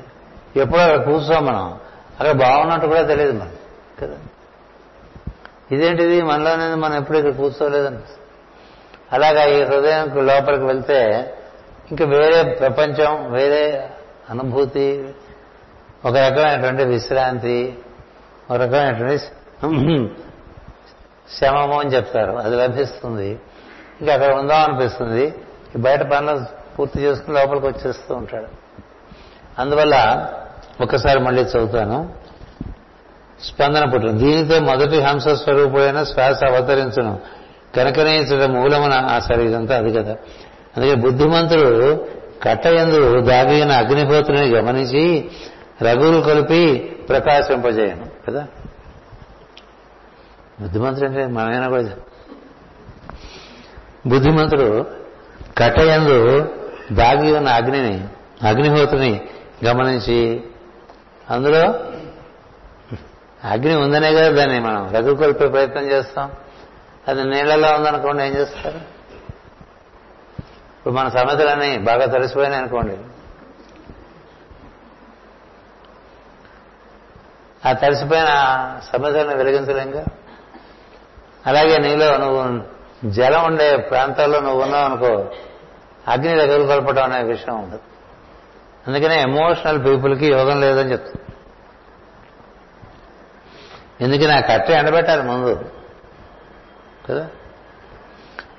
ఎప్పుడో 0.56 0.82
అక్కడ 0.82 1.06
కూర్చోం 1.06 1.46
మనం. 1.46 1.80
అక్కడ 2.20 2.32
బాగున్నట్టు 2.32 2.88
కూడా 2.88 3.02
తెలియదు 3.02 3.32
మనం 3.32 3.54
కదా? 4.00 4.18
ఇదేంటిది? 5.72 6.22
మనలోనే 6.22 6.76
మనం 6.76 6.96
ఎప్పుడు 6.96 7.18
ఇక్కడ 7.18 7.36
కూర్చోలేదని 7.36 7.98
అలాగా 9.12 9.46
ఈ 9.46 9.64
హృదయం 9.64 10.28
లోపలికి 10.28 10.64
వెళ్తే 10.64 11.34
ఇంకా 11.92 12.06
వేరే 12.06 12.44
ప్రపంచం 12.44 13.32
వేరే 13.32 13.90
అనుభూతి 14.30 15.16
ఒక 16.06 16.16
రకమైనటువంటి 16.18 16.84
విశ్రాంతి 16.84 17.78
ఒక 18.52 18.58
రకమైనటువంటి 18.58 19.24
శమము 21.38 21.80
అని 21.80 21.90
చెప్తారు. 21.90 22.32
అది 22.32 22.56
లభిస్తుంది. 22.56 23.40
ఇంకా 24.02 24.14
అక్కడ 24.14 24.34
ఉందాం 24.34 24.62
అనిపిస్తుంది. 24.62 25.34
బయట 25.78 26.02
పనులు 26.02 26.46
పూర్తి 26.76 27.02
చేసుకుని 27.02 27.40
లోపలికి 27.40 27.68
వచ్చేస్తూ 27.68 28.16
ఉంటాడు. 28.16 28.59
అందువల్ల 29.60 30.28
ఒకసారి 30.82 31.20
మళ్ళీ 31.20 31.41
చదువుతాను. 31.41 32.14
స్పందన 33.43 33.86
పుట్టును. 33.86 34.18
దీనితో 34.18 34.60
మొదటి 34.60 35.01
హంస 35.01 35.28
స్వరూపమైన 35.28 36.03
శ్వాస 36.03 36.43
అవతరించను. 36.43 37.20
కనకనేచట 37.76 38.49
మూలమున 38.49 38.93
ఆ 38.93 39.20
సరే 39.20 39.43
ఇదంతా 39.43 39.78
అది 39.78 39.93
కదా. 39.93 40.12
అందుకే 40.78 40.95
బుద్ధిమంతుడు 40.95 42.07
కట్టయందు 42.43 43.22
దాగిన 43.22 43.72
అగ్నిహోత్రుని 43.72 44.49
గమనించి 44.49 45.32
రఘువులు 45.82 46.22
కలిపి 46.22 46.78
ప్రకాశింపజేయను 47.10 48.05
కదా? 48.28 48.47
బుద్ధిమంతుడు 50.62 51.05
అంటే 51.05 51.28
మనమైనా 51.28 51.68
కూడా 51.68 51.84
బుద్ధిమంతుడు 54.07 54.86
కట్టయందు 55.57 56.47
దాగి 56.91 57.32
ఉన్న 57.32 57.49
అగ్నిని 57.49 58.07
అగ్నిహోత్రుని 58.47 59.22
గమనించి. 59.66 60.43
అందులో 61.30 61.64
అగ్ని 63.43 63.76
ఉందనే 63.76 64.14
కదా 64.14 64.30
దాన్ని 64.30 64.60
మనం 64.60 64.93
రఘు 64.93 65.14
ప్రయత్నం 65.47 65.84
చేస్తాం. 65.84 66.32
అది 67.07 67.24
నీళ్ళలో 67.24 67.70
ఉందనుకోండి 67.76 68.24
ఏం 68.24 68.34
చేస్తారు? 68.34 68.78
ఇప్పుడు 70.78 70.93
మన 70.93 71.10
సమస్యలన్నీ 71.10 71.78
బాగా 71.78 72.05
తడిసిపోయినాయి 72.05 72.62
అనుకోండి. 72.62 72.97
ఆ 77.68 77.72
తడిసిపోయిన 77.72 78.32
సమస్యలను 78.93 79.38
వెలిగించలేంగా 79.38 80.05
అలాగే 81.45 81.78
నీలో 81.78 82.18
నువ్వు 82.18 82.62
జలం 83.10 83.43
ఉండే 83.45 83.78
ప్రాంతాల్లో 83.78 84.39
నువ్వు 84.39 84.62
ఉన్నావు 84.62 84.86
అనుకో 84.86 85.32
అగ్ని 86.07 86.36
దగ్గర 86.36 86.66
కొలపడం 86.68 87.03
అనే 87.03 87.24
విషయం 87.24 87.64
ఉండదు. 87.64 87.89
అందుకనే 88.90 89.22
ఎమోషనల్ 89.22 89.86
పీపుల్కి 89.86 90.32
యోగం 90.32 90.62
లేదని 90.62 90.92
చెప్తుంది 90.92 91.26
ఎందుకని 94.04 94.32
ఆ 94.32 94.40
కట్టె 94.40 94.74
ఎండబెట్టాలి 94.74 95.24
ముందు. 95.24 95.66
కదా? 97.10 97.28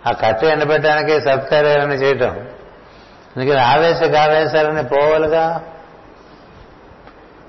ఆ 0.07 0.12
కట్టె 0.12 0.47
ఎండబెట్టడానికి 0.47 1.20
సత్కార్యాలని 1.20 1.95
చేయటం. 1.95 2.49
అందుకని 3.37 3.61
ఆవేశ 3.61 4.03
కావేశాలని 4.03 4.85
పోవాలిగా. 4.85 5.64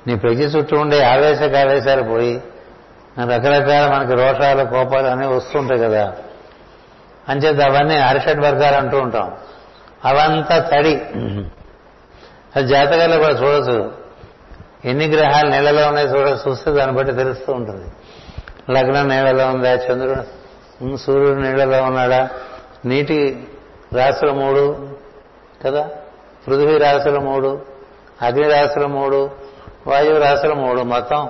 నీ 0.08 0.16
ప్రజ 0.16 0.56
చుట్టూ 0.56 0.78
ఉండే 0.78 1.04
ఆవేశ 1.04 1.42
కావేశాలు 1.42 2.04
పోయి 2.04 2.44
రకరకాల 3.24 3.94
మనకి 3.94 4.14
రోషాలు 4.14 4.64
కోపాలు 4.64 5.08
అనేవి 5.08 5.34
వస్తుంటాయి 5.34 5.82
కదా. 5.82 6.16
అంచేత 7.30 7.72
అవన్నీ 7.72 7.98
అరిషడ్ 7.98 8.46
వర్గాలు 8.46 8.76
అంటూ 8.76 9.00
ఉంటాం. 9.00 9.38
అవంతా 10.06 10.60
తడి. 10.60 11.02
అది 12.56 12.68
జాతకాల్లో 12.68 13.18
కూడా 13.18 13.34
చూడొచ్చు. 13.34 13.92
ఎన్ని 14.86 15.08
గ్రహాలు 15.08 15.50
నీళ్ళలో 15.50 15.88
ఉన్నాయి 15.88 16.08
చూడ 16.08 16.38
చూస్తే 16.48 16.72
దాన్ని 16.72 16.96
బట్టి 16.96 17.14
తెలుస్తూ 17.14 17.54
ఉంటుంది. 17.54 17.86
లగ్నం 18.72 19.08
నీళ్ళలో 19.08 19.48
ఉందా 19.48 19.74
చంద్రుడు 19.74 20.96
సూర్యుడు 20.96 21.40
నీళ్ళలో 21.40 21.84
ఉన్నాడా? 21.84 22.30
నీటి 22.86 23.48
రాశుల 23.94 24.32
మూడు 24.32 24.90
కదా? 25.66 25.90
పృథ్వీ 26.48 26.78
రాశుల 26.78 27.20
మూడు 27.20 27.62
అగ్ని 28.22 28.50
రాశుల 28.50 28.86
మూడు 28.86 29.30
వాయువు 29.88 30.20
రాశుల 30.20 30.54
మూడు. 30.54 30.82
మొత్తం 30.82 31.30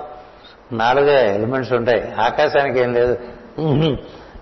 నాలుగే 0.72 1.34
ఎలిమెంట్స్ 1.34 1.72
ఉంటాయి. 1.72 2.12
ఆకాశానికి 2.20 2.80
ఏం 2.80 2.92
లేదు. 2.92 3.18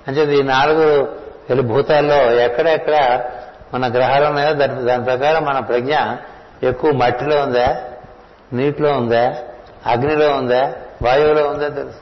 అంటే 0.08 0.34
ఈ 0.34 0.42
నాలుగు 0.42 1.62
భూతాల్లో 1.62 2.32
ఎక్కడెక్కడ 2.32 3.24
మన 3.74 3.92
గ్రహాలు 3.92 4.26
ఉన్నాయో 4.26 4.54
దాని 4.54 4.82
దాని 4.82 5.04
ప్రకారం 5.04 5.44
మన 5.44 5.58
ప్రజ్ఞ 5.58 5.94
ఎక్కువ 6.62 6.90
మట్టిలో 6.92 7.40
ఉందా? 7.42 7.84
నీటిలో 8.52 8.92
ఉందా? 8.92 9.36
అగ్నిలో 9.86 10.32
ఉందా? 10.36 10.72
వాయువులో 11.02 11.48
ఉందా 11.48 11.68
తెలుసు. 11.68 12.00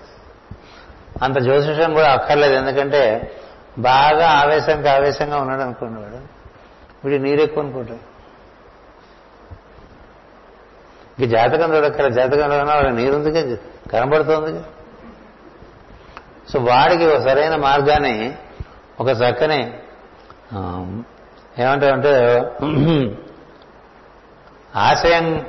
అంత 1.25 1.39
జ్యోతిషం 1.39 1.95
కూడా 1.95 2.13
అక్కర్లేదు. 2.13 2.55
ఎందుకంటే 2.55 3.33
బాగా 3.79 4.29
ఆవేశానికి 4.29 4.89
ఆవేశంగా 4.89 5.37
ఉన్నాడు 5.39 5.61
అనుకోండి 5.61 6.01
వాడు. 6.01 6.19
వీడి 7.05 7.23
నీరు 7.23 7.41
ఎక్కువ 7.41 7.63
అనుకుంటాడు. 7.63 8.19
ఇక 11.23 11.31
జాతకం 11.31 11.77
చూడక్కర 11.77 12.09
జాతకంలో 12.09 12.59
ఉన్నా 12.59 12.75
వాడు 12.75 12.95
కదా 13.33 13.57
కనబడుతోంది 13.93 14.61
సో 16.53 16.61
వాడికి 16.61 17.07
ఒక 17.07 17.23
సరైన 17.23 17.57
మార్గాన్ని 17.57 18.35
ఒక 19.01 19.09
చక్కని 19.09 19.63
ఏమంటామంటే 21.59 22.13
ఆశయం 24.79 25.47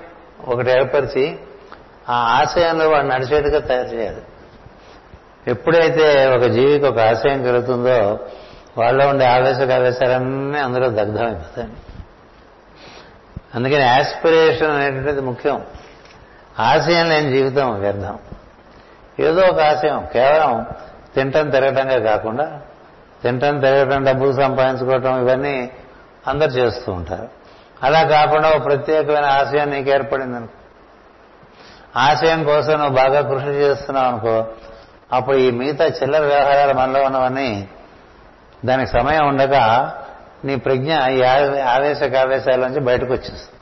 ఒకటి 0.47 0.71
ఏర్పరిచి 0.71 1.39
ఆ 2.09 2.13
ఆశయంలో 2.13 2.89
వాడు 2.89 3.05
నడిచేట్టుగా 3.05 3.59
తయారు 3.59 3.87
చేయాలి. 3.87 4.21
ఎప్పుడైతే 5.47 6.27
ఒక 6.35 6.41
జీవికి 6.41 6.85
ఒక 6.85 6.99
ఆశయం 6.99 7.43
కలుగుతుందో 7.43 8.19
వాళ్ళలో 8.77 9.09
ఉండే 9.09 9.25
ఆవేశ 9.25 9.57
ఆవేశాలన్నీ 9.71 10.59
అందులో 10.59 10.89
దగ్ధమైపోతాయి. 10.89 11.69
అందుకని 13.55 13.83
యాస్పిరేషన్ 13.83 14.71
అనేటువంటిది 14.71 15.21
ముఖ్యం. 15.21 15.65
ఆశయం 16.59 17.09
లేని 17.09 17.29
జీవితం 17.29 17.79
వ్యర్థం. 17.79 18.19
ఏదో 19.19 19.41
ఒక 19.41 19.59
ఆశయం 19.59 20.07
కేవలం 20.13 20.65
తింటం 21.15 21.49
తిరగటంగా 21.49 22.11
కాకుండా 22.11 22.61
తింటం 23.23 23.59
తిరగటం 23.59 24.03
డబ్బులు 24.03 24.33
సంపాదించుకోవటం 24.33 25.21
ఇవన్నీ 25.21 25.71
అందరు 26.27 26.49
చేస్తూ 26.49 26.91
ఉంటారు. 26.91 27.38
అలా 27.83 28.03
కాకుండా 28.03 28.49
ఒక 28.49 28.65
ప్రత్యేకమైన 28.65 29.25
ఆశయం 29.25 29.69
నీకు 29.69 29.89
ఏర్పడింది 29.89 30.35
అనుకో 30.35 30.53
ఆశయం 31.99 32.43
కోసం 32.43 32.73
నువ్వు 32.73 32.95
బాగా 32.95 33.21
కృషి 33.21 33.45
చేస్తున్నావు 33.45 34.07
అనుకో 34.07 34.47
అప్పుడు 35.13 35.35
ఈ 35.35 35.51
మిగతా 35.51 35.85
చిల్లర 35.85 36.21
వ్యవహారాలు 36.21 36.73
మనలో 36.73 37.01
ఉన్నవన్నీ 37.01 37.69
దానికి 38.65 38.91
సమయం 38.91 39.27
ఉండగా 39.27 39.93
నీ 40.45 40.55
ప్రజ్ఞ 40.55 40.91
ఈ 41.11 41.23
ఆవేశ 41.61 42.03
కావేశాల 42.03 42.67
నుంచి 42.67 42.79
బయటకు 42.79 43.13
వచ్చేస్తుంది. 43.13 43.55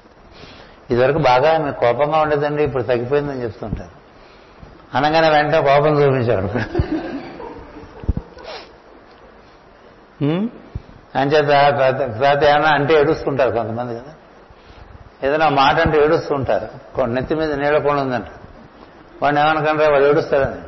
ఇదివరకు 0.90 1.18
బాగా 1.18 1.58
మీకు 1.58 1.80
కోపంగా 1.80 2.20
ఉండేదండి 2.20 2.64
ఇప్పుడు 2.64 2.84
తగ్గిపోయిందని 2.84 3.44
చెప్తుంటారు. 3.44 3.98
అనగానే 4.98 5.30
వెంటనే 5.30 5.62
కోపం 5.62 6.02
చూపించాడు. 6.02 6.50
అంచేత 11.18 11.48
తర్వాత- 12.12 12.44
ఏమన్నా 12.44 12.70
అంటే 12.70 12.94
ఏడుస్తుంటారు 12.94 13.52
కొంతమంది 13.52 13.96
కదా. 13.96 14.14
ఏదైనా 15.24 15.50
మాట 15.50 15.80
అంటే 15.80 16.04
ఏడుస్తుంటారు. 16.04 17.06
నెత్తి 17.06 17.36
మీద 17.36 17.54
నీళ్ళ 17.54 17.78
కొండ 17.78 18.00
ఉందంట. 18.00 18.26
వాడిని 19.24 19.42
ఏమనుకుంటారు? 19.42 19.92
వాళ్ళు 19.92 20.08
ఏడుస్తారని 20.08 20.68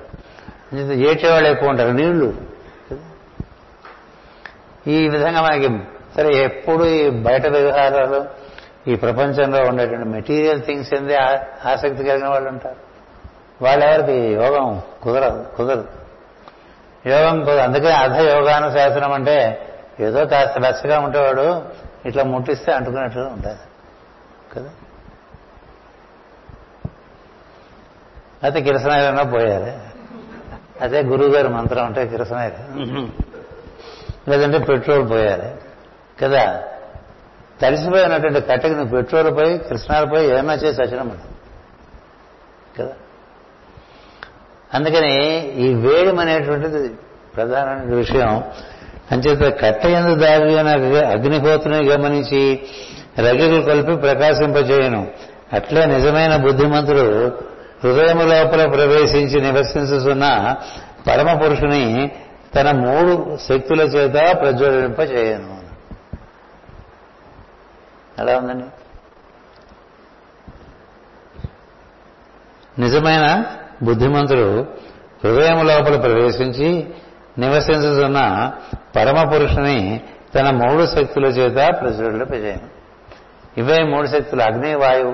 ఏడ్చేవాళ్ళు 0.94 1.50
ఎక్కువ 1.50 1.70
ఉంటారు. 1.70 1.90
నీళ్ళు 1.90 2.34
ఈ 4.88 5.10
విధంగా 5.10 5.42
మనకి 5.42 5.70
సరే 6.16 6.44
ఎప్పుడు 6.44 6.86
ఈ 6.86 7.10
బయట 7.10 7.48
వ్యవహారాలు 7.48 8.26
ఈ 8.88 8.96
ప్రపంచంలో 8.96 9.70
ఉండేటువంటి 9.70 10.10
మెటీరియల్ 10.10 10.62
థింగ్స్ 10.62 10.94
ఏంది 10.94 11.16
ఆ- 11.16 11.40
ఆసక్తి 11.66 12.04
కలిగిన 12.04 12.28
వాళ్ళు 12.28 12.50
ఉంటారు. 12.50 12.76
వాళ్ళెవరికి 13.64 14.18
యోగం 14.18 14.82
కుదరదు 15.04 15.46
కుదరదు. 15.58 15.88
యోగం 17.10 17.40
కుదరదు. 17.40 17.60
అందుకే 17.60 17.92
అర్ధ 17.92 18.16
యోగాను 18.16 18.72
శాసనం 18.78 19.12
అంటే 19.12 19.66
ఏదో 20.00 20.26
కాస్త 20.26 20.60
బెచ్చగా 20.60 21.00
ఉంటేవాడు 21.00 21.48
ఇట్లా 22.06 22.24
ముట్టిస్తే 22.24 22.72
అంటుకున్నట్లు 22.72 23.22
ఉంటుంది 23.22 23.62
కదా? 24.54 24.70
అయితే 28.44 28.62
కిరసనాయలన్నా 28.62 29.24
పోయారు. 29.24 29.72
అదే 30.82 31.00
గురువు 31.04 31.32
గారి 31.36 31.48
మంత్రం 31.48 31.86
అంటే 31.86 32.06
కిరసనాయలు. 32.06 32.62
లేదంటే 34.30 34.60
పెట్రోల్ 34.60 35.10
పోయాలి 35.10 35.50
కదా? 36.24 36.44
తడిసిపోయినటువంటి 37.62 38.42
కట్టెకి 38.42 38.76
నువ్వు 38.76 38.98
పెట్రోల్ 38.98 39.36
పోయి 39.36 39.58
కృష్ణాలు 39.60 40.06
పోయి 40.06 40.28
ఏమన్నా 40.30 40.54
చేసి 40.54 40.82
వచ్చినాం 40.82 41.10
కదా? 42.78 42.94
అందుకని 44.74 45.14
ఈ 45.54 45.74
వేడి 45.76 46.20
అనేటువంటిది 46.20 46.90
ప్రధానమైన 47.36 47.96
విషయం. 47.96 48.44
అంచేత 49.12 49.60
కట్ట 49.60 49.86
ఎందు 49.86 50.16
దాగి 50.16 50.60
అగ్నిహోత్రుని 51.06 51.90
గమనించి 51.90 52.60
రగిలు 53.20 53.62
కలిపి 53.62 53.96
ప్రకాశింపజేయను. 53.96 55.08
అట్లే 55.54 55.86
నిజమైన 55.86 56.36
బుద్ధిమంతుడు 56.36 57.28
హృదయము 57.84 58.24
లోపల 58.24 58.70
ప్రవేశించి 58.70 59.42
నివసించుతున్న 59.42 60.56
పరమ 61.08 61.34
పురుషుని 61.34 62.12
తన 62.56 62.72
మూడు 62.72 63.38
శక్తుల 63.50 63.82
చేత 63.82 64.38
ప్రజ్వలింపజేయను. 64.42 65.60
ఎలా 68.20 68.38
ఉందండి? 68.38 68.66
నిజమైన 72.82 73.46
బుద్ధిమంతుడు 73.84 74.66
హృదయం 75.24 75.68
లోపల 75.68 76.00
ప్రవేశించి 76.00 76.88
నివసించుతున్న 77.40 78.52
పరమ 78.96 79.30
పురుషుని 79.30 80.02
తన 80.36 80.50
మూడు 80.50 80.86
శక్తుల 80.86 81.26
చేత 81.26 81.74
ప్రజ్వలింపజేయను 81.82 82.80
ఇవే 83.58 83.84
మూడు 83.84 84.08
శక్తులు. 84.08 84.42
అగ్ని 84.42 84.76
వాయువు. 84.76 85.12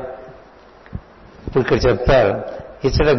ఇప్పుడు 1.48 1.64
ఇక్కడ 1.64 1.92
చెప్తారు. 1.92 2.44
ఇచ్చట 2.84 3.16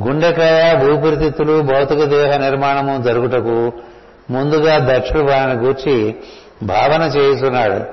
గుండెకాయ 0.00 0.88
ఊపిరితిత్తులు 0.90 1.62
భౌతిక 1.62 2.04
దేహ 2.04 2.36
నిర్మాణము 2.36 3.02
జరుగుటకు 3.02 3.72
ముందుగా 4.30 4.96
దక్షుడు 4.96 5.20
వారిని 5.20 5.54
గూర్చి 5.54 6.14
భావన 6.62 7.02
చేయుచున్నాడు. 7.02 7.84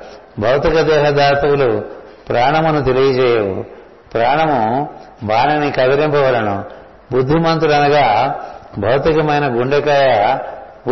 భౌతిక 0.42 0.82
దేహదాతువులు 0.82 1.86
ప్రాణమును 2.30 2.84
తెలియజేయవు. 2.84 3.66
ప్రాణము 4.14 4.90
వాణిని 5.24 5.72
కదిలింపవలను. 5.72 6.66
బుద్ధిమంతుడనగా 7.12 8.40
భౌతికమైన 8.78 9.60
గుండెకాయ 9.60 10.38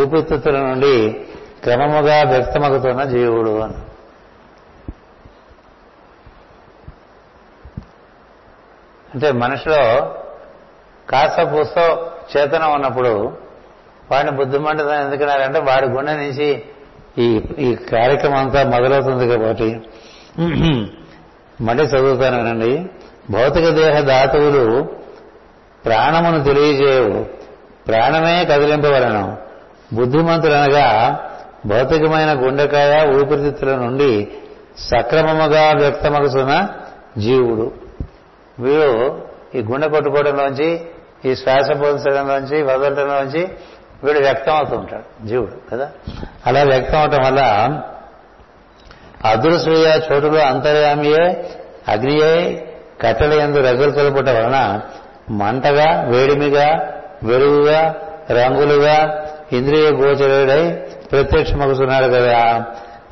ఊపిరితిత్తుల 0.02 0.60
నుండి 0.60 1.22
క్రమముగా 1.64 2.24
వ్యక్తమగుతున్న 2.24 3.04
జీవుడు 3.04 3.60
అని. 3.60 3.74
అంటే 9.14 9.32
మనిషిలో 9.32 10.16
కాస్త 11.10 11.54
పూస్తో 11.54 12.12
చేతనం 12.38 12.74
ఉన్నప్పుడు 12.74 13.38
వాడిని 14.12 14.38
బుద్ధిమంటం 14.38 14.94
ఎందుకున్నారంటే 14.94 15.60
వాడి 15.60 15.86
గుండె 15.86 16.12
నుంచి 16.12 16.64
ఈ 17.18 17.42
ఈ 17.60 17.76
కార్యక్రమం 17.76 18.38
అంతా 18.38 18.64
మొదలవుతుంది 18.64 19.28
కాబట్టి. 19.28 19.82
మళ్ళీ 21.62 21.84
చదువుతానండి. 21.84 22.86
భౌతిక 23.30 23.70
దేహ 23.70 24.00
ధాతువులు 24.00 24.90
ప్రాణమును 25.86 26.44
తెలియజేయవు. 26.44 27.41
ప్రాణమే 27.88 28.46
కదిలింపవలను. 28.46 29.38
బుద్ధిమంతులనగా 29.94 31.18
భౌతికమైన 31.66 32.34
గుండెకాయ 32.34 33.08
ఊపిరితిత్తుల 33.08 33.76
నుండి 33.76 34.28
సక్రమముగా 34.80 35.72
వ్యక్తమగుతున్న 35.72 36.68
జీవుడు. 37.18 37.72
వీడు 38.60 39.22
ఈ 39.56 39.62
గుండె 39.62 39.88
కొట్టుకోవడంలోంచి 39.88 40.82
ఈ 41.26 41.36
శ్వాస 41.36 41.70
పోల్చడంలోంచి 41.82 42.64
వదలటంలోంచి 42.64 43.48
వీడు 44.04 44.20
వ్యక్తం 44.20 44.56
అవుతూ 44.56 44.76
ఉంటాడు 44.76 45.28
జీవుడు 45.28 45.70
కదా? 45.72 45.90
అలా 46.46 46.64
వ్యక్తం 46.64 47.00
అవటం 47.00 47.20
వల్ల 47.26 47.40
అదృశ్య 49.26 50.02
చోటులో 50.12 50.40
అంతర్యామియే 50.40 51.46
అగ్నియే 51.88 52.68
కట్టెల 53.02 53.34
ఎందు 53.34 53.58
రగులు 53.58 53.92
కలుపుట 53.92 54.30
వలన 54.30 54.82
మంటగా 55.30 56.02
వేడిమిగా 56.02 56.88
వెలుగుగా 57.24 57.94
రంగులుగా 58.32 58.98
ఇంద్రియ 59.52 59.90
గోచరుడై 59.92 60.64
ప్రత్యక్షమగుతున్నాడు 61.12 62.08
కదా. 62.08 62.66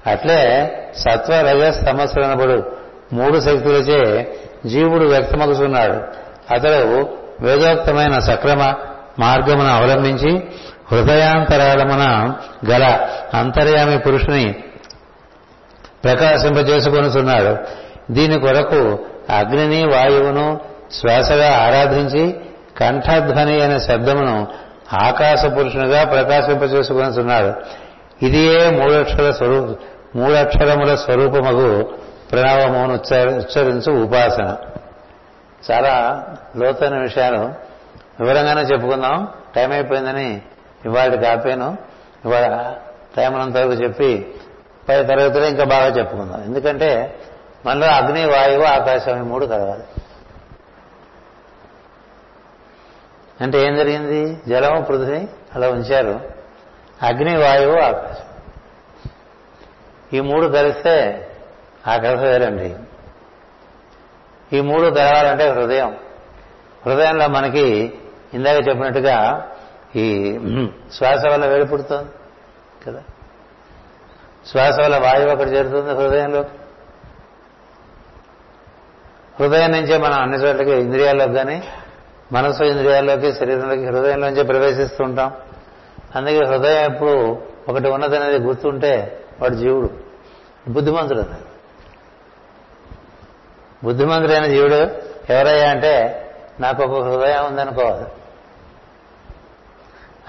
అట్లే 0.07 0.41
సత్వ 0.97 1.33
రజస్ 1.41 1.85
తమస్సులనబడు 1.85 2.63
మూడు 3.13 3.39
శక్తులచే 3.39 3.99
జీవుడు 4.65 5.05
వ్యక్తమగుతున్నాడు 5.05 5.97
అతడు 6.53 7.09
వేదోక్తమైన 7.41 8.19
సక్రమ 8.19 8.61
మార్గమును 9.19 9.75
అవలంబించి 9.75 10.31
హృదయాంతరాళమున 10.91 12.03
గల 12.71 12.83
అంతర్యామి 13.33 13.99
పురుషుని 13.99 14.55
ప్రకాశింపజేసుకొనిస్తున్నాడు 16.03 17.57
దీని 18.13 18.39
కొరకు 18.39 18.81
అగ్నిని 19.29 19.85
వాయువును 19.85 20.59
శ్వాసగా 20.91 21.49
ఆరాధించి 21.57 22.23
కంఠధ్వని 22.79 23.61
అనే 23.61 23.79
శబ్దమును 23.79 24.47
ఆకాశ 24.93 25.45
పురుషునిగా 25.45 26.03
ప్రకాశింపజేసుకొనుతున్నాడు 26.03 27.53
ఇదియే 28.25 28.69
మూడక్షర 28.69 29.31
స్వరూప 29.31 29.77
మూడక్షరముల 30.15 30.95
స్వరూపమగు 30.95 31.93
ప్రణవమును 32.31 32.93
ఉచ్చరించు 33.37 33.91
ఉపాసన. 33.91 34.57
చాలా 35.71 36.25
లోతైన 36.57 36.97
విషయాలు. 36.97 37.53
వివరంగానే 38.19 38.61
చెప్పుకుందాం. 38.61 39.27
టైం 39.55 39.71
అయిపోయిందని 39.71 40.41
ఇవాళ 40.85 41.15
కాపాను. 41.15 41.77
ఇవాళ 42.25 42.73
టైం 43.17 43.41
అంతవరకు 43.41 43.69
చెప్పి 43.69 44.33
పై 44.89 45.03
తరగతిలో 45.03 45.45
ఇంకా 45.45 45.63
బాగా 45.63 45.87
చెప్పుకుందాం. 45.87 46.43
ఎందుకంటే 46.47 47.19
మనలో 47.65 47.87
అగ్ని 47.87 48.25
వాయువు 48.25 48.63
ఆకాశం 48.63 49.17
ఈ 49.17 49.21
మూడు 49.21 49.45
కలవాలి 49.45 49.98
అంటే 53.41 53.61
ఏం 53.61 53.75
జరిగింది? 53.75 54.41
జలము 54.47 54.81
పృథ్వీ 54.81 55.27
అలా 55.55 55.69
ఉంచారు. 55.69 56.21
అగ్ని 57.01 57.37
వాయువు 57.37 57.79
ఆకాశం. 57.79 58.25
ఈ 60.13 60.19
మూడు 60.19 60.47
కలిస్తే 60.47 61.27
ఆకాశం 61.87 62.21
వేరండి. 62.21 62.75
ఈ 64.53 64.61
మూడు 64.61 64.89
కలవాలంటే 64.89 65.49
హృదయం. 65.49 65.97
హృదయంలో 66.85 67.27
మనకి 67.27 67.93
ఇందాక 68.33 68.67
చెప్పినట్టుగా 68.67 69.47
ఈ 69.95 70.39
శ్వాస 70.93 71.25
వల్ల 71.25 71.45
వేడి 71.45 71.65
పుడుతుంది 71.65 72.11
కదా? 72.87 73.03
శ్వాస 74.47 74.79
వల్ల 74.79 74.97
వాయువు 74.97 75.29
అక్కడ 75.29 75.47
చేరుతుంది 75.47 75.93
హృదయంలో. 75.93 76.45
హృదయం 79.39 79.71
నుంచే 79.71 79.97
మనం 79.97 80.21
అన్ని 80.21 80.37
చోట్లకి 80.37 80.71
ఇంద్రియాల్లోకి 80.71 81.33
కానీ 81.33 81.63
మనసు 82.31 82.63
ఇంద్రియాల్లోకి 82.63 83.33
శరీరంలోకి 83.33 83.85
హృదయంలోంచి 83.85 84.43
ప్రవేశిస్తూ 84.43 85.03
ఉంటాం. 85.03 85.33
అందుకే 86.15 86.37
హృదయం 86.37 86.93
ఎప్పుడు 86.93 87.41
ఒకటి 87.69 87.87
ఉన్నదనేది 87.87 88.37
గుర్తుంటే 88.37 89.25
వాడు 89.41 89.55
జీవుడు. 89.55 89.89
బుద్ధిమంతుడు 90.69 91.19
అది 91.19 91.45
బుద్ధిమంతుడైన 93.83 94.45
జీవుడు 94.45 94.73
ఎవరయ్యా 95.31 95.69
అంటే 95.69 96.25
నాకు 96.59 96.83
ఒక 96.83 97.07
హృదయం 97.07 97.45
ఉందనుకోవాలి. 97.45 98.05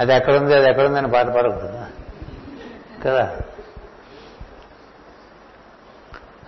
అది 0.00 0.14
ఎక్కడుంది 0.14 0.54
అది 0.54 0.70
ఎక్కడుందని 0.70 1.10
పాట 1.10 1.26
పాడకూడదు? 1.26 1.78
కదా? 3.04 3.36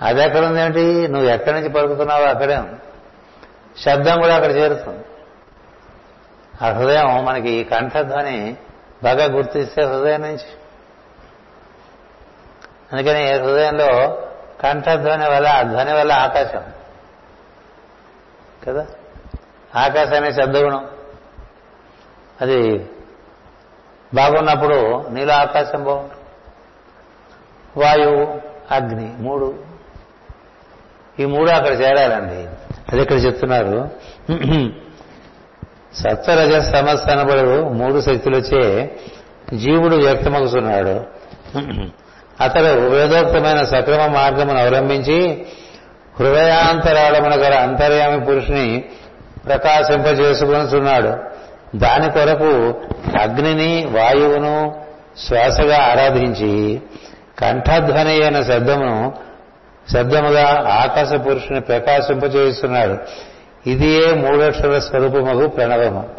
అది 0.02 0.22
ఎక్కడుంది 0.22 0.60
ఏమిటి? 0.60 1.08
నువ్వు 1.08 1.28
ఎక్కడి 1.28 1.56
నుంచి 1.56 1.68
పలుకుతున్నావో 1.68 2.24
అక్కడే? 2.24 2.62
శబ్దం 3.78 4.20
కూడా 4.20 4.34
అక్కడ 4.34 4.50
చేరుతుంది. 4.50 5.04
ఆ 6.62 6.70
హృదయం 6.70 7.24
మనకి 7.24 7.50
ఈ 7.50 7.64
కంఠధ్వని 7.64 8.56
బాగా 9.02 9.24
గుర్తిస్తే 9.24 9.82
హృదయం 9.82 10.20
నుంచి. 10.20 10.46
అందుకని 12.92 13.32
హృదయంలో 13.32 14.22
కంఠధ్వని 14.60 15.28
వల్ల 15.28 15.46
ఆ 15.46 15.62
ధ్వని 15.62 15.92
వల్ల 15.92 16.12
ఆకాశం. 16.12 16.62
కదా? 18.66 18.86
ఆకాశమే 19.74 20.32
శబ్దగుణం. 20.32 20.88
అది 22.40 22.90
బాగున్నప్పుడు 24.14 25.08
నీలో 25.08 25.34
ఆకాశం 25.34 25.84
బాగుంటుంది. 25.84 26.22
వాయువు 27.84 28.40
అగ్ని 28.70 29.14
మూడు. 29.18 29.64
ఈ 31.18 31.24
మూడు 31.24 31.50
అక్కడ 31.50 31.72
చేరాలండి. 31.72 32.48
అది 32.92 33.02
ఇక్కడ 33.02 33.16
చెప్తున్నారు. 33.16 33.90
సత్వరజ 36.00 36.52
సమస్య 36.74 37.12
అనబడు 37.12 37.68
మూడు 37.68 38.00
శక్తులచే 38.00 38.90
జీవుడు 39.54 39.96
వ్యక్తమవుతున్నాడు 39.96 40.94
అతడు 42.40 42.72
వేదోక్తమైన 42.88 43.64
సక్రమ 43.64 44.06
మార్గమును 44.06 44.58
అవలంబించి 44.58 45.46
హృదయాంతరాళమున 46.20 47.34
గల 47.34 47.54
అంతర్యామి 47.54 48.20
పురుషుని 48.24 48.84
ప్రకాశింపజేసుకునిచున్నాడు. 49.46 51.12
దాని 51.78 52.08
కొరకు 52.10 52.52
అగ్నిని 53.20 53.86
వాయువును 53.86 54.82
శ్వాసగా 55.18 55.78
ఆరాధించి 55.78 56.80
కంఠధ్వని 57.38 58.10
అయిన 58.10 58.42
శబ్దమును 58.42 59.12
శబ్దముగా 59.92 60.46
ఆకాశ 60.82 61.12
పురుషుని 61.26 61.60
ప్రకాశింపజేస్తున్నాడు. 61.60 62.96
ఇది 63.66 63.86
ఏ 63.86 64.14
మూడక్షర 64.14 64.78
స్వరూపమగు 64.78 65.48
ప్రణవము. 65.48 66.14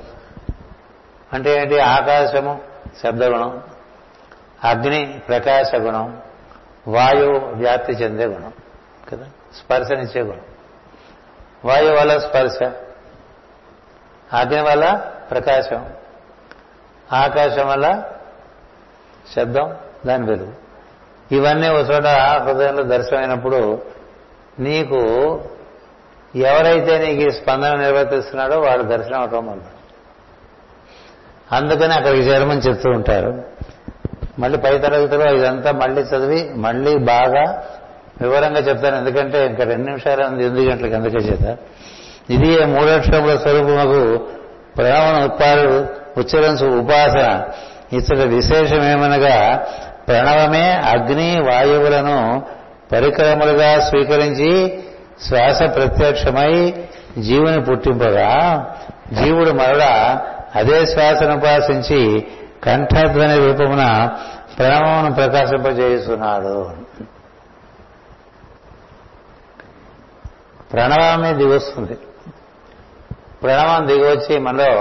అంటే 1.33 1.61
ఏంటి? 1.61 1.79
ఆకాశము 1.79 2.61
శబ్దగుణం 3.03 3.63
అగ్ని 4.63 5.21
ప్రకాశ 5.27 5.75
గుణం 5.75 6.21
వాయువు 6.87 7.37
వ్యాప్తి 7.37 7.93
చెందే 7.93 8.25
గుణం 8.25 8.53
కదా? 9.11 9.25
స్పర్శనిచ్చే 9.55 10.21
గుణం. 10.21 10.41
వాయువు 11.65 11.95
వల్ల 11.95 12.17
స్పర్శ 12.17 12.71
అగ్ని 14.33 14.61
వల్ల 14.61 15.11
ప్రకాశం 15.31 15.89
ఆకాశం 17.13 17.67
వల్ల 17.67 18.03
శబ్దం 19.35 19.77
దాని 20.05 20.25
వెలుగు. 20.25 20.53
ఇవన్నీ 21.31 21.69
ఒక 21.69 21.91
చోట 21.91 22.05
హృదయంలో 22.43 22.83
దర్శనమైనప్పుడు 22.83 23.81
నీకు 24.59 24.97
ఎవరైతే 26.35 26.97
నీకు 26.97 27.21
ఈ 27.21 27.29
స్పందన 27.29 27.75
నిర్వర్తిస్తున్నాడో 27.75 28.59
వాడు 28.59 28.83
దర్శనం 28.83 29.19
అవటం 29.19 29.47
వల్ల 29.47 29.61
అందుకని 31.51 31.93
అక్కడికి 31.93 32.27
చేరమని 32.27 32.59
చెప్తూ 32.59 32.89
ఉంటారు. 32.89 33.43
మళ్ళీ 34.39 34.57
పై 34.57 34.77
తరగతిలో 34.77 35.33
ఇదంతా 35.33 35.71
మళ్ళీ 35.71 36.01
చదివి 36.01 36.49
మళ్ళీ 36.55 36.97
బాగా 36.97 37.63
వివరంగా 38.21 38.59
చెప్తాను 38.59 38.95
ఎందుకంటే 38.95 39.45
ఇంకా 39.45 39.63
రెండు 39.63 39.85
నిమిషాలు 39.85 40.23
ఉంది 40.23 40.45
ఎనిమిది 40.45 40.69
గంటలకు 40.69 40.95
అందుకే 40.95 41.17
చేత. 41.17 41.57
ఇది 42.29 42.65
మూడక్షరముల 42.65 43.37
స్వరూపముకు 43.37 44.17
ప్రేమను 44.77 45.25
ఉత్పాదు 45.25 45.87
ఉచ్చరించు 46.17 46.79
ఉపాసన. 46.79 47.43
ఇతడు 47.93 48.35
విశేషమేమనగా 48.35 49.67
ప్రణవమే 50.07 50.71
అగ్ని 50.71 51.39
వాయువులను 51.39 52.43
పరికరములుగా 52.91 53.79
స్వీకరించి 53.79 54.83
శ్వాస 55.21 55.75
ప్రత్యక్షమై 55.75 56.53
జీవుని 57.19 57.63
పుట్టింపగా 57.63 58.29
జీవుడు 59.13 59.51
మరలా 59.51 59.93
అదే 60.55 60.85
శ్వాసను 60.85 61.37
ఉపాసించి 61.37 61.99
కంఠధ్వని 62.63 63.47
రూపమున 63.47 63.83
ప్రణవమును 64.57 65.15
ప్రకాశింపజేస్తున్నాడు 65.15 66.55
ప్రణవమే 70.71 71.33
దిగొస్తుంది 71.33 71.97
ప్రణవం 73.43 73.87
దిగొచ్చి 73.87 74.39
మనలో 74.39 74.71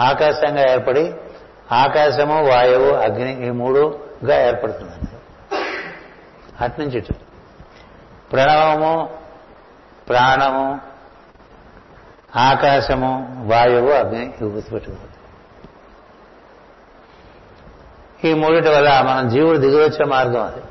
ఆకాశంగా 0.00 0.72
ఏర్పడి 0.72 1.04
ఆకాశము 1.72 2.48
వాయువు 2.48 2.94
అగ్ని 2.96 3.46
ఈ 3.46 3.50
మూడుగా 3.50 4.46
ఏర్పడుతుందండి 4.46 5.12
అట్నుంచి 6.60 6.98
ఇటు. 6.98 7.14
ప్రణవము 8.32 8.92
ప్రాణము 10.08 10.80
ఆకాశము 12.38 13.10
వాయువు 13.46 13.90
అగ్ని 13.90 14.24
ఇవి 14.24 14.44
గుర్తుపెట్టుకోవాలి 14.44 15.12
ఈ 18.28 18.34
మూడింటి 18.34 18.68
వల్ల 18.68 19.00
మనం 19.00 19.28
జీవుడు 19.28 19.58
దిగివచ్చే 19.58 20.04
మార్గం 20.04 20.42
అది. 20.42 20.62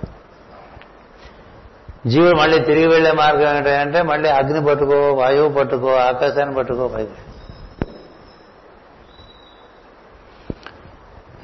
జీవుడు 2.09 2.35
మళ్ళీ 2.35 2.59
తిరిగి 2.59 2.87
వెళ్ళే 2.87 3.11
మార్గం 3.11 3.57
ఏంటంటే 3.57 4.01
మళ్ళీ 4.01 4.29
అగ్ని 4.29 4.65
పట్టుకో 4.65 5.13
వాయువు 5.13 5.49
పట్టుకో 5.49 5.95
ఆకాశాన్ని 5.95 6.55
పట్టుకో 6.55 6.87
పైకి 6.87 7.21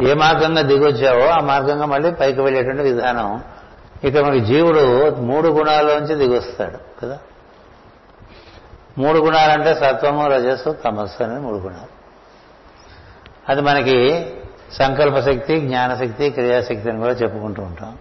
ఏ 0.07 0.13
మార్గంగా 0.13 0.61
దిగొచ్చావో 0.61 1.27
ఆ 1.27 1.39
మార్గంగా 1.39 1.85
మళ్ళీ 1.85 2.11
పైకి 2.11 2.41
వెళ్ళేటువంటి 2.41 2.81
విధానం. 2.81 3.43
ఇక్కడ 4.03 4.23
మనకి 4.23 4.39
జీవుడు 4.39 5.11
మూడు 5.21 5.47
గుణాల్లోంచి 5.47 6.15
దిగొస్తాడు 6.15 6.99
కదా? 7.01 7.17
మూడు 8.97 9.19
గుణాలంటే 9.19 9.73
సత్వము 9.73 10.27
రజస్సు 10.27 10.69
తమస్సు 10.69 11.23
అనేది 11.23 11.41
మూడు 11.41 11.57
గుణాలు. 11.57 12.01
అది 13.49 13.61
మనకి 13.61 14.33
సంకల్ప 14.71 15.19
శక్తి 15.19 15.59
జ్ఞానశక్తి 15.59 16.29
క్రియాశక్తి 16.29 16.89
అని 16.89 16.99
కూడా 16.99 17.11
చెప్పుకుంటూ 17.11 17.63
ఉంటాం. 17.63 17.97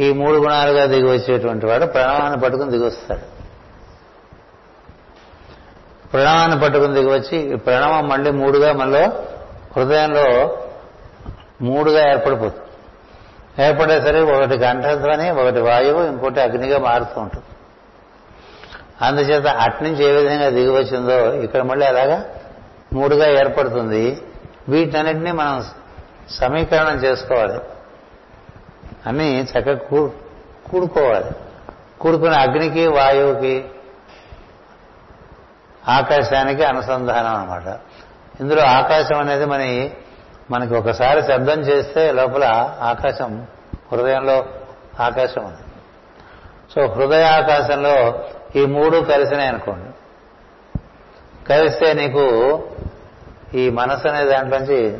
ఈ 0.00 0.12
మూడు 0.12 0.38
గుణాలుగా 0.38 0.86
దిగి 0.86 1.10
వచ్చేటువంటి 1.10 1.66
వాడు 1.66 1.86
ప్రణవాన్ని 1.86 2.40
పట్టుకుని 2.40 2.70
దిగొస్తాడు 2.70 3.38
ప్రణవాన్ని 6.08 6.60
పట్టుకుని 6.60 6.94
దిగి 6.94 7.10
వచ్చి 7.10 7.38
ఈ 7.38 7.54
ప్రణవం 7.54 8.08
మళ్ళీ 8.08 8.30
మూడుగా 8.30 8.72
మనలో 8.72 9.04
హృదయంలో 9.76 10.58
మూడుగా 11.62 12.10
ఏర్పడిపోతుంది. 12.10 12.64
ఏర్పడేసరికి 13.64 14.32
ఒకటి 14.32 14.58
కంఠధ్వని 14.58 15.30
ఒకటి 15.30 15.60
వాయువు 15.60 16.02
ఇంకోటి 16.02 16.40
అగ్నిగా 16.40 16.78
మారుతూ 16.78 17.20
ఉంటుంది. 17.20 17.44
అందుచేత 19.02 19.46
అట్నుంచి 19.46 20.04
ఏ 20.04 20.12
విధంగా 20.12 20.48
దిగి 20.48 20.70
వచ్చిందో 20.70 21.32
ఇక్కడ 21.32 21.62
మళ్ళీ 21.62 21.86
అలాగా 21.86 22.24
మూడుగా 22.92 23.26
ఏర్పడుతుంది. 23.28 24.22
వీటన్నిటినీ 24.68 25.32
మనం 25.32 25.64
సమీకరణం 26.30 26.96
చేసుకోవాలి. 26.96 27.60
అన్నీ 29.06 29.48
చక్కగా 29.52 29.74
కూ 29.74 30.10
కూడుకోవాలి. 30.70 31.30
కూడుకున్న 32.00 32.40
అగ్నికి 32.40 32.86
వాయువుకి 32.86 33.64
ఆకాశానికి 35.88 36.64
అనుసంధానం 36.64 37.34
అనమాట 37.34 37.78
ఇందులో 38.40 38.62
ఆకాశం 38.62 39.18
అనేది 39.18 39.44
మన 39.44 39.88
మనకి 40.50 40.74
ఒకసారి 40.74 41.22
శబ్దం 41.22 41.60
చేస్తే 41.60 42.12
లోపల 42.12 42.74
ఆకాశం 42.80 43.46
హృదయంలో 43.92 44.46
ఆకాశం 45.00 45.44
ఉంది. 45.44 45.64
సో 46.74 46.86
హృదయ 46.86 47.22
ఆకాశంలో 47.22 48.24
ఈ 48.56 48.66
మూడు 48.66 48.98
కలిసినాయి 48.98 49.48
అనుకోండి. 49.48 49.90
కలిస్తే 51.44 51.92
నీకు 51.92 52.62
ఈ 53.54 53.70
మనసు 53.70 54.08
అనే 54.08 54.24
దాంట్లోంచి 54.24 54.98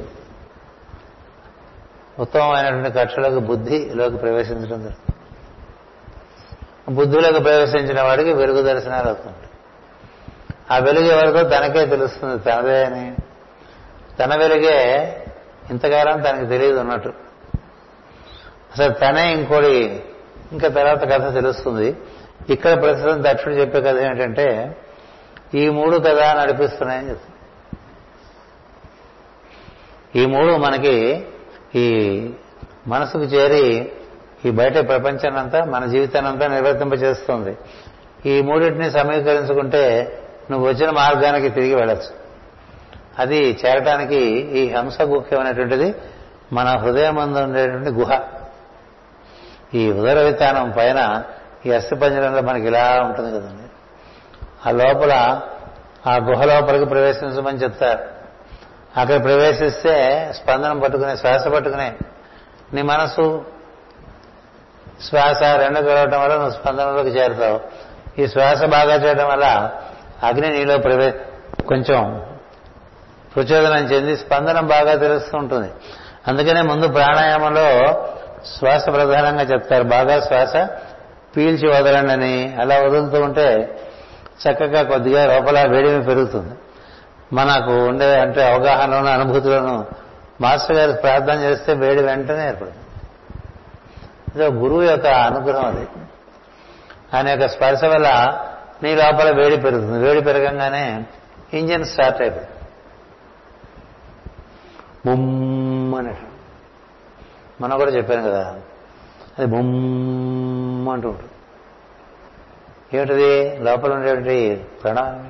ఉత్తమమైనటువంటి 2.18 2.90
కక్షలకు 2.90 3.38
బుద్ధిలోకి 3.38 4.16
ప్రవేశించడం 4.16 4.82
జరుగుతుంది. 4.82 5.12
బుద్ధిలోకి 6.94 7.40
ప్రవేశించిన 7.40 8.02
వాడికి 8.02 8.32
వెలుగు 8.32 8.62
దర్శనాలు 8.62 9.06
అవుతుంది 9.06 9.36
ఆ 10.70 10.78
వెలుగు 10.78 11.04
ఎవరితో 11.04 11.48
తనకే 11.48 11.86
తెలుస్తుంది 11.86 12.38
తనదే 12.38 12.84
అని. 12.84 13.16
తన 14.18 14.36
వెలుగే 14.36 15.04
ఇంతకాలం 15.70 16.20
తనకి 16.20 16.46
తెలియదు 16.46 16.78
ఉన్నట్టు 16.78 17.08
అసలు 18.72 18.92
తనే 18.92 19.32
ఇంకోటి 19.32 20.04
ఇంకా 20.52 20.68
తర్వాత 20.68 21.02
కథ 21.12 21.34
తెలుస్తుంది. 21.34 21.96
ఇక్కడ 22.50 22.82
ప్రస్తుతం 22.82 23.24
దక్షుడు 23.24 23.54
చెప్పే 23.54 23.80
కథ 23.80 23.96
ఏంటంటే 23.98 24.76
ఈ 25.54 25.68
మూడు 25.68 25.96
కదా 25.98 26.34
నడిపిస్తున్నాయని 26.34 27.08
చెప్తుంది. 27.08 27.34
ఈ 30.22 30.26
మూడు 30.26 30.56
మనకి 30.56 31.26
ఈ 31.74 31.86
మనసుకు 32.86 33.22
చేరి 33.22 33.92
ఈ 34.44 34.50
బయట 34.50 34.88
ప్రపంచాన్నంతా 34.88 35.64
మన 35.64 35.86
జీవితాన్నంతా 35.86 36.46
నిర్వర్తింపజేస్తుంది 36.46 37.56
ఈ 38.26 38.42
మూడింటిని 38.42 38.90
సమీకరించుకుంటే 38.90 40.14
నువ్వు 40.50 40.68
వచ్చిన 40.68 40.90
మార్గానికి 40.90 41.48
తిరిగి 41.48 41.74
వెళ్ళచ్చు. 41.74 42.12
అది 43.18 43.58
చేరటానికి 43.66 44.16
ఈ 44.58 44.72
హంస 44.72 45.02
గుహ్యమైనటువంటిది 45.02 45.94
మన 46.52 46.68
హృదయమందు 46.68 47.38
ఉండేటువంటి 47.38 47.90
గుహ. 47.90 48.20
ఈ 49.74 49.92
ఉదర 49.92 50.20
విధానం 50.20 50.70
పైన 50.70 51.24
ఈ 51.66 51.72
అస్థిపంజరంలో 51.72 52.42
మనకి 52.42 52.66
ఇలా 52.66 53.00
ఉంటుంది 53.00 53.38
కదండి. 53.38 53.62
ఆ 54.68 54.70
లోపల 54.70 55.40
ఆ 56.06 56.16
గుహ 56.16 56.44
లోపలికి 56.44 56.84
ప్రవేశించమని 56.84 57.58
చెప్తారు. 57.58 58.18
అక్కడ 59.00 59.24
ప్రవేశిస్తే 59.24 60.32
స్పందనం 60.36 60.78
పట్టుకునే 60.78 61.16
శ్వాస 61.16 61.48
పట్టుకునే 61.48 61.96
నీ 62.72 62.82
మనసు 62.82 63.44
శ్వాస 65.08 65.42
రెండు 65.42 65.80
కలవటం 65.80 66.20
వల్ల 66.20 66.34
నువ్వు 66.34 66.50
స్పందనలోకి 66.50 67.08
చేరుతావు. 67.08 67.60
ఈ 68.20 68.26
శ్వాస 68.28 68.64
బాగా 68.64 68.94
చేయడం 68.94 69.28
వల్ల 69.28 69.70
అగ్ని 70.22 70.48
నీలో 70.48 70.78
ప్రవే 70.78 71.20
కొంచెం 71.68 72.26
ప్రచోదనం 73.36 73.84
చెంది 73.84 74.16
స్పందనం 74.16 74.66
బాగా 74.66 74.94
తెలుస్తూ 74.94 75.38
ఉంటుంది. 75.38 75.72
అందుకనే 76.28 76.62
ముందు 76.62 76.88
ప్రాణాయామంలో 76.88 77.70
శ్వాస 78.58 78.86
ప్రధానంగా 78.86 79.42
చెప్తారు. 79.42 79.84
బాగా 79.84 80.20
శ్వాస 80.20 80.56
పీల్చి 81.36 81.68
వదలండి 81.68 82.12
అని 82.12 82.56
అలా 82.60 82.78
వదులుతూ 82.78 83.20
ఉంటే 83.20 83.78
చక్కగా 84.42 84.82
కొద్దిగా 84.82 85.26
లోపల 85.26 85.70
వేడిమి 85.70 86.04
పెరుగుతుంది. 86.04 86.54
మనకు 87.32 87.70
ఉండే 87.70 88.20
అంటే 88.20 88.52
అవగాహనలోనూ 88.52 89.06
అనుభూతులను 89.06 89.86
మాస్టర్ 90.40 90.76
గారు 90.76 90.92
ప్రార్థన 90.92 91.34
చేస్తే 91.34 91.72
వేడి 91.72 92.02
వెంటనే 92.02 92.48
ఏర్పడుతుంది. 92.48 92.84
ఇది 94.34 94.44
ఒక 94.46 94.52
గురువు 94.52 94.82
యొక్క 94.82 95.06
అనుగ్రహం 95.06 95.64
అది. 95.64 95.86
ఆయన 97.14 97.28
యొక్క 97.28 97.46
స్పర్శ 97.46 97.84
వల్ల 97.84 98.38
నీ 98.82 98.94
లోపల 98.94 99.30
వేడి 99.30 99.56
పెరుగుతుంది. 99.56 99.98
వేడి 99.98 100.20
పెరగంగానే 100.20 101.04
ఇంజిన్ 101.54 101.84
స్టార్ట్ 101.84 102.22
అయిపోతుంది. 102.22 102.52
బుమ్ 105.06 105.94
అని 105.94 106.14
మనం 107.60 107.78
కూడా 107.78 107.90
చెప్పాను 107.90 108.22
కదా 108.22 108.54
అది 109.38 109.46
బొమ్మ 109.46 110.90
అంటూ 110.90 111.08
ఉంటుంది 111.08 111.32
ఏమిటది? 112.96 113.56
లోపల 113.56 113.92
ఉండేటువంటి 113.92 114.66
ప్రణ 114.82 115.24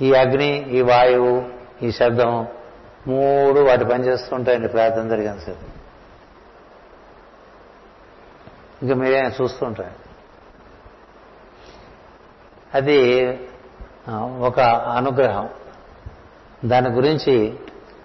ఈ 0.00 0.12
అగ్ని 0.12 0.70
ఈ 0.70 0.80
వాయువు 0.80 1.44
ఈ 1.82 1.92
శబ్దం 1.92 2.46
మూడు 3.06 3.60
వాటి 3.60 3.84
పనిచేస్తుంటాయండి 3.84 4.68
ప్రార్థన 4.68 5.08
జరిగినంతసేపు 5.08 5.76
ఇంకా 8.82 8.94
మీరే 8.94 9.32
చూస్తుంటారు. 9.42 10.06
అది 12.74 12.98
ఒక 14.40 14.60
అనుగ్రహం. 14.96 15.48
దాని 16.64 16.88
గురించి 16.88 17.58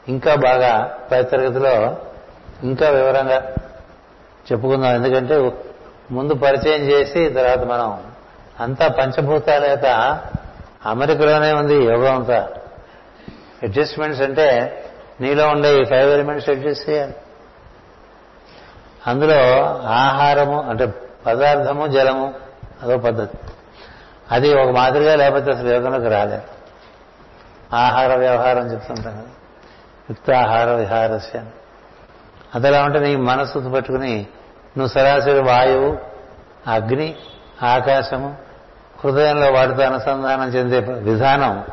ఇంకా 0.07 0.35
బాగా 0.35 0.97
పై 1.11 1.23
తరగతిలో 1.23 1.97
ఇంకా 2.63 2.89
వివరంగా 2.89 3.55
చెప్పుకుందాం. 4.51 4.95
ఎందుకంటే 4.95 5.51
ముందు 6.11 6.33
పరిచయం 6.33 6.81
చేసి 6.81 7.29
తర్వాత 7.29 7.59
మనం 7.59 8.03
అంతా 8.59 8.87
పంచభూతాల 8.87 9.65
యొక్క 9.65 10.19
అమెరికలోనే 10.85 11.53
ఉంది 11.53 11.75
యోగం 11.75 12.15
అంతా. 12.15 12.49
అడ్జస్ట్మెంట్స్ 13.63 14.21
అంటే 14.21 14.77
నీలో 15.21 15.47
ఉండే 15.47 15.81
ఈ 15.81 15.83
ఫైవ్ 15.83 16.11
ఎలిమెంట్స్ 16.11 16.49
అడ్జస్ట్ 16.49 16.89
చేయాలి. 16.89 17.15
అందులో 19.07 19.37
ఆహారము 19.87 20.61
అంటే 20.61 20.93
పదార్థము 21.25 21.87
జలము 21.87 22.33
అదో 22.83 22.97
పద్ధతి. 22.97 23.37
అది 24.31 24.53
ఒక 24.61 24.69
మాదిరిగా 24.69 25.15
లేకపోతే 25.15 25.51
అసలు 25.51 25.69
యోగంలోకి 25.69 26.07
రాలేదు. 26.07 26.41
ఆహార 27.75 28.15
వ్యవహారం 28.15 28.71
చెప్తుంటాం 28.71 29.13
కదా. 29.13 29.29
యుక్తాహార 30.09 30.71
విహారస్య 30.71 31.41
ఎలా 32.55 32.83
ఉంటే 32.83 32.99
నీ 32.99 33.15
మనస్సు 33.15 33.59
పట్టుకుని 33.59 34.27
నువ్వు 34.77 34.87
సరాసరి 34.87 35.39
వాయువు 35.39 35.97
అగ్ని 36.67 37.15
ఆకాశము 37.63 38.35
హృదయంలో 39.03 39.51
వాటితో 39.51 39.83
అనుసంధానం 39.83 40.49
చెందే 40.49 40.79
విధానం 40.79 41.63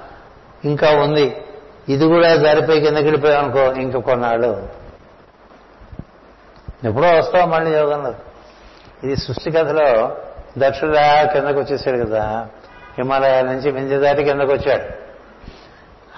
ఇంకా 0.64 0.90
ఉంది. 0.90 1.44
ఇది 1.88 2.06
కూడా 2.06 2.36
దారిపై 2.36 2.80
కిందకి 2.80 3.32
అనుకో 3.32 3.58
ఇంకా 3.58 3.98
కొన్నాళ్ళు. 3.98 4.68
ఎప్పుడో 6.84 7.18
వస్తావు 7.18 7.46
మళ్ళీ 7.46 7.70
యోగంలో. 7.70 8.14
ఇది 9.04 9.16
సృష్టి 9.16 9.50
కథలో 9.50 10.16
దక్షుడా 10.58 11.22
కిందకు 11.22 11.60
వచ్చేసాడు 11.60 12.06
కదా. 12.06 12.46
హిమాలయాల 12.98 13.44
నుంచి 13.44 13.70
వింజదాటి 13.70 14.24
కిందకు 14.24 14.52
వచ్చాడు. 14.52 15.08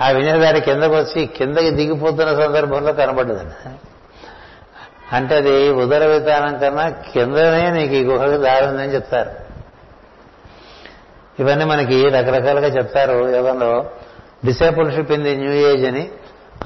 ఆ 0.03 0.09
వింజదాటి 0.09 0.61
కిందకు 0.61 0.97
వచ్చి 0.97 1.27
కిందకి 1.27 1.71
దిగిపోతున్న 1.71 2.45
సందర్భంలో 2.45 2.93
కనబడ్డదండి 2.93 3.71
అంటే 5.13 5.37
అది 5.37 5.71
ఉదర 5.71 6.07
విధానం 6.07 6.59
కన్నా 6.59 6.89
కిందనే 6.89 7.71
నీకు 7.71 7.95
ఈ 7.95 8.05
గుహకు 8.05 8.37
దారి 8.37 8.67
ఉందని 8.67 8.95
చెప్తారు. 8.95 9.31
ఇవన్నీ 11.43 11.65
మనకి 11.65 12.09
రకరకాలుగా 12.09 12.67
చెప్తారు. 12.67 13.13
యోగంలో 13.13 13.91
discipleship 14.45 15.13
in 15.13 15.23
the 15.23 15.37
new 15.37 15.53
age 15.53 15.85
అని 15.85 16.11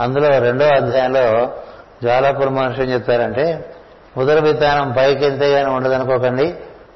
అందులో 0.01 0.38
రెండో 0.38 0.64
అధ్యాయంలో 0.66 1.57
జ్వాలాపుర 2.03 2.49
మహర్షి 2.49 2.82
ఏం 2.82 2.88
చెప్తారంటే 2.88 3.74
ఉదర 4.16 4.42
విధానం 4.45 4.92
పైకి 4.92 5.24
ఎంతగానే 5.24 5.70
ఉండదనుకోకండి 5.70 6.55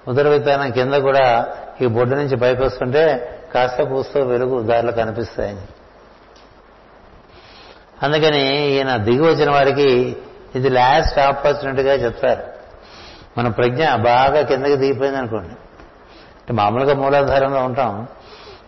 ఉదర 0.09 0.29
విధానం 0.29 0.71
కింద 0.71 0.95
కూడా 0.95 1.49
ఈ 1.83 1.87
బొడ్డు 1.87 2.15
నుంచి 2.15 2.37
పైకి 2.37 2.63
వస్తుంటే 2.63 3.35
కాస్త 3.55 3.83
పూస్తూ 3.83 4.21
వెలుగు 4.21 4.63
దారిలో 4.63 4.93
కనిపిస్తాయని. 4.93 5.61
అందుకని 8.03 8.71
ఈయన 8.71 8.97
దిగి 8.97 9.21
వచ్చిన 9.21 9.51
వారికి 9.51 10.17
ఇది 10.55 10.69
లాస్ట్ 10.69 11.19
ఆపర్చునిటీగా 11.19 11.95
చెప్తారు 11.95 12.43
మన 13.39 13.49
ప్రజ్ఞ 13.49 13.95
బాగా 13.95 14.43
కిందకి 14.43 14.77
దిగిపోయింది 14.77 15.19
అనుకోండి. 15.19 15.49
అంటే 15.49 16.53
మామూలుగా 16.53 16.95
మూలాధారంలో 16.95 17.65
ఉంటాం. 17.65 18.07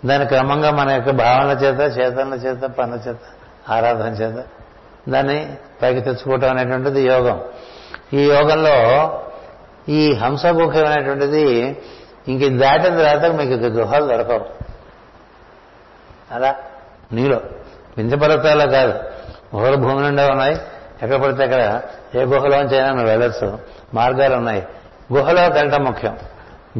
దాని 0.07 0.27
క్రమంగా 0.27 0.71
మన 0.71 0.91
యొక్క 0.91 1.11
భావనల 1.11 1.51
చేత 1.51 1.99
చేతనల 1.99 2.35
చేత 2.35 2.61
పనుల 2.61 2.99
చేత 2.99 3.17
ఆరాధన 3.71 4.07
చేత 4.07 4.45
దాన్ని 5.09 5.57
పైకి 5.83 6.01
తెచ్చుకోవటం 6.01 6.51
అనేటువంటిది 6.51 7.03
యోగం. 7.03 7.45
ఈ 8.13 8.25
యోగంలో 8.25 8.77
ఈ 9.89 10.15
హంసగుఖం 10.15 10.87
అనేటువంటిది 10.87 11.77
ఇంక 12.29 12.61
దాటిన 12.61 12.97
తర్వాత 12.97 13.25
మీకు 13.25 13.53
ఇక 13.53 13.73
గుహలు 13.73 14.07
దొరకవు. 14.07 14.47
అలా 16.35 16.55
నీలో. 17.13 17.41
వింత 17.97 18.15
పర్వతాల్లో 18.15 18.67
కాదు. 18.67 18.95
గుహలు 19.57 19.77
భూమి 19.77 20.03
నుండే 20.03 20.31
ఉన్నాయి. 20.31 20.61
ఎక్కడ 21.03 21.23
పడితే 21.23 21.43
అక్కడ 21.43 21.83
ఏ 22.21 22.25
గుహలోంచైనా 22.25 22.89
నువ్వు 22.89 23.07
వెళ్ళొచ్చు 23.07 23.59
మార్గాలు 23.95 24.35
ఉన్నాయి. 24.35 24.67
గుహలో 25.13 25.49
వెళ్ళటం 25.49 25.85
ముఖ్యం. 25.85 26.19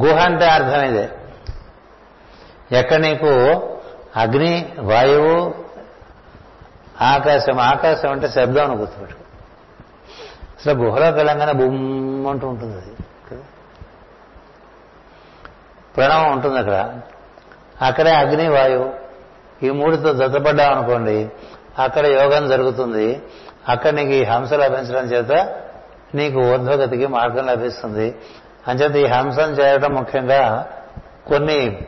గుహ 0.05 0.25
అంటే 0.25 0.47
అర్థం 0.47 0.85
ఇదే. 0.85 1.11
ఎక్కడ 2.73 2.97
నీకు 2.97 3.27
అగ్ని 4.17 4.73
వాయువు 4.79 5.55
ఆకాశం 7.01 7.61
ఆకాశం 7.61 8.11
అంటే 8.11 8.29
శబ్దం 8.29 8.65
అని 8.65 8.77
గుర్తుపెట్టు 8.77 9.17
అసలు 10.61 10.85
గుహలోకి 10.85 11.17
వెళ్ళంగానే 11.17 11.53
బుమ్ 11.53 12.27
అంటూ 12.27 12.49
ఉంటుంది 12.49 12.77
అది. 12.77 12.97
ప్రణవం 15.97 16.33
ఉంటుంది 16.33 16.59
అక్కడ. 16.59 16.99
అక్కడే 17.83 18.11
అగ్ని 18.11 18.49
వాయువు. 18.49 18.93
ఈ 19.65 19.71
మూడుతో 19.71 20.13
దత్తపడ్డాం 20.13 20.79
అనుకోండి 20.79 21.31
అక్కడ 21.79 22.07
యోగం 22.07 22.49
జరుగుతుంది. 22.49 23.23
అక్కడ 23.69 23.91
నీకు 23.91 24.11
ఈ 24.11 24.25
హంస 24.25 24.53
లభించడం 24.53 25.05
చేత 25.05 25.63
నీకు 26.15 26.39
ఊర్ధ్వగతికి 26.41 27.07
మార్గం 27.07 27.47
లభిస్తుంది. 27.47 28.19
అంచేత 28.69 28.97
ఈ 28.97 29.07
హంసం 29.07 29.51
చేయడం 29.51 29.95
ముఖ్యంగా 29.95 30.69
కొన్ని 31.27 31.87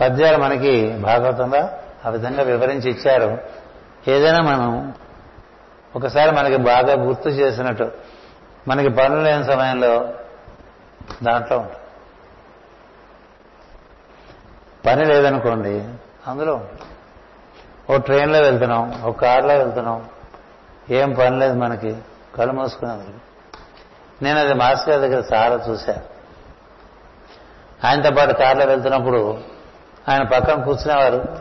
పద్యాలు 0.00 0.38
మనకి 0.38 0.88
భాగవతంలో 0.98 1.68
ఆ 2.06 2.10
విధంగా 2.10 2.42
వివరించి 2.42 2.90
ఇచ్చారు. 2.90 3.38
ఏదైనా 4.10 4.40
మనం 4.42 4.94
ఒకసారి 5.96 6.30
మనకి 6.30 6.56
బాగా 6.56 6.94
గుర్తు 6.94 7.28
చేసినట్టు 7.28 7.90
మనకి 8.68 8.88
పనులు 8.88 9.20
లేని 9.20 9.44
సమయంలో 9.44 10.08
దాంట్లో 11.22 11.58
ఉంటుంది 11.58 11.78
పని 14.86 15.04
లేదనుకోండి 15.04 15.84
అందులో 16.26 16.54
ఉంటుంది 16.54 16.95
ఓ 17.90 17.96
ట్రైన్లో 17.96 18.40
వెళ్తున్నాం 18.40 19.02
ఓ 19.04 19.12
కార్లో 19.12 19.54
వెళ్తున్నాం. 19.54 20.06
ఏం 20.90 21.12
పని 21.12 21.38
లేదు 21.38 21.54
మనకి. 21.54 21.96
కళ్ళు 22.36 22.52
మూసుకునేందుకు 22.52 23.26
నేను 24.24 24.40
అది 24.40 24.54
మాస్టర్ 24.54 24.90
గారి 24.90 25.08
దగ్గర 25.08 25.34
చాలా 25.34 25.64
చూశాను 25.68 26.02
ఆయనతో 27.86 28.10
పాటు 28.10 28.32
కార్లో 28.32 28.64
వెళ్తున్నప్పుడు 28.64 29.40
ఆయన 30.08 30.22
పక్కన 30.22 30.62
కూర్చునేవారు. 30.62 31.38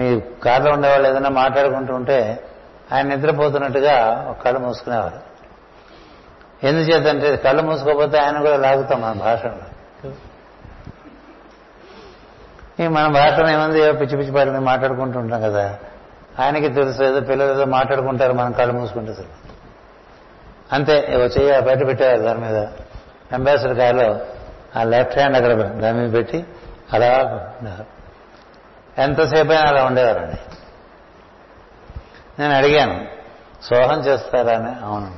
ఈ 0.00 0.20
కార్లో 0.20 0.72
ఉండేవాళ్ళు 0.72 1.08
ఏదైనా 1.08 1.28
మాట్లాడుకుంటూ 1.28 1.94
ఉంటే 1.94 2.44
ఆయన 2.92 3.14
నిద్రపోతున్నట్టుగా 3.14 4.26
ఒక 4.30 4.44
కళ్ళు 4.44 4.58
మూసుకునేవారు. 4.58 5.30
ఎందుచేతంటే 6.66 7.36
కళ్ళు 7.36 7.62
మూసుకోకపోతే 7.62 8.18
ఆయన 8.18 8.38
కూడా 8.38 8.56
లాగుతాం 8.56 9.00
మన 9.00 9.12
భాషలో 9.12 9.52
ఈ 12.69 12.69
మన 12.88 13.06
భాషలో 13.06 13.50
ఏముంది? 13.50 13.80
ఏదో 13.80 13.92
పిచ్చి 13.92 14.16
పిచ్చి 14.16 14.32
పాటలు 14.32 14.60
మాట్లాడుకుంటూ 14.60 15.18
ఉంటాం 15.18 15.40
కదా. 15.40 15.78
ఆయనకి 16.40 16.68
తెలుసు 16.68 17.02
ఏదో 17.02 17.20
పిల్లలు 17.20 17.52
ఏదో 17.52 17.64
మాట్లాడుకుంటారు 17.64 18.32
మనం 18.32 18.52
కళ్ళు 18.52 18.72
మూసుకుంటే 18.72 19.14
సరే 19.14 19.26
అంతే 20.72 21.06
ఏవో 21.08 21.24
చెయ్యి 21.24 21.60
బయట 21.60 21.86
పెట్టేవారు 21.86 22.20
దాని 22.20 22.40
మీద. 22.40 22.56
అంబాసిడర్ 23.32 23.76
కాయలో 23.76 24.20
ఆ 24.76 24.82
లెఫ్ట్ 24.82 25.18
హ్యాండ్ 25.18 25.36
అక్కడ 25.36 25.52
దాని 25.54 25.98
మీద 25.98 26.12
పెట్టి 26.12 26.44
అలా 26.92 27.18
ఉన్నారు. 27.60 27.84
ఎంతసేపు 29.00 29.52
అయినా 29.52 29.68
అలా 29.68 29.84
ఉండేవారండి. 29.84 30.36
నేను 32.38 32.54
అడిగాను 32.54 33.06
సోహం 33.62 34.00
చేస్తారా 34.00 34.58
అని? 34.58 34.84
అవును. 34.84 35.14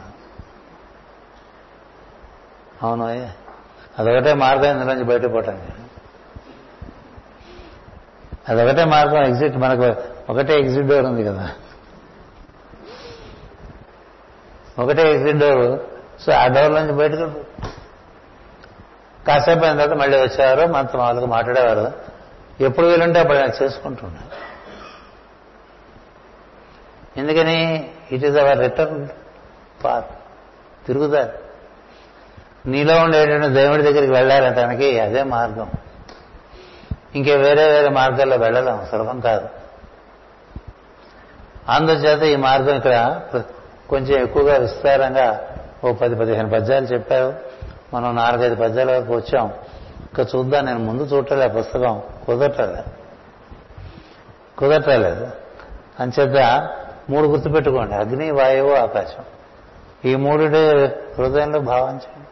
అవును 2.82 3.06
అయ్యా. 3.06 3.30
అదొకటే 3.98 4.34
మార్గం 4.34 4.70
ఇందులోంచి 4.70 5.04
బయటపోవటానికి 5.04 5.81
అదొకటే 8.49 8.84
మార్గం 8.84 9.24
ఎగ్జిట్ 9.24 9.57
మనకు 9.57 10.03
ఒకటే 10.30 10.61
ఎగ్జిట్ 10.61 10.88
డోర్ 10.88 11.05
ఉంది 11.05 11.24
కదా. 11.24 11.51
ఒకటే 14.78 15.12
ఎగ్జిట్ 15.12 15.38
డోర్ 15.38 15.80
సో 16.22 16.32
ఆ 16.32 16.47
డోర్ 16.47 16.72
నుంచి 16.72 16.93
బయటకు 16.93 17.30
కాసేపు 19.24 19.64
అయిన 19.64 19.78
తర్వాత 19.78 19.99
మళ్ళీ 19.99 20.18
వచ్చేవారు 20.18 20.72
మనతో 20.72 20.99
వాళ్ళకి 20.99 21.26
మాట్లాడేవారు. 21.26 21.93
ఎప్పుడు 22.62 22.86
వీలుంటే 22.86 23.18
అప్పుడు 23.18 23.38
ఆయన 23.38 23.64
చేసుకుంటున్నారు 23.64 24.53
ఎందుకని? 27.20 27.90
It 28.12 28.24
is 28.24 28.38
our 28.38 28.59
return 28.59 29.09
path 29.84 30.11
తిరుగుతారు. 30.86 31.32
నీలో 32.68 33.03
ఉండేటువంటి 33.03 33.49
దేవుడి 33.49 33.82
దగ్గరికి 33.82 34.12
వెళ్ళాలటానికి 34.12 35.01
అదే 35.01 35.22
మార్గం. 35.22 35.70
ఇంకే 37.14 37.36
వేరే 37.36 37.66
వేరే 37.66 37.88
మార్గాల్లో 37.88 38.36
వెళ్ళలేం 38.36 38.86
సులభం 38.90 39.20
కాదు. 39.20 39.48
అందుచేత 41.68 42.22
ఈ 42.22 42.36
మార్గం 42.36 42.76
ఇక్కడ 42.76 43.20
కొంచెం 43.88 44.22
ఎక్కువగా 44.22 44.56
విస్తారంగా 44.56 45.48
ఓ 45.84 45.92
పది 45.92 46.14
పదిహేను 46.14 46.50
పద్యాలు 46.50 46.86
చెప్పారు. 46.86 47.34
మనం 47.94 48.16
నాలుగైదు 48.16 48.54
పద్యాల 48.54 48.98
వరకు 48.98 49.16
వచ్చాం. 49.16 49.46
ఇంకా 50.00 50.26
చూద్దాం 50.36 50.66
నేను 50.66 50.78
ముందు 50.78 51.02
చూడలే 51.02 51.48
పుస్తకం 51.48 52.02
కుదరట్లేదు 52.26 52.82
కుదరట్లేదు. 54.58 55.30
అంచేత 56.00 56.68
మూడు 57.10 57.26
గుర్తుపెట్టుకోండి. 57.26 57.94
అగ్ని 57.94 58.30
వాయువు 58.30 58.74
ఆకాశం. 58.74 59.24
ఈ 60.04 60.14
మూడు 60.14 60.42
హృదయంలో 61.14 61.60
భావం 61.60 61.94
చేయండి. 61.94 62.28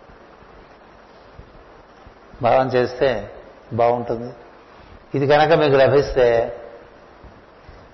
భావం 2.43 2.68
చేస్తే 2.68 3.31
బాగుంటుంది. 3.72 4.33
ఇది 5.15 5.27
కనుక 5.27 5.53
మీకు 5.53 5.77
లభిస్తే 5.77 6.57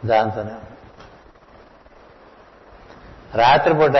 దాంతోనే 0.04 0.54
రాత్రిపూట 3.34 3.96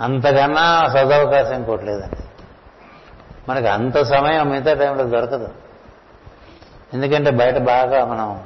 అంతకన్నా 0.00 0.88
సదవకాశం 0.88 1.54
ఇంకోటి 1.54 1.84
లేదండి. 1.84 2.24
మనకి 3.48 3.68
అంత 3.68 4.02
సమయం 4.02 4.50
మిగతా 4.50 4.74
టైంలో 4.74 5.04
దొరకదు. 5.04 5.48
ఎందుకంటే 6.94 7.30
బయట 7.30 7.58
బాగా 7.58 8.04
మనం 8.04 8.44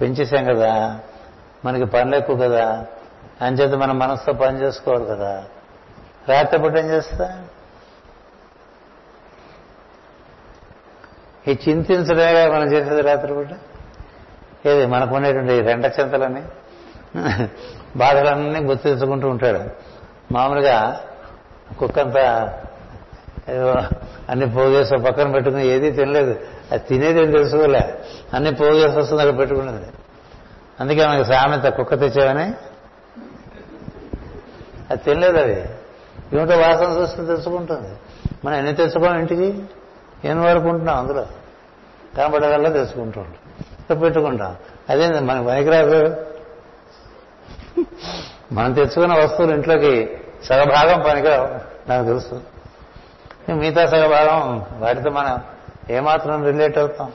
పెంచేసాం 0.00 0.44
కదా 0.44 1.00
మనకి 1.64 1.84
పనులు 1.84 2.16
ఎక్కువ 2.16 2.36
కదా 2.36 2.86
అంచేత 3.42 3.74
మన 3.74 3.92
మనసుతో 3.92 4.32
పని 4.32 4.58
చేసుకోవాలి 4.58 5.06
కదా. 5.06 5.44
రాత్రిపూట 6.28 6.76
ఏం 6.76 6.86
చేస్తా? 6.86 7.47
ఈ 11.48 11.58
చింతించడమే 11.68 12.48
మనం 12.48 12.72
చేసేది 12.72 13.02
రాత్రిపూట 13.02 13.46
ఏది 14.66 14.86
మనకు 14.86 15.14
ఉండేటువంటి 15.14 15.60
రెండ 15.60 15.92
చింతలని 16.00 16.42
బాధలన్నీ 17.96 18.60
గుర్తించుకుంటూ 18.60 19.28
ఉంటాడు. 19.28 19.60
మామూలుగా 20.32 21.00
కుక్కంత 21.78 22.18
అన్ని 24.28 24.50
పోగేసి 24.50 24.96
పక్కన 24.96 25.32
పెట్టుకుని 25.32 25.66
ఏదీ 25.66 25.90
తినలేదు. 25.90 26.40
అది 26.72 26.82
తినేది 26.88 27.20
ఏం 27.22 27.30
తెలుసుకోలే. 27.30 27.98
అన్ని 28.34 28.54
పోగేసి 28.54 28.98
వస్తుంది 28.98 29.22
అక్కడ 29.22 29.38
పెట్టుకున్నది 29.38 29.86
అందుకే 30.80 31.06
మనకి 31.06 31.24
సామెత 31.24 31.72
కుక్క 31.72 31.94
తెచ్చావని 31.94 32.54
అది 34.90 35.02
తినలేదు 35.04 35.36
అది. 35.36 35.60
ఏమిటో 36.32 36.56
వాసన 36.56 37.00
చూస్తే 37.00 37.26
తెచ్చుకుంటుంది. 37.26 37.88
మనం 38.44 38.56
ఎన్ని 38.56 38.74
తెచ్చుకోం 38.74 39.18
ఇంటికి? 39.18 39.62
ఏం 40.24 40.42
వరకు 40.42 40.68
ఉంటున్నాం 40.68 40.96
అందులో. 40.96 41.26
కనబడేదల్లా 42.16 42.70
తెలుసుకుంటూ 42.70 43.20
ఉంటాం 43.20 43.98
పెట్టుకుంటాం. 44.00 44.56
అదే 44.90 45.20
మనకి 45.20 45.46
పనికిరాదు 45.46 46.16
మనం 48.52 48.72
తెచ్చుకున్న 48.72 49.14
వస్తువులు 49.14 49.54
ఇంట్లోకి 49.54 50.18
సగభాగం 50.44 51.00
పనికిరావు. 51.10 51.48
నాకు 51.90 52.04
తెలుస్తుంది 52.06 52.44
మిగతా 53.54 53.86
సగభాగం 53.86 54.66
వాటితో 54.78 55.10
మనం 55.10 55.38
ఏమాత్రం 55.90 56.44
రిలేట్ 56.44 56.78
అవుతాం. 56.78 57.12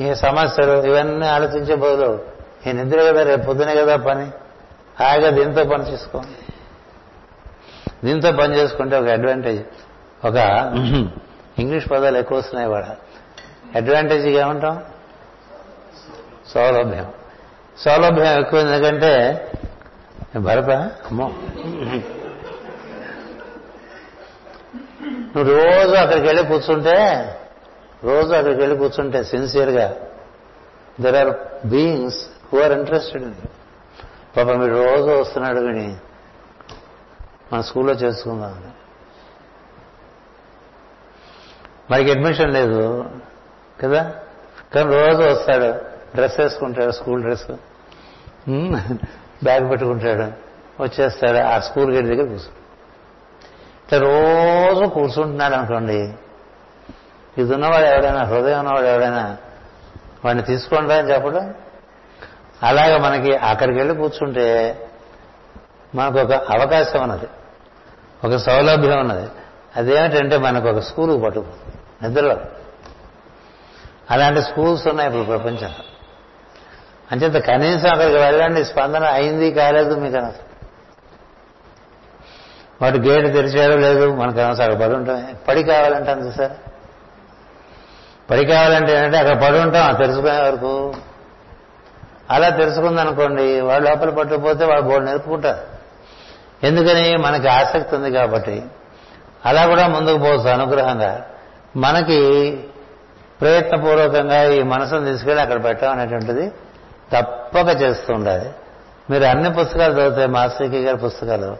ఈ 0.00 0.14
సమస్యలు 0.14 0.82
ఇవన్నీ 0.82 1.26
ఆలోచించే 1.26 1.74
బదులు 1.74 2.18
ఈ 2.66 2.72
నిద్ర 2.72 3.02
కదా 3.02 3.22
రేపు 3.22 3.42
పొద్దునే 3.42 3.74
కదా 3.74 3.96
పని. 3.96 4.26
హాయిగా 5.00 5.30
దీంతో 5.30 5.64
పని 5.64 5.92
చేసుకో. 5.92 6.22
దీంతో 8.04 8.32
పని 8.32 8.56
చేసుకుంటే 8.56 8.98
ఒక 8.98 9.08
అడ్వాంటేజ్. 9.08 9.62
ఒక 10.26 10.36
ఇంగ్లీష్ 11.58 11.90
పదాలు 11.90 12.18
ఎక్కువ 12.18 12.38
వస్తున్నాయి 12.38 12.70
వాడ. 12.70 12.84
అడ్వాంటేజ్ 13.74 14.26
ఏమంటాం? 14.26 14.84
సౌలభ్యం. 16.54 17.12
సౌలభ్యం 17.78 18.40
ఎక్కువ 18.40 18.58
ఎందుకంటే 18.58 19.46
భరత 20.38 20.70
అమ్మో. 20.70 21.32
నువ్వు 25.36 25.42
రోజు 25.42 25.94
అక్కడికి 25.94 26.26
వెళ్ళి 26.26 26.46
కూర్చుంటే 26.46 27.24
రోజు 28.04 28.32
అక్కడికి 28.34 28.60
వెళ్ళి 28.60 28.78
కూర్చుంటే 28.78 29.24
సిన్సియర్గా 29.24 29.96
there 31.00 31.16
are 31.16 31.36
beings 31.68 32.26
who 32.52 32.62
are 32.62 32.72
interested 32.72 33.22
in 33.22 33.34
పాప 34.36 34.50
మీరు 34.50 34.74
రోజు 34.74 35.20
వస్తున్నాడు 35.20 35.60
విని 35.60 35.96
మన 37.52 37.60
స్కూల్లో 37.60 37.92
చేసుకుందాం. 37.92 38.71
మనకి 41.90 42.10
అడ్మిషన్ 42.10 42.52
లేదు 42.52 43.04
కదా? 43.82 44.10
కానీ 44.74 44.94
రోజు 44.94 45.22
వస్తాడు 45.22 45.72
డ్రెస్ 46.14 46.40
వేసుకుంటాడు 46.40 46.90
స్కూల్ 46.90 47.22
డ్రెస్ 47.22 47.50
బ్యాగ్ 49.44 49.70
పెట్టుకుంటాడు 49.70 50.26
వచ్చేస్తాడు 50.82 51.38
ఆ 51.38 51.58
స్కూల్ 51.58 51.94
గేట్ 51.94 52.06
దగ్గర 52.06 52.26
కూర్చుంటాడు 52.26 52.58
ఇట్లా 53.84 53.98
రోజు 53.98 54.88
కూర్చుంటున్నాడు 54.88 55.54
అనుకోండి 55.54 56.14
ఇది 57.38 57.54
ఉన్నవాడు 57.54 57.84
ఎవడైనా 57.84 58.24
హృదయం 58.24 58.58
ఉన్నవాడు 58.58 58.86
ఎవడైనా 58.86 59.36
వాడిని 60.24 60.42
తీసుకోండి 60.44 60.92
అని 60.92 61.10
చెప్పడం? 61.10 61.54
అలాగే 62.62 62.98
మనకి 62.98 63.36
అక్కడికి 63.36 63.78
వెళ్ళి 63.78 63.94
కూర్చుంటే 63.94 64.78
మనకు 65.94 66.18
ఒక 66.18 66.32
అవకాశం 66.32 67.02
ఉన్నది 67.02 67.26
ఒక 68.24 68.36
సౌలభ్యం 68.36 69.00
ఉన్నది. 69.00 69.28
అదేమిటంటే 69.76 70.36
మనకు 70.36 70.68
ఒక 70.68 70.78
స్కూల్ 70.78 71.24
పట్టు 71.24 71.46
నిద్రలో. 72.02 72.36
అలాంటి 74.10 74.42
స్కూల్స్ 74.42 74.86
ఉన్నాయి 74.86 75.08
ఇప్పుడు 75.08 75.24
ప్రపంచంలో. 75.24 75.84
అంచేత 77.12 77.44
కనీసం 77.44 77.88
అక్కడికి 77.88 78.18
వెళ్ళండి 78.18 78.64
స్పందన 78.64 79.04
అయింది 79.04 79.52
కాలేదు 79.52 79.94
మీకు 79.94 80.16
అనవసరం. 80.16 80.46
వాటి 82.82 83.00
గేటు 83.00 83.28
తెరిచేయడం 83.28 83.82
లేదు 83.82 84.14
మనకు 84.14 84.40
అనవసరం 84.40 84.70
అక్కడ 84.70 84.86
పడి 84.86 84.94
ఉంటాం. 84.94 85.34
పడి 85.48 85.62
కావాలంటాం 85.62 86.26
చూసారా? 86.26 86.56
పడి 88.30 88.46
కావాలంటే 88.46 88.96
ఏంటంటే 88.96 89.18
అక్కడ 89.18 89.44
పడి 89.44 89.58
ఉంటాం 89.58 89.94
తెలుసుకునే 89.94 90.40
వరకు. 90.40 90.94
అలా 92.30 92.48
తెలుసుకుందనుకోండి 92.48 93.60
వాడు 93.60 93.84
లోపల 93.84 94.10
పట్టుకుపోతే 94.10 94.64
వాడు 94.64 94.80
బోర్డు 94.80 95.06
నేర్పుకుంటారు 95.06 95.66
ఎందుకని? 96.66 97.16
మనకి 97.16 97.48
ఆసక్తి 97.48 97.96
ఉంది 97.96 98.10
కాబట్టి. 98.10 98.62
అలా 99.46 99.66
కూడా 99.66 99.88
ముందుకు 99.88 100.18
పోవచ్చు 100.18 100.48
అనుగ్రహంగా. 100.48 101.26
మనకి 101.76 102.18
ప్రయత్నపూర్వకంగా 103.40 104.44
ఈ 104.44 104.62
మనసును 104.62 105.04
తీసుకెళ్ళి 105.04 105.42
అక్కడ 105.42 105.64
పెట్టడం 105.64 105.90
అనేటువంటిది 105.90 106.52
తప్పక 107.12 107.82
చేస్తూ 107.82 108.14
ఉండాలి 108.14 108.50
మీరు 109.10 109.24
అన్ని 109.24 109.52
పుస్తకాలు 109.52 109.92
చదివితే 109.92 110.26
మాస్టర్కి 110.26 110.82
గారి 110.82 110.96
పుస్తకాలు 110.96 111.56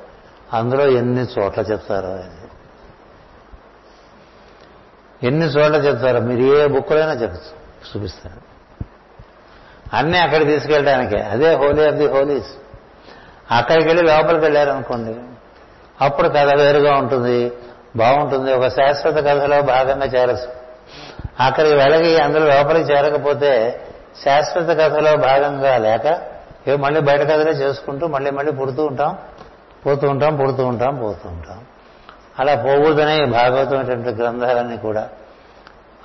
అందులో 0.52 0.86
ఎన్ని 0.86 1.26
చోట్ల 1.38 1.60
చెప్తారో 1.60 2.08
అది 2.08 2.30
ఎన్ని 5.26 5.46
చోట్ల 5.46 5.76
చెప్తారో 5.76 6.20
మీరు 6.20 6.56
ఏ 6.56 6.66
బుక్లైనా 6.66 7.12
చెప్పచ్చు 7.12 7.62
చూపిస్తారు. 7.92 8.52
అన్నీ 9.96 10.18
అక్కడ 10.18 10.46
తీసుకెళ్ళడానికే. 10.46 11.22
అదే 11.22 11.54
హోలీ 11.54 11.86
ఆఫ్ 11.86 11.94
ది 11.94 12.06
హోలీస్. 12.06 12.46
అక్కడికి 13.50 13.88
వెళ్ళి 13.88 14.04
లోపలికి 14.04 14.44
వెళ్ళారనుకోండి 14.44 15.16
అప్పుడు 16.00 16.28
కథ 16.28 16.60
వేరుగా 16.60 16.94
ఉంటుంది. 16.94 17.52
బాగుంటుంది. 17.96 18.52
ఒక 18.52 18.68
శాశ్వత 18.68 19.16
కథలో 19.16 19.62
భాగంగా 19.62 20.06
చేరచ్చు. 20.06 20.62
అక్కడికి 21.40 21.74
వెళ్ళగి 21.74 22.22
అందులో 22.22 22.46
లోపలికి 22.46 22.92
చేరకపోతే 22.92 23.80
శాశ్వత 24.24 24.78
కథలో 24.78 25.16
భాగంగా 25.16 25.78
లేక 25.78 26.20
ఇవి 26.66 26.76
మళ్ళీ 26.76 27.00
బయట 27.00 27.20
కథలే 27.20 27.50
చేసుకుంటూ 27.50 28.06
మళ్ళీ 28.06 28.30
మళ్ళీ 28.30 28.52
పుడుతూ 28.52 28.86
ఉంటాం 28.86 29.18
పోతూ 29.86 30.08
ఉంటాం 30.08 30.36
పుడుతూ 30.36 30.66
ఉంటాం 30.66 30.94
పోతూ 30.96 31.28
ఉంటాం. 31.28 31.60
అలా 32.38 32.54
పోకూడదనే 32.54 33.24
భాగవతమైనటువంటి 33.24 34.08
గ్రంథాలన్నీ 34.08 34.76
కూడా. 34.76 35.08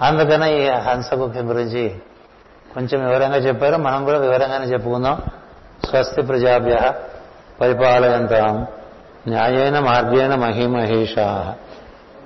అందుకనే 0.02 0.58
ఈ 0.58 0.70
హంసగుఖ్యం 0.70 1.50
గురించి 1.50 1.96
కొంచెం 2.74 3.08
వివరంగా 3.08 3.38
చెప్పారు. 3.38 3.76
మనం 3.76 4.06
కూడా 4.06 4.18
వివరంగానే 4.18 4.66
చెప్పుకుందాం. 4.66 5.22
స్వస్తి 5.90 6.22
ప్రజాభ్య 6.22 6.94
పరిపాలయంతాం. 7.62 8.68
న్యాయేన 9.28 9.80
మార్గేణ 9.80 10.36
మహిమహేషా. 10.36 11.56